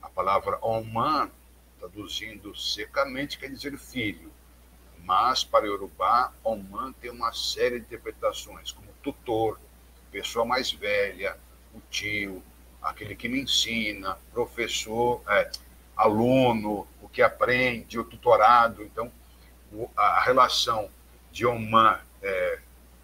[0.01, 1.31] A palavra Oman
[1.81, 4.31] traduzindo secamente, quer dizer filho.
[5.03, 9.59] Mas, para Yorubá, Oman tem uma série de interpretações, como tutor,
[10.11, 11.37] pessoa mais velha,
[11.73, 12.43] o tio,
[12.81, 15.51] aquele que me ensina, professor, é,
[15.95, 18.83] aluno, o que aprende, o tutorado.
[18.83, 19.11] Então,
[19.95, 20.89] a relação
[21.31, 22.59] de Oman é,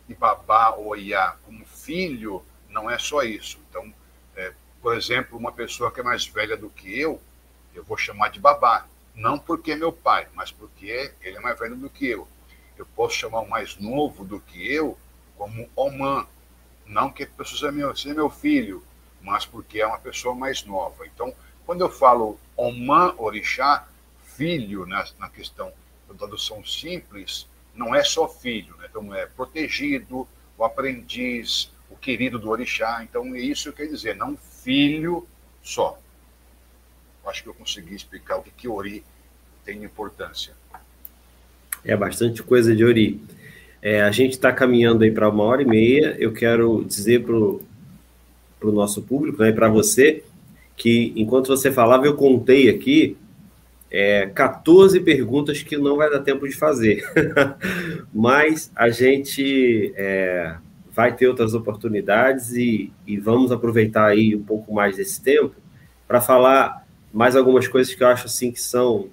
[0.09, 3.59] e babá ou iá como filho não é só isso.
[3.69, 3.93] Então,
[4.35, 7.21] é, por exemplo, uma pessoa que é mais velha do que eu,
[7.73, 8.85] eu vou chamar de babá.
[9.15, 12.27] Não porque é meu pai, mas porque ele é mais velho do que eu.
[12.77, 14.97] Eu posso chamar o mais novo do que eu
[15.37, 16.25] como Oman.
[16.85, 18.83] Não que a pessoa seja meu, seja meu filho,
[19.21, 21.05] mas porque é uma pessoa mais nova.
[21.05, 21.33] Então,
[21.65, 23.87] quando eu falo Oman Orixá,
[24.35, 25.71] filho, né, na questão
[26.07, 28.87] da tradução simples, não é só filho, né?
[28.89, 30.27] então é protegido,
[30.57, 33.03] o aprendiz, o querido do orixá.
[33.03, 35.27] Então, é isso que quer dizer, não filho
[35.61, 35.99] só
[37.29, 39.03] acho que eu consegui explicar o que, que Ori
[39.65, 40.53] tem importância.
[41.83, 43.21] É bastante coisa de Ori.
[43.81, 46.15] É, a gente está caminhando aí para uma hora e meia.
[46.19, 47.61] Eu quero dizer para o
[48.71, 50.23] nosso público, né, para você,
[50.75, 53.17] que enquanto você falava, eu contei aqui
[53.89, 57.03] é, 14 perguntas que não vai dar tempo de fazer.
[58.13, 60.55] Mas a gente é,
[60.91, 65.55] vai ter outras oportunidades e, e vamos aproveitar aí um pouco mais desse tempo
[66.07, 69.07] para falar mais algumas coisas que eu acho assim que são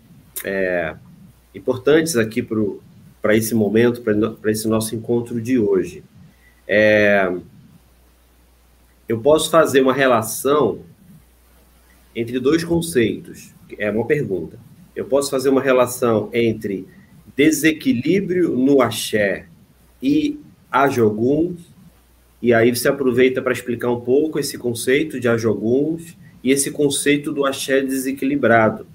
[0.45, 0.95] é,
[1.55, 2.59] importantes aqui para
[3.33, 6.03] esse momento, para esse nosso encontro de hoje.
[6.67, 7.33] É,
[9.09, 10.81] eu posso fazer uma relação
[12.15, 13.55] entre dois conceitos.
[13.79, 14.59] É uma pergunta.
[14.95, 16.87] Eu posso fazer uma relação entre
[17.37, 19.47] desequilíbrio no axé
[20.03, 20.39] e
[20.71, 21.73] ajoguns,
[22.41, 27.33] e aí você aproveita para explicar um pouco esse conceito de ajoguns e esse conceito
[27.33, 28.87] do axé desequilibrado.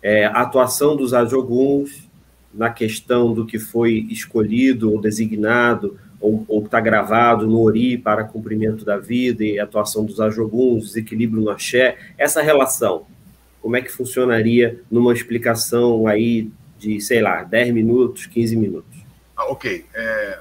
[0.00, 2.07] É, a atuação dos ajoguns
[2.52, 8.84] na questão do que foi escolhido ou designado ou está gravado no Ori para cumprimento
[8.84, 13.06] da vida e atuação dos ajoguns, desequilíbrio no axé, essa relação,
[13.62, 18.98] como é que funcionaria numa explicação aí de, sei lá, 10 minutos, 15 minutos?
[19.36, 19.86] Ah, ok.
[19.94, 20.40] É,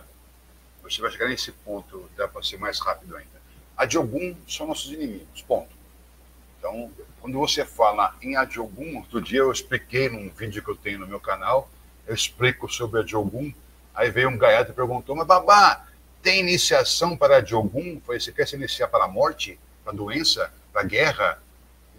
[0.81, 3.37] você vai chegar nesse ponto, dá para ser mais rápido ainda.
[3.75, 5.69] A Diogun são nossos inimigos, ponto.
[6.57, 6.89] Então,
[7.21, 11.07] quando você fala em Adiogun, outro dia eu expliquei num vídeo que eu tenho no
[11.07, 11.69] meu canal,
[12.07, 13.51] eu explico sobre Adiogun,
[13.93, 15.85] aí veio um gaiato e perguntou, mas babá,
[16.23, 17.99] tem iniciação para Adiogun?
[18.05, 21.43] Falei, você quer se iniciar para a morte, para a doença, para a guerra?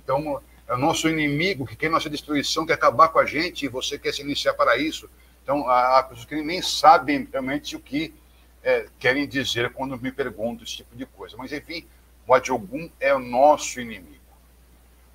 [0.02, 3.68] Então, é o nosso inimigo que quer nossa destruição, quer acabar com a gente, e
[3.68, 5.08] você quer se iniciar para isso.
[5.42, 8.14] Então, há pessoas que nem sabem realmente o que
[8.62, 11.36] é, querem dizer quando me perguntam esse tipo de coisa.
[11.36, 11.86] Mas, enfim,
[12.26, 14.18] o Adiogun é o nosso inimigo.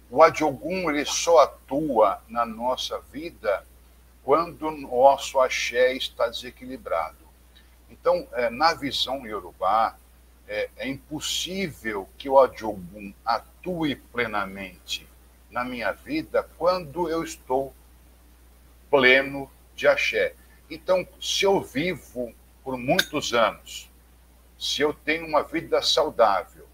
[0.09, 3.65] O Adiogun ele só atua na nossa vida
[4.23, 7.23] quando o nosso axé está desequilibrado.
[7.89, 9.97] Então, é, na visão iorubá,
[10.47, 15.07] é, é impossível que o Adiogun atue plenamente
[15.49, 17.73] na minha vida quando eu estou
[18.89, 20.35] pleno de axé.
[20.69, 22.33] Então, se eu vivo
[22.63, 23.89] por muitos anos,
[24.57, 26.67] se eu tenho uma vida saudável,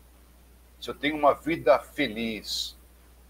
[0.80, 2.78] se eu tenho uma vida feliz,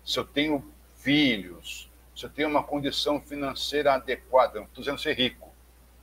[0.06, 0.64] se eu tenho
[0.98, 1.89] filhos,
[2.26, 5.54] eu tenho uma condição financeira adequada, não estou dizendo ser rico,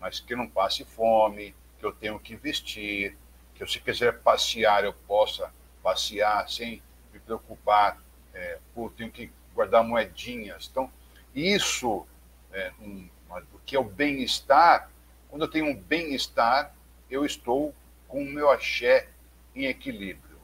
[0.01, 3.17] mas que não passe fome, que eu tenho que investir,
[3.55, 5.53] que eu, se quiser passear, eu possa
[5.83, 6.83] passear sem
[7.13, 7.99] me preocupar,
[8.35, 10.69] é, por tenho que guardar moedinhas.
[10.71, 10.91] Então,
[11.35, 12.07] isso,
[12.53, 14.91] é, um, o que é o bem-estar,
[15.29, 16.75] quando eu tenho um bem-estar,
[17.11, 17.75] eu estou
[18.09, 19.09] com o meu axé
[19.55, 20.39] em equilíbrio.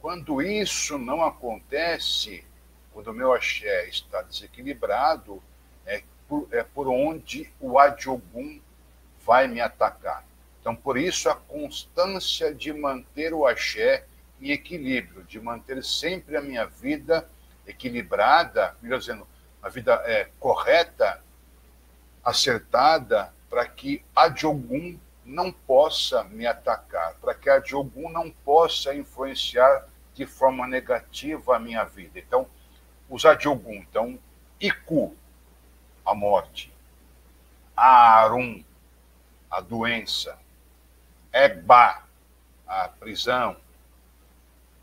[0.00, 2.44] Quando isso não acontece,
[2.98, 5.40] quando o meu axé está desequilibrado,
[5.86, 8.60] é por, é por onde o Adiogun
[9.24, 10.26] vai me atacar.
[10.60, 14.04] Então, por isso, a constância de manter o axé
[14.40, 17.30] em equilíbrio, de manter sempre a minha vida
[17.64, 19.28] equilibrada, melhor dizendo,
[19.62, 21.22] a vida é, correta,
[22.24, 28.92] acertada, para que a Adiogun não possa me atacar, para que a Adiogun não possa
[28.92, 32.18] influenciar de forma negativa a minha vida.
[32.18, 32.48] Então,
[33.08, 33.74] usar de algum.
[33.74, 34.18] Então,
[34.60, 35.14] Iku,
[36.04, 36.72] a morte.
[37.76, 38.62] Arum,
[39.50, 40.38] a doença.
[41.32, 42.02] Eba,
[42.66, 43.56] a prisão.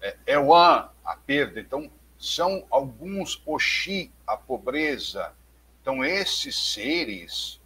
[0.02, 1.60] É, Ewan, a perda.
[1.60, 5.34] Então, são alguns Oxi, a pobreza.
[5.82, 7.60] Então, esses seres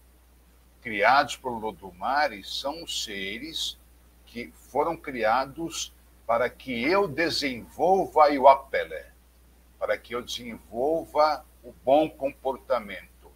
[0.81, 3.77] criados por Lodumares são seres
[4.25, 5.93] que foram criados
[6.25, 9.09] para que eu desenvolva Apelé
[9.79, 13.31] para que eu desenvolva o bom comportamento,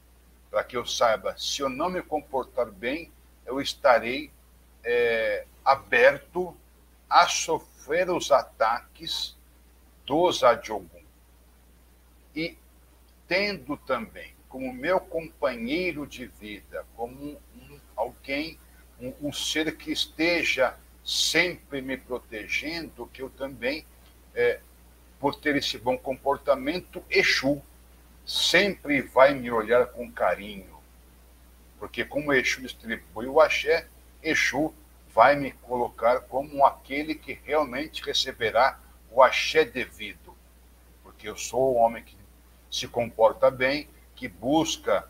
[0.51, 3.11] para que eu saiba, se eu não me comportar bem,
[3.45, 4.29] eu estarei
[4.83, 6.55] é, aberto
[7.09, 9.35] a sofrer os ataques
[10.05, 11.01] dos Adiogun.
[12.35, 12.57] E
[13.27, 18.59] tendo também como meu companheiro de vida, como um, alguém,
[18.99, 23.85] um, um ser que esteja sempre me protegendo, que eu também
[24.35, 24.59] é,
[25.23, 27.61] por ter esse bom comportamento, Exu
[28.25, 30.77] sempre vai me olhar com carinho.
[31.79, 33.87] Porque como Exu distribui o axé,
[34.21, 34.73] Exu
[35.15, 38.77] vai me colocar como aquele que realmente receberá
[39.09, 40.35] o axé devido.
[41.01, 42.17] Porque eu sou um homem que
[42.69, 43.87] se comporta bem,
[44.17, 45.07] que busca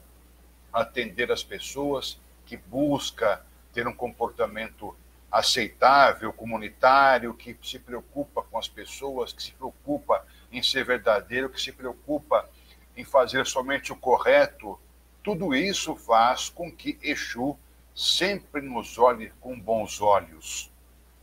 [0.72, 4.96] atender as pessoas, que busca ter um comportamento
[5.34, 11.60] aceitável, comunitário, que se preocupa com as pessoas, que se preocupa em ser verdadeiro, que
[11.60, 12.48] se preocupa
[12.96, 14.80] em fazer somente o correto,
[15.24, 17.58] tudo isso faz com que Exu
[17.96, 20.72] sempre nos olhe com bons olhos.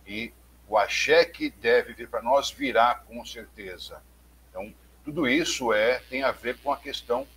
[0.05, 0.33] E
[0.67, 4.03] o axé que deve vir para nós virá com certeza.
[4.49, 4.75] Então,
[5.05, 7.29] tudo isso é tem a ver com a questão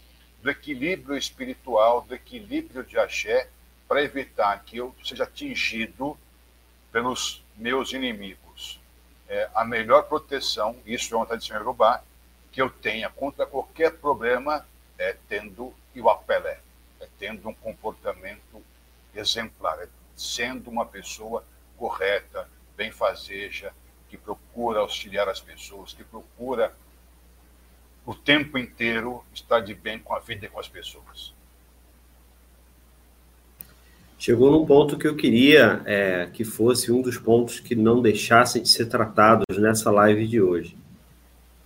[0.41, 3.47] do equilíbrio espiritual, do equilíbrio de axé,
[3.87, 6.17] para evitar que eu seja atingido
[6.93, 8.79] pelos meus inimigos.
[9.27, 12.03] É, a melhor proteção, isso é uma tradição iorubá,
[12.51, 14.63] que eu tenha contra qualquer problema
[14.97, 16.59] é tendo iwapelé,
[17.01, 18.63] é tendo um comportamento
[19.15, 21.43] exemplar, é sendo uma pessoa
[21.75, 22.47] correta,
[22.77, 23.73] benfazeja,
[24.07, 26.75] que procura auxiliar as pessoas, que procura
[28.05, 31.33] o tempo inteiro estar de bem com a vida e com as pessoas
[34.23, 38.61] chegou num ponto que eu queria é, que fosse um dos pontos que não deixassem
[38.61, 40.77] de ser tratados nessa live de hoje,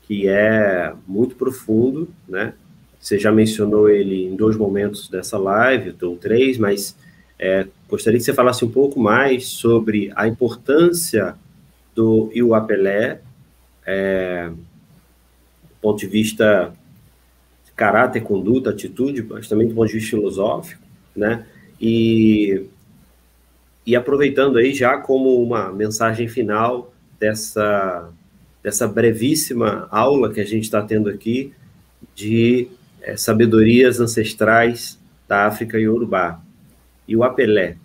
[0.01, 2.55] que é muito profundo, né?
[2.99, 6.97] Você já mencionou ele em dois momentos dessa live, ou três, mas
[7.39, 11.35] É, gostaria que você falasse um pouco mais sobre a importância
[11.93, 13.21] do Iuapelé,
[13.85, 16.73] é, do ponto de vista
[17.63, 20.81] de caráter, conduta, atitude, mas também do ponto de vista filosófico,
[21.15, 21.45] né?
[21.79, 22.65] E,
[23.85, 28.11] e aproveitando aí já como uma mensagem final dessa,
[28.63, 31.53] dessa brevíssima aula que a gente está tendo aqui
[32.15, 32.69] de
[33.01, 36.41] é, sabedorias ancestrais da África e Urubá.
[37.07, 37.77] E o Apelé.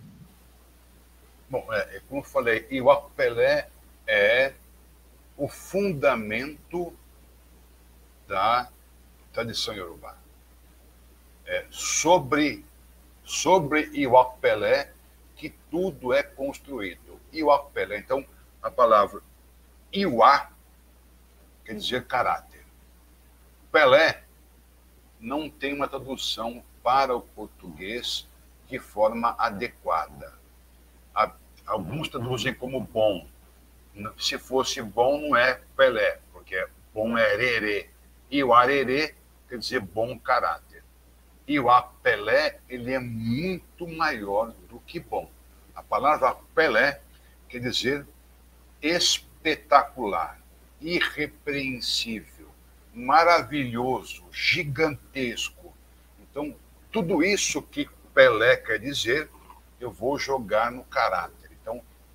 [1.49, 3.67] Bom, é, como eu falei, e o Apelé
[4.07, 4.53] é
[5.37, 6.93] o fundamento
[8.27, 8.69] da
[9.31, 10.17] tradição iorubá.
[11.45, 12.63] É sobre,
[13.23, 14.91] sobre Iwakpelé
[15.35, 17.19] que tudo é construído.
[17.31, 18.25] Iwakpelé, então,
[18.61, 19.21] a palavra
[19.93, 20.49] Iwa
[21.63, 22.65] quer dizer caráter.
[23.71, 24.23] Pelé
[25.19, 28.27] não tem uma tradução para o português
[28.67, 30.33] de forma adequada.
[31.65, 33.25] Alguns traduzem como bom,
[34.17, 37.89] se fosse bom, não é Pelé, porque bom é Arerê.
[38.29, 39.13] E o Arerê
[39.47, 40.72] quer dizer bom caráter.
[41.47, 45.29] E o Apelé, ele é muito maior do que bom.
[45.75, 47.01] A palavra Pelé
[47.49, 48.05] quer dizer
[48.81, 50.39] espetacular,
[50.79, 52.49] irrepreensível,
[52.93, 55.73] maravilhoso, gigantesco.
[56.21, 56.55] Então,
[56.91, 59.29] tudo isso que Pelé quer dizer,
[59.79, 61.43] eu vou jogar no caráter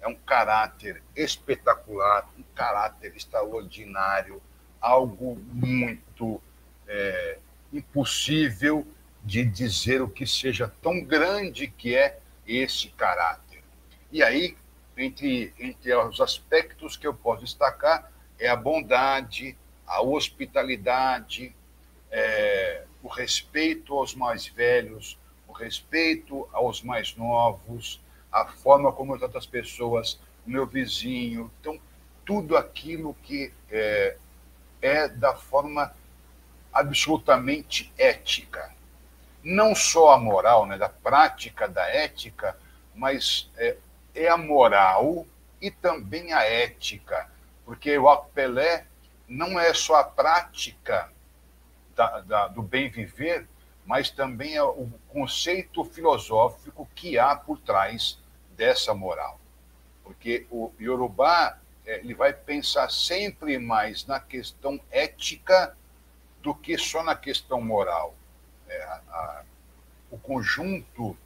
[0.01, 4.41] é um caráter espetacular, um caráter extraordinário,
[4.81, 6.41] algo muito
[6.87, 7.39] é,
[7.73, 8.87] impossível
[9.29, 13.63] de dizer o que seja tão grande que é esse caráter.
[14.11, 14.57] E aí,
[14.97, 19.55] entre, entre os aspectos que eu posso destacar, é a bondade,
[19.87, 21.55] a hospitalidade,
[22.11, 28.01] é, o respeito aos mais velhos, o respeito aos mais novos,
[28.33, 31.51] a forma como eu trato as pessoas, o meu vizinho.
[31.61, 31.79] Então,
[32.25, 34.17] tudo aquilo que é,
[34.81, 35.95] é da forma
[36.73, 38.78] absolutamente ética.
[39.43, 42.57] Não só a moral, né, da prática da ética,
[42.95, 43.77] mas é,
[44.15, 45.27] é a moral
[45.61, 47.31] e também a ética.
[47.65, 48.87] Porque o Pelé
[49.29, 51.13] não é só a prática
[51.95, 53.47] da, da, do bem viver,
[53.85, 58.19] mas também é o conceito filosófico que há por trás
[58.57, 59.41] dessa moral.
[60.03, 65.75] Porque o Yorubá é, ele vai pensar sempre mais na questão ética
[66.43, 68.15] do que só na questão moral.
[68.69, 69.43] É, a,
[70.11, 71.17] o conjunto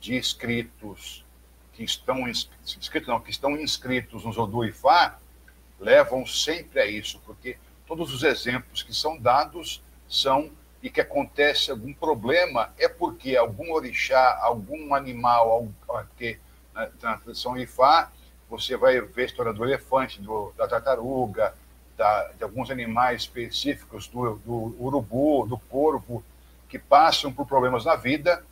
[0.00, 1.24] de escritos
[1.72, 4.60] que estão escritos não, que estão inscritos no Zodu
[5.80, 10.50] levam sempre a isso, porque todos os exemplos que são dados são
[10.82, 15.68] e que acontece algum problema é porque algum orixá, algum animal,
[16.16, 16.38] que
[16.74, 18.10] na, na tradição Ifá,
[18.48, 21.54] você vai ver a história do elefante, do, da tartaruga,
[21.96, 26.22] da, de alguns animais específicos, do, do, urubu, do corvo,
[26.72, 28.42] que passam por problemas na vida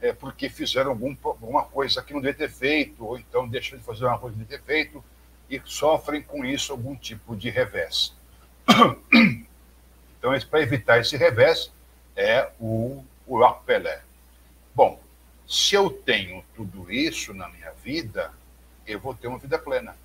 [0.00, 3.84] é, porque fizeram algum, alguma coisa que não devia ter feito, ou então deixam de
[3.84, 5.04] fazer uma coisa que não devia ter feito,
[5.48, 8.12] e sofrem com isso algum tipo de revés.
[10.18, 11.72] Então, para evitar esse revés,
[12.14, 14.02] é o, o Pelé.
[14.74, 15.00] Bom,
[15.48, 18.30] se eu tenho tudo isso na minha vida,
[18.86, 19.96] eu vou ter uma vida plena.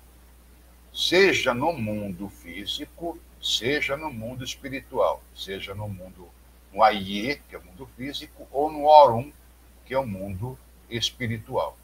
[0.90, 6.30] Seja no mundo físico, seja no mundo espiritual, seja no mundo
[6.76, 9.32] no Aie, que é o mundo físico, ou no Orum,
[9.86, 10.58] que é o mundo
[10.90, 11.74] espiritual.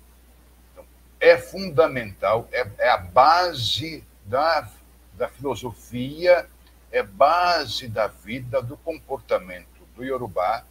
[0.71, 0.85] Então,
[1.19, 4.69] é fundamental, é, é a base da,
[5.15, 6.47] da filosofia,
[6.91, 9.67] é base da vida, do comportamento
[9.97, 10.63] do Yorubá,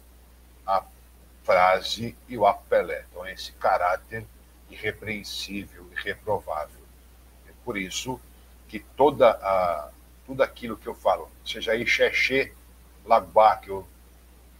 [0.64, 0.84] a
[1.42, 3.04] frase e o apelé.
[3.10, 4.24] Então, é esse caráter
[4.70, 6.80] irrepreensível, irreprovável.
[7.48, 8.20] É por isso
[8.68, 9.90] que toda a,
[10.24, 12.52] tudo aquilo que eu falo, seja aí Xexê,
[13.04, 13.84] Lagbá, que eu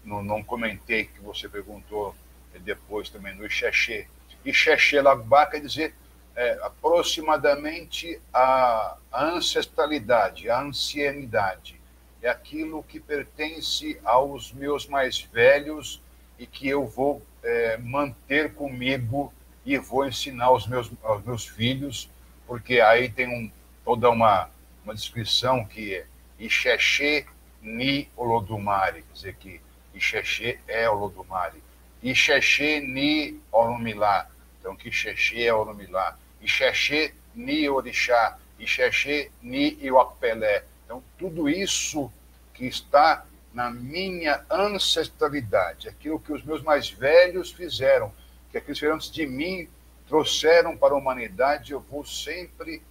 [0.05, 2.15] não, não, comentei, que você perguntou
[2.61, 4.07] depois também no Xexê.
[4.45, 5.95] E Xexê Lagbá quer dizer
[6.35, 11.81] é, aproximadamente a, ancestralidade, a ancianidade.
[12.21, 16.01] É aquilo que pertence aos meus mais velhos
[16.39, 19.33] e que eu vou é, manter comigo
[19.65, 22.09] e vou ensinar aos meus, aos meus filhos,
[22.47, 23.51] porque aí tem um,
[23.85, 24.51] toda uma,
[24.85, 26.07] uma descrição que é
[26.39, 27.27] Ixexê
[27.61, 29.61] ni Olodumare, quer dizer que
[29.95, 31.63] Ixexê é Olodumare.
[32.03, 34.29] Ixexê ni Orumilá,
[34.59, 36.19] então que Ixexê é Orumilá.
[36.41, 40.65] Ixexê ni Orixá, Ixexê ni Iwakpelé.
[40.85, 42.13] Então, tudo isso
[42.53, 48.13] que está na minha ancestralidade, aquilo que os meus mais velhos fizeram,
[48.51, 49.69] que aqueles que antes de mim
[50.09, 52.83] trouxeram para a humanidade, eu vou sempre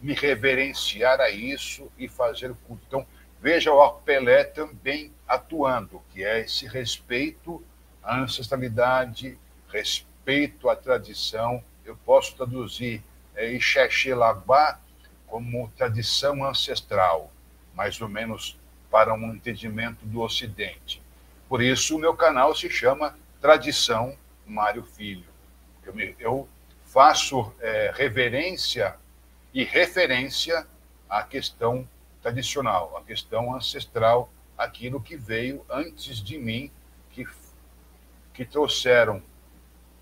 [0.00, 2.82] me reverenciar a isso e fazer culto.
[2.86, 3.06] Então,
[3.40, 7.62] veja o Pelé também atuando, que é esse respeito
[8.02, 9.38] à ancestralidade,
[9.68, 11.62] respeito à tradição.
[11.84, 13.02] Eu posso traduzir
[13.34, 14.80] é, Ixexelabá
[15.26, 17.30] como tradição ancestral,
[17.74, 18.58] mais ou menos
[18.90, 21.02] para um entendimento do Ocidente.
[21.48, 24.16] Por isso, o meu canal se chama Tradição
[24.46, 25.28] Mário Filho.
[25.84, 26.48] Eu, me, eu
[26.84, 28.96] faço é, reverência
[29.52, 30.66] e referência
[31.08, 31.88] à questão
[32.28, 36.70] tradicional, à questão ancestral, aquilo que veio antes de mim,
[37.10, 37.26] que,
[38.34, 39.22] que trouxeram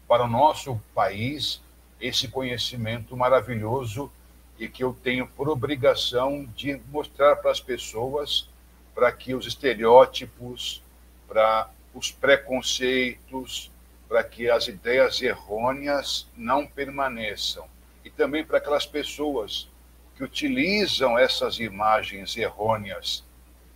[0.09, 1.63] para o nosso país
[2.01, 4.11] esse conhecimento maravilhoso
[4.59, 8.49] e que eu tenho por obrigação de mostrar para as pessoas,
[8.95, 10.83] para que os estereótipos,
[11.29, 13.71] para os preconceitos,
[14.09, 17.67] para que as ideias errôneas não permaneçam.
[18.05, 19.69] E também para aquelas pessoas
[20.17, 23.23] que utilizam essas imagens errôneas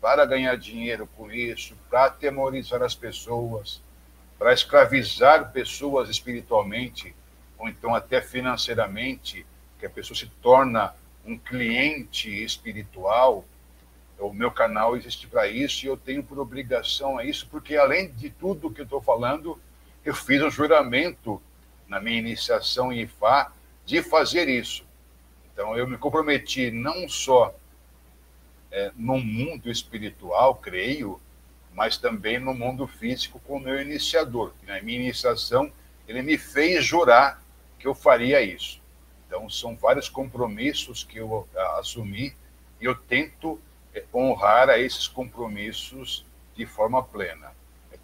[0.01, 3.83] para ganhar dinheiro com isso, para atemorizar as pessoas,
[4.39, 7.15] para escravizar pessoas espiritualmente,
[7.59, 9.45] ou então até financeiramente,
[9.79, 10.95] que a pessoa se torna
[11.27, 13.45] um cliente espiritual.
[14.19, 18.11] O meu canal existe para isso e eu tenho por obrigação a isso, porque além
[18.12, 19.61] de tudo que eu estou falando,
[20.03, 21.41] eu fiz um juramento
[21.87, 23.53] na minha iniciação em IFA
[23.85, 24.90] de fazer isso.
[25.61, 27.55] Então, eu me comprometi não só
[28.70, 31.20] é, no mundo espiritual, creio,
[31.74, 34.55] mas também no mundo físico com o meu iniciador.
[34.66, 35.70] Na minha iniciação,
[36.09, 37.43] ele me fez jurar
[37.78, 38.81] que eu faria isso.
[39.27, 41.47] Então, são vários compromissos que eu
[41.77, 42.35] assumi
[42.81, 43.61] e eu tento
[43.95, 46.24] é, honrar a esses compromissos
[46.57, 47.53] de forma plena.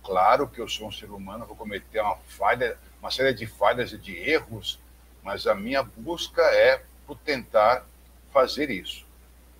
[0.04, 3.94] Claro que eu sou um ser humano, vou cometer uma falha, uma série de falhas
[3.94, 4.78] e de erros,
[5.22, 7.86] mas a minha busca é por tentar
[8.32, 9.06] fazer isso.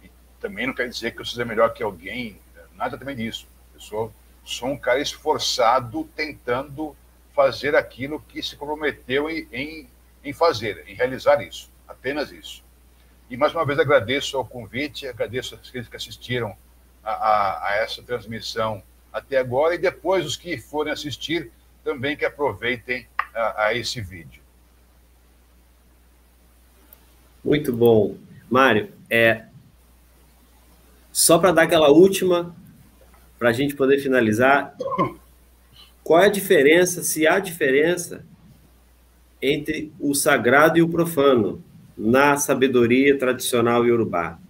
[0.02, 0.10] E
[0.40, 2.40] também não quer dizer que eu seja melhor que alguém,
[2.74, 3.46] nada também disso.
[3.74, 4.12] Eu sou,
[4.44, 6.96] sou um cara esforçado tentando
[7.34, 9.88] fazer aquilo que se comprometeu em, em,
[10.24, 12.64] em fazer, em realizar isso, apenas isso.
[13.28, 16.56] E mais uma vez agradeço ao convite, agradeço aqueles que assistiram
[17.02, 18.82] a, a, a essa transmissão
[19.12, 21.50] até agora e depois os que forem assistir
[21.82, 24.42] também que aproveitem a, a esse vídeo.
[27.46, 28.16] Muito bom.
[28.50, 29.44] Mário, é,
[31.12, 32.52] só para dar aquela última,
[33.38, 34.76] para a gente poder finalizar,
[36.02, 38.26] qual é a diferença, se há diferença,
[39.40, 41.62] entre o sagrado e o profano
[41.96, 44.40] na sabedoria tradicional iorubá?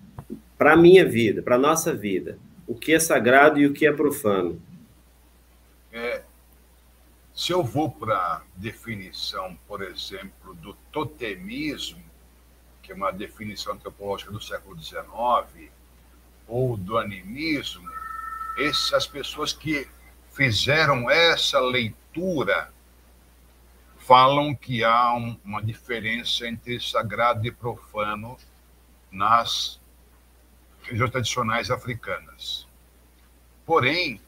[0.56, 3.86] Para a minha vida, para a nossa vida o que é sagrado e o que
[3.86, 4.58] é profano?
[5.92, 6.22] É,
[7.34, 12.05] se eu vou para a definição, por exemplo, do totemismo,
[12.86, 15.72] que é uma definição antropológica do século XIX,
[16.46, 17.90] ou do animismo,
[18.56, 19.88] essas pessoas que
[20.32, 22.72] fizeram essa leitura
[23.98, 28.38] falam que há um, uma diferença entre sagrado e profano
[29.10, 29.80] nas
[30.84, 32.68] religiões tradicionais africanas.
[33.64, 34.20] Porém,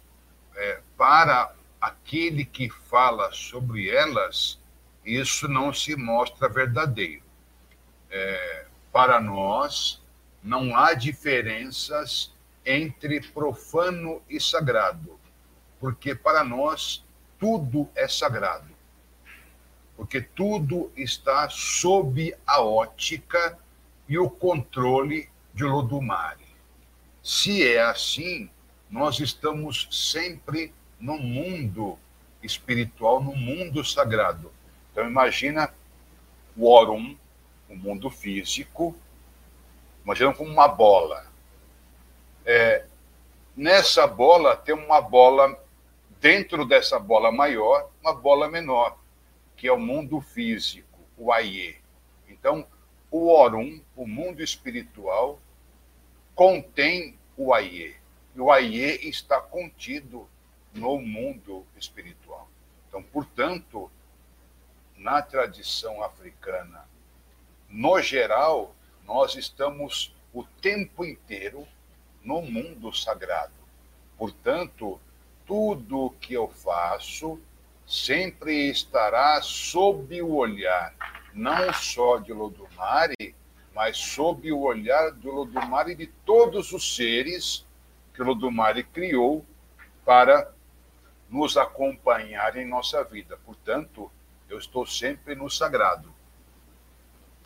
[0.56, 4.59] é, para aquele que fala sobre elas,
[5.05, 7.28] isso não se mostra verdadeiro.
[8.10, 10.02] É, para nós,
[10.43, 12.32] não há diferenças
[12.64, 15.18] entre profano e sagrado,
[15.80, 17.05] porque para nós
[17.39, 18.76] tudo é sagrado.
[19.97, 23.59] Porque tudo está sob a ótica
[24.09, 26.47] e o controle de Lodumare.
[27.22, 28.48] Se é assim,
[28.90, 31.98] nós estamos sempre no mundo
[32.43, 34.52] espiritual, no mundo sagrado.
[34.93, 35.72] Então imagina
[36.56, 37.16] o Orum,
[37.69, 38.97] o mundo físico,
[40.05, 41.27] imagina como uma bola.
[42.45, 42.85] É,
[43.57, 45.61] nessa bola tem uma bola,
[46.20, 48.99] dentro dessa bola maior, uma bola menor,
[49.57, 51.77] que é o mundo físico, o Aie.
[52.28, 52.66] Então,
[53.11, 55.39] o Orum, o mundo espiritual,
[56.35, 57.97] contém o Aie.
[58.35, 60.28] E o Aie está contido
[60.73, 62.49] no mundo espiritual.
[62.89, 63.90] Então, portanto,
[64.97, 66.85] na tradição africana,
[67.69, 68.74] no geral,
[69.05, 71.66] nós estamos o tempo inteiro
[72.23, 73.53] no mundo sagrado.
[74.16, 75.01] Portanto,
[75.47, 77.40] tudo que eu faço
[77.86, 80.95] sempre estará sob o olhar,
[81.32, 83.35] não só de Lodumare,
[83.74, 87.66] mas sob o olhar do Lodumare e de todos os seres
[88.12, 89.45] que Lodumare criou
[90.05, 90.53] para
[91.31, 93.39] nos acompanhar em nossa vida.
[93.45, 94.11] Portanto,
[94.49, 96.12] eu estou sempre no sagrado.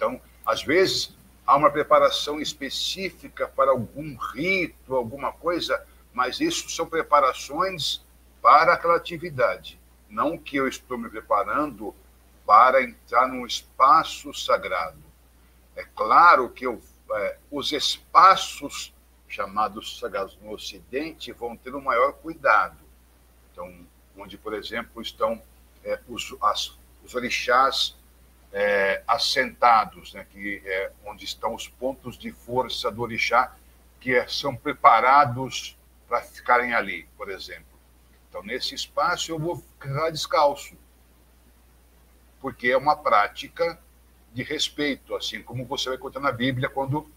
[0.03, 1.17] Então, às vezes,
[1.47, 5.81] há uma preparação específica para algum rito, alguma coisa,
[6.13, 8.05] mas isso são preparações
[8.43, 9.79] para aquela atividade.
[10.11, 11.95] Não que eu estou me preparando
[12.45, 14.99] para entrar num espaço sagrado.
[15.77, 18.93] É claro que eu, é, os espaços
[19.29, 22.83] chamados sagrados no Ocidente vão ter um maior cuidado.
[23.53, 23.73] Então,
[24.19, 25.41] onde, por exemplo, estão
[25.85, 27.97] é, os, as, os orixás
[28.53, 33.57] é, assentados, né, que é onde estão os pontos de força do orixá,
[33.99, 35.77] que é, são preparados
[36.07, 37.65] para ficarem ali, por exemplo.
[38.29, 40.77] Então, nesse espaço, eu vou ficar descalço,
[42.41, 43.79] porque é uma prática
[44.33, 47.11] de respeito, assim como você vai contar na Bíblia quando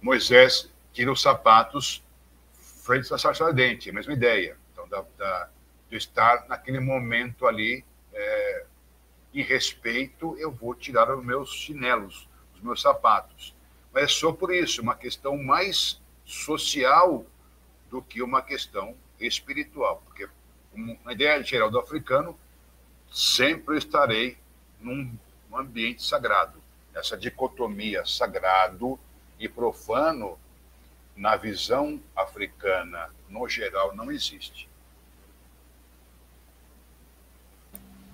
[0.00, 2.04] Moisés tira os sapatos
[2.52, 4.56] frente à sarça ardente, a mesma ideia.
[4.72, 5.48] Então, da, da,
[5.88, 8.66] de estar naquele momento ali é,
[9.34, 13.54] em respeito, eu vou tirar os meus chinelos, os meus sapatos.
[13.92, 17.24] Mas é só por isso, uma questão mais social
[17.90, 20.28] do que uma questão espiritual, porque
[20.74, 22.38] uma ideia geral do africano,
[23.10, 24.38] sempre estarei
[24.80, 25.16] num
[25.52, 26.62] ambiente sagrado.
[26.94, 28.98] Essa dicotomia sagrado
[29.38, 30.38] e profano,
[31.14, 34.68] na visão africana, no geral, não existe.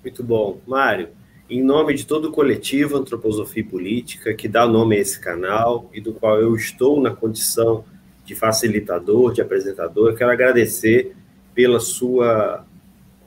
[0.08, 0.58] Muito bom.
[0.66, 1.10] Mário,
[1.50, 5.90] em nome de todo o coletivo Antroposofia e Política, que dá nome a esse canal
[5.92, 7.84] e do qual eu estou na condição
[8.24, 11.14] de facilitador, de apresentador, eu quero agradecer
[11.54, 12.64] pela sua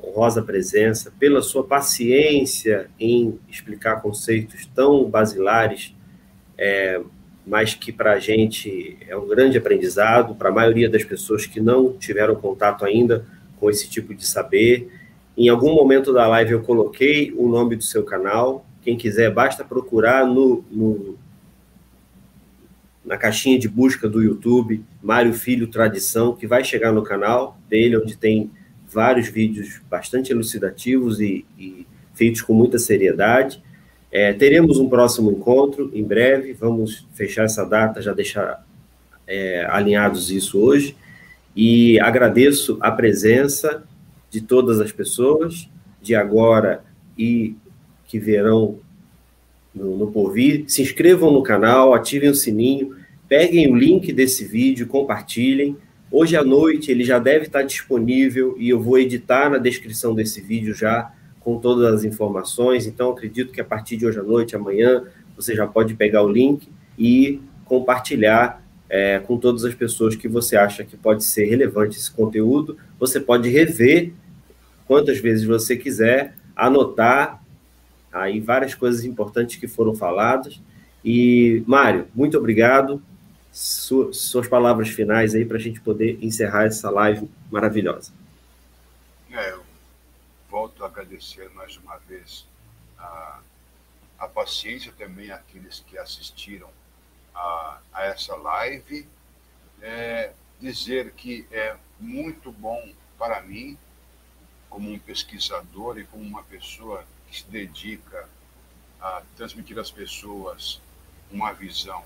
[0.04, 5.96] honrosa presença, pela sua paciência em explicar conceitos tão basilares,
[6.58, 7.00] é,
[7.46, 11.60] mas que para a gente é um grande aprendizado, para a maioria das pessoas que
[11.60, 13.24] não tiveram contato ainda
[13.60, 15.01] com esse tipo de saber.
[15.38, 18.66] Em algum momento da live eu coloquei o nome do seu canal.
[18.82, 21.18] Quem quiser, basta procurar no, no
[23.04, 27.98] na caixinha de busca do YouTube, Mário Filho Tradição, que vai chegar no canal dele,
[27.98, 28.52] onde tem
[28.88, 33.62] vários vídeos bastante elucidativos e, e feitos com muita seriedade.
[34.12, 38.66] É, teremos um próximo encontro em breve, vamos fechar essa data, já deixar
[39.26, 40.96] é, alinhados isso hoje.
[41.56, 43.84] E agradeço a presença
[44.32, 45.70] de todas as pessoas,
[46.02, 46.84] de agora
[47.16, 47.56] e
[48.08, 48.80] que verão
[49.76, 50.64] no, no porvir.
[50.68, 52.96] Se inscrevam no canal, ativem o sininho,
[53.28, 55.78] peguem o link desse vídeo, compartilhem.
[56.10, 60.42] Hoje à noite ele já deve estar disponível e eu vou editar na descrição desse
[60.42, 62.88] vídeo já com todas as informações.
[62.88, 65.04] Então, acredito que a partir de hoje à noite, amanhã,
[65.36, 70.58] você já pode pegar o link e compartilhar é, com todas as pessoas que você
[70.58, 72.78] acha que pode ser relevante esse conteúdo.
[73.00, 74.12] Você pode rever
[74.92, 77.42] quantas vezes você quiser, anotar
[78.12, 80.60] aí várias coisas importantes que foram faladas.
[81.02, 83.02] E, Mário, muito obrigado.
[83.54, 88.12] suas palavras finais aí para a gente poder encerrar essa live maravilhosa.
[89.32, 89.64] É, eu
[90.50, 92.46] volto a agradecer mais uma vez
[93.00, 93.40] a,
[94.20, 96.68] a paciência também àqueles que assistiram
[97.34, 99.08] a, a essa live.
[99.82, 103.78] É, dizer que é muito bom para mim
[104.72, 108.28] como um pesquisador e como uma pessoa que se dedica
[109.00, 110.82] a transmitir às pessoas
[111.30, 112.04] uma visão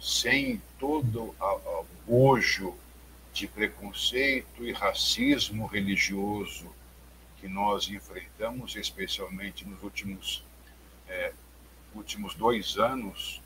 [0.00, 2.74] sem todo o bojo
[3.34, 6.72] de preconceito e racismo religioso
[7.40, 10.44] que nós enfrentamos, especialmente nos últimos,
[11.08, 11.32] é,
[11.94, 13.40] últimos dois anos,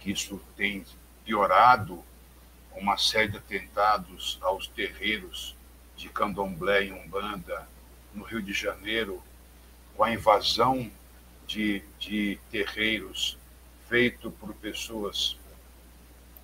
[0.00, 0.84] que isso tem
[1.24, 2.02] piorado,
[2.74, 5.54] uma série de atentados aos terreiros
[6.00, 7.68] de candomblé e umbanda
[8.14, 9.22] no Rio de Janeiro,
[9.94, 10.90] com a invasão
[11.46, 13.36] de, de terreiros
[13.86, 15.36] feito por pessoas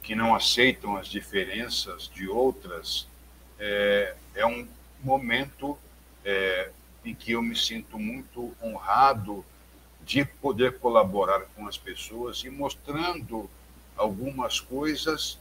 [0.03, 3.09] que não aceitam as diferenças de outras,
[3.59, 4.69] é, é um
[5.03, 5.79] momento
[6.25, 6.71] é,
[7.05, 9.45] em que eu me sinto muito honrado
[10.05, 13.49] de poder colaborar com as pessoas e mostrando
[13.97, 15.39] algumas coisas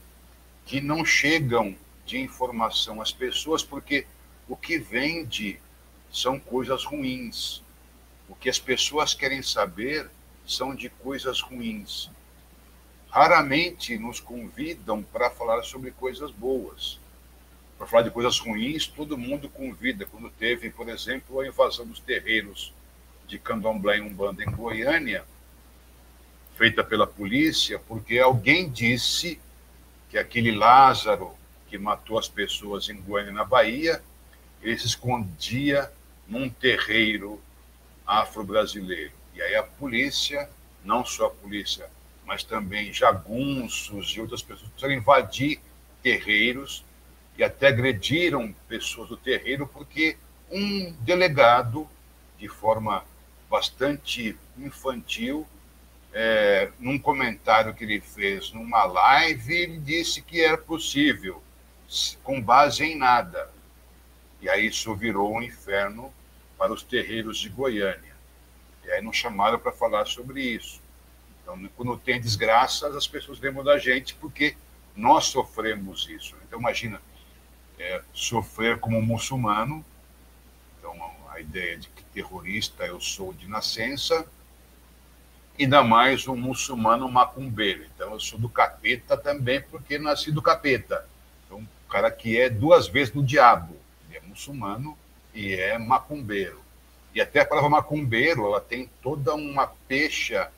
[0.64, 1.76] que não chegam
[2.06, 4.06] de informação às pessoas, porque
[4.48, 5.60] o que vende
[6.10, 7.62] são coisas ruins.
[8.28, 10.08] O que as pessoas querem saber
[10.46, 12.08] são de coisas ruins.
[13.10, 16.98] Raramente nos convidam para falar sobre coisas boas.
[17.76, 20.06] Para falar de coisas ruins, todo mundo convida.
[20.06, 22.72] Quando teve, por exemplo, a invasão dos terreiros
[23.26, 25.24] de Candomblé e Umbanda em Goiânia,
[26.56, 29.38] feita pela polícia, porque alguém disse
[30.08, 31.32] que aquele Lázaro
[31.68, 34.02] que matou as pessoas em Goiânia, na Bahia,
[34.62, 35.90] ele se escondia
[36.26, 37.40] num terreiro
[38.06, 39.12] afro-brasileiro.
[39.34, 40.48] E aí a polícia,
[40.84, 41.88] não só a polícia,
[42.24, 45.60] mas também jagunços e outras pessoas começaram invadir
[46.02, 46.84] terreiros
[47.38, 50.16] e até agrediram pessoas do terreiro porque
[50.50, 51.88] um delegado,
[52.38, 53.04] de forma
[53.50, 55.46] bastante infantil,
[56.12, 61.42] é, num comentário que ele fez numa live, ele disse que era possível,
[62.22, 63.50] com base em nada.
[64.40, 66.12] E aí isso virou um inferno
[66.58, 68.14] para os terreiros de Goiânia.
[68.84, 70.80] E aí nos chamaram para falar sobre isso.
[71.42, 74.56] Então, quando tem desgraças, as pessoas lembram da gente porque
[74.96, 76.34] nós sofremos isso.
[76.44, 77.00] Então, imagina,
[77.78, 79.84] é, sofrer como muçulmano,
[80.78, 80.94] então
[81.28, 84.26] a ideia de que terrorista eu sou de nascença,
[85.58, 87.84] ainda mais um muçulmano macumbeiro.
[87.94, 91.06] Então, eu sou do capeta também, porque nasci do capeta.
[91.86, 93.76] O cara que é duas vezes do diabo.
[94.08, 94.96] Ele é muçulmano
[95.32, 96.60] e é macumbeiro.
[97.14, 100.50] E até a palavra macumbeiro, ela tem toda uma pecha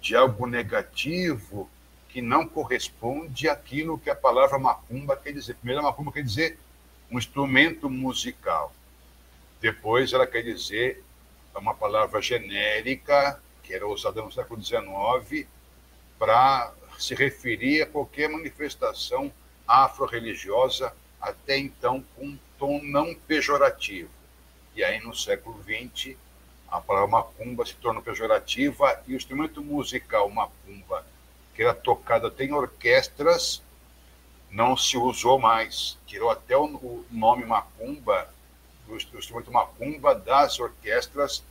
[0.00, 1.68] de algo negativo
[2.08, 5.54] que não corresponde àquilo que a palavra macumba quer dizer.
[5.56, 6.58] Primeiro, macumba quer dizer
[7.10, 8.72] um instrumento musical.
[9.60, 11.02] Depois, ela quer dizer
[11.54, 15.46] uma palavra genérica, que era usada no século XIX,
[16.18, 19.32] para se referir a qualquer manifestação
[19.68, 24.10] afro-religiosa, até então com um tom não pejorativo.
[24.74, 26.16] E aí, no século XX,
[26.70, 31.04] a palavra macumba se torna pejorativa e o instrumento musical macumba,
[31.54, 33.62] que era tocado até em orquestras,
[34.50, 35.98] não se usou mais.
[36.06, 38.28] Tirou até o nome macumba,
[38.88, 41.44] o instrumento macumba das orquestras,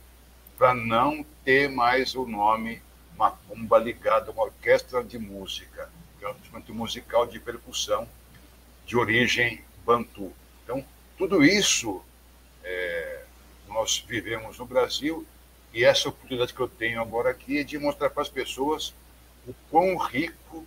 [0.56, 2.82] para não ter mais o nome
[3.16, 5.90] macumba ligado a uma orquestra de música,
[6.38, 8.08] instrumento musical de percussão
[8.86, 10.32] de origem bantu.
[10.64, 10.84] Então,
[11.16, 12.02] tudo isso
[12.64, 13.24] é,
[13.68, 15.26] nós vivemos no Brasil
[15.72, 18.94] e essa oportunidade que eu tenho agora aqui é de mostrar para as pessoas
[19.46, 20.66] o quão rico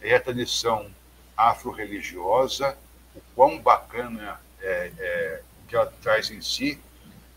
[0.00, 0.90] é a tradição
[1.36, 2.76] afro-religiosa,
[3.14, 6.78] o quão bacana é, é, que ela traz em si.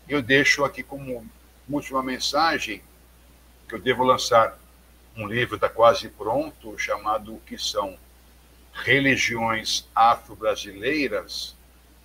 [0.08, 1.26] Eu deixo aqui como
[1.68, 2.82] última mensagem
[3.68, 4.58] que eu devo lançar
[5.16, 7.98] um livro está quase pronto chamado O que são
[8.72, 11.54] religiões afro-brasileiras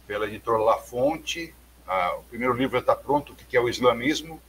[0.07, 1.53] pela editora La Fonte.
[1.87, 4.41] Ah, o primeiro livro está pronto, o que é o islamismo,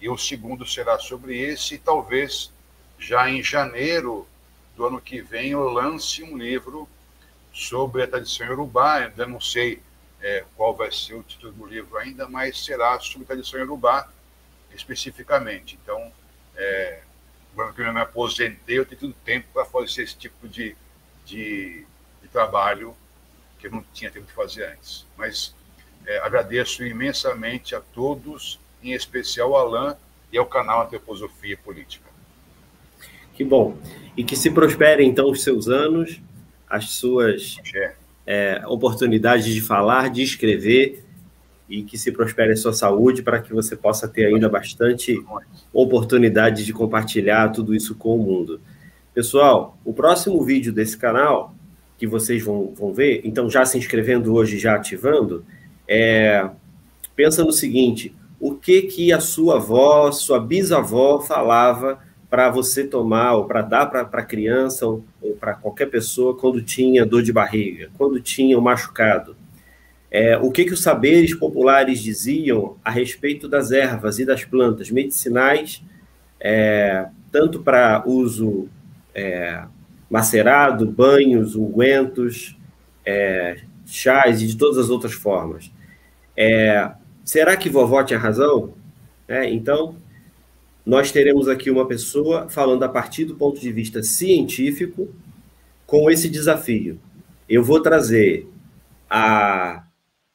[0.00, 2.52] e o segundo será sobre esse, e talvez
[2.98, 4.26] já em janeiro
[4.76, 6.88] do ano que vem eu lance um livro
[7.52, 8.96] sobre a tradição urubá.
[8.96, 9.80] Ainda não sei
[10.20, 14.08] é, qual vai ser o título do livro ainda, mas será sobre a tradição urubá
[14.74, 15.78] especificamente.
[15.82, 16.12] Então,
[16.56, 17.00] é,
[17.74, 20.76] que eu me aposentei, eu tenho todo tempo para fazer esse tipo de,
[21.24, 21.84] de,
[22.22, 22.94] de, trabalho
[23.58, 25.06] que eu não tinha tempo de fazer antes.
[25.16, 25.54] Mas
[26.06, 29.96] é, agradeço imensamente a todos, em especial ao Alain
[30.30, 32.04] e ao canal Antroposofia Política.
[33.34, 33.78] Que bom.
[34.16, 36.20] E que se prosperem, então, os seus anos,
[36.68, 37.56] as suas
[38.26, 41.05] é, oportunidades de falar, de escrever,
[41.68, 45.20] e que se prospere a sua saúde para que você possa ter ainda bastante
[45.72, 48.60] oportunidade de compartilhar tudo isso com o mundo.
[49.12, 51.54] Pessoal, o próximo vídeo desse canal,
[51.98, 55.44] que vocês vão, vão ver, então já se inscrevendo hoje, já ativando,
[55.88, 56.48] é,
[57.14, 61.98] pensa no seguinte, o que que a sua avó, sua bisavó falava
[62.28, 66.62] para você tomar ou para dar para a criança ou, ou para qualquer pessoa quando
[66.62, 69.36] tinha dor de barriga, quando tinha um machucado.
[70.18, 74.90] É, o que, que os saberes populares diziam a respeito das ervas e das plantas
[74.90, 75.82] medicinais,
[76.40, 78.66] é, tanto para uso
[79.14, 79.62] é,
[80.08, 82.56] macerado, banhos, ungüentos,
[83.04, 85.70] é, chás e de todas as outras formas.
[86.34, 88.72] É, será que vovó tinha razão?
[89.28, 89.96] É, então,
[90.86, 95.14] nós teremos aqui uma pessoa falando a partir do ponto de vista científico
[95.86, 96.98] com esse desafio.
[97.46, 98.48] Eu vou trazer
[99.10, 99.85] a,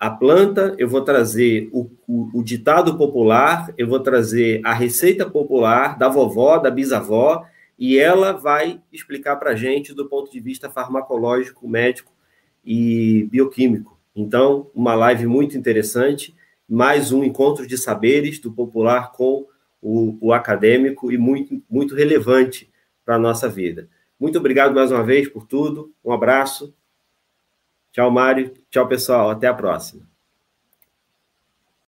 [0.01, 5.29] a planta, eu vou trazer o, o, o ditado popular, eu vou trazer a receita
[5.29, 7.45] popular da vovó, da bisavó,
[7.77, 12.11] e ela vai explicar para a gente do ponto de vista farmacológico, médico
[12.65, 13.95] e bioquímico.
[14.15, 16.35] Então, uma live muito interessante,
[16.67, 19.45] mais um encontro de saberes do popular com
[19.79, 22.71] o, o acadêmico e muito, muito relevante
[23.05, 23.87] para a nossa vida.
[24.19, 25.93] Muito obrigado mais uma vez por tudo.
[26.03, 26.73] Um abraço.
[27.91, 28.53] Tchau, Mário.
[28.69, 29.29] Tchau, pessoal.
[29.29, 30.10] Até a próxima.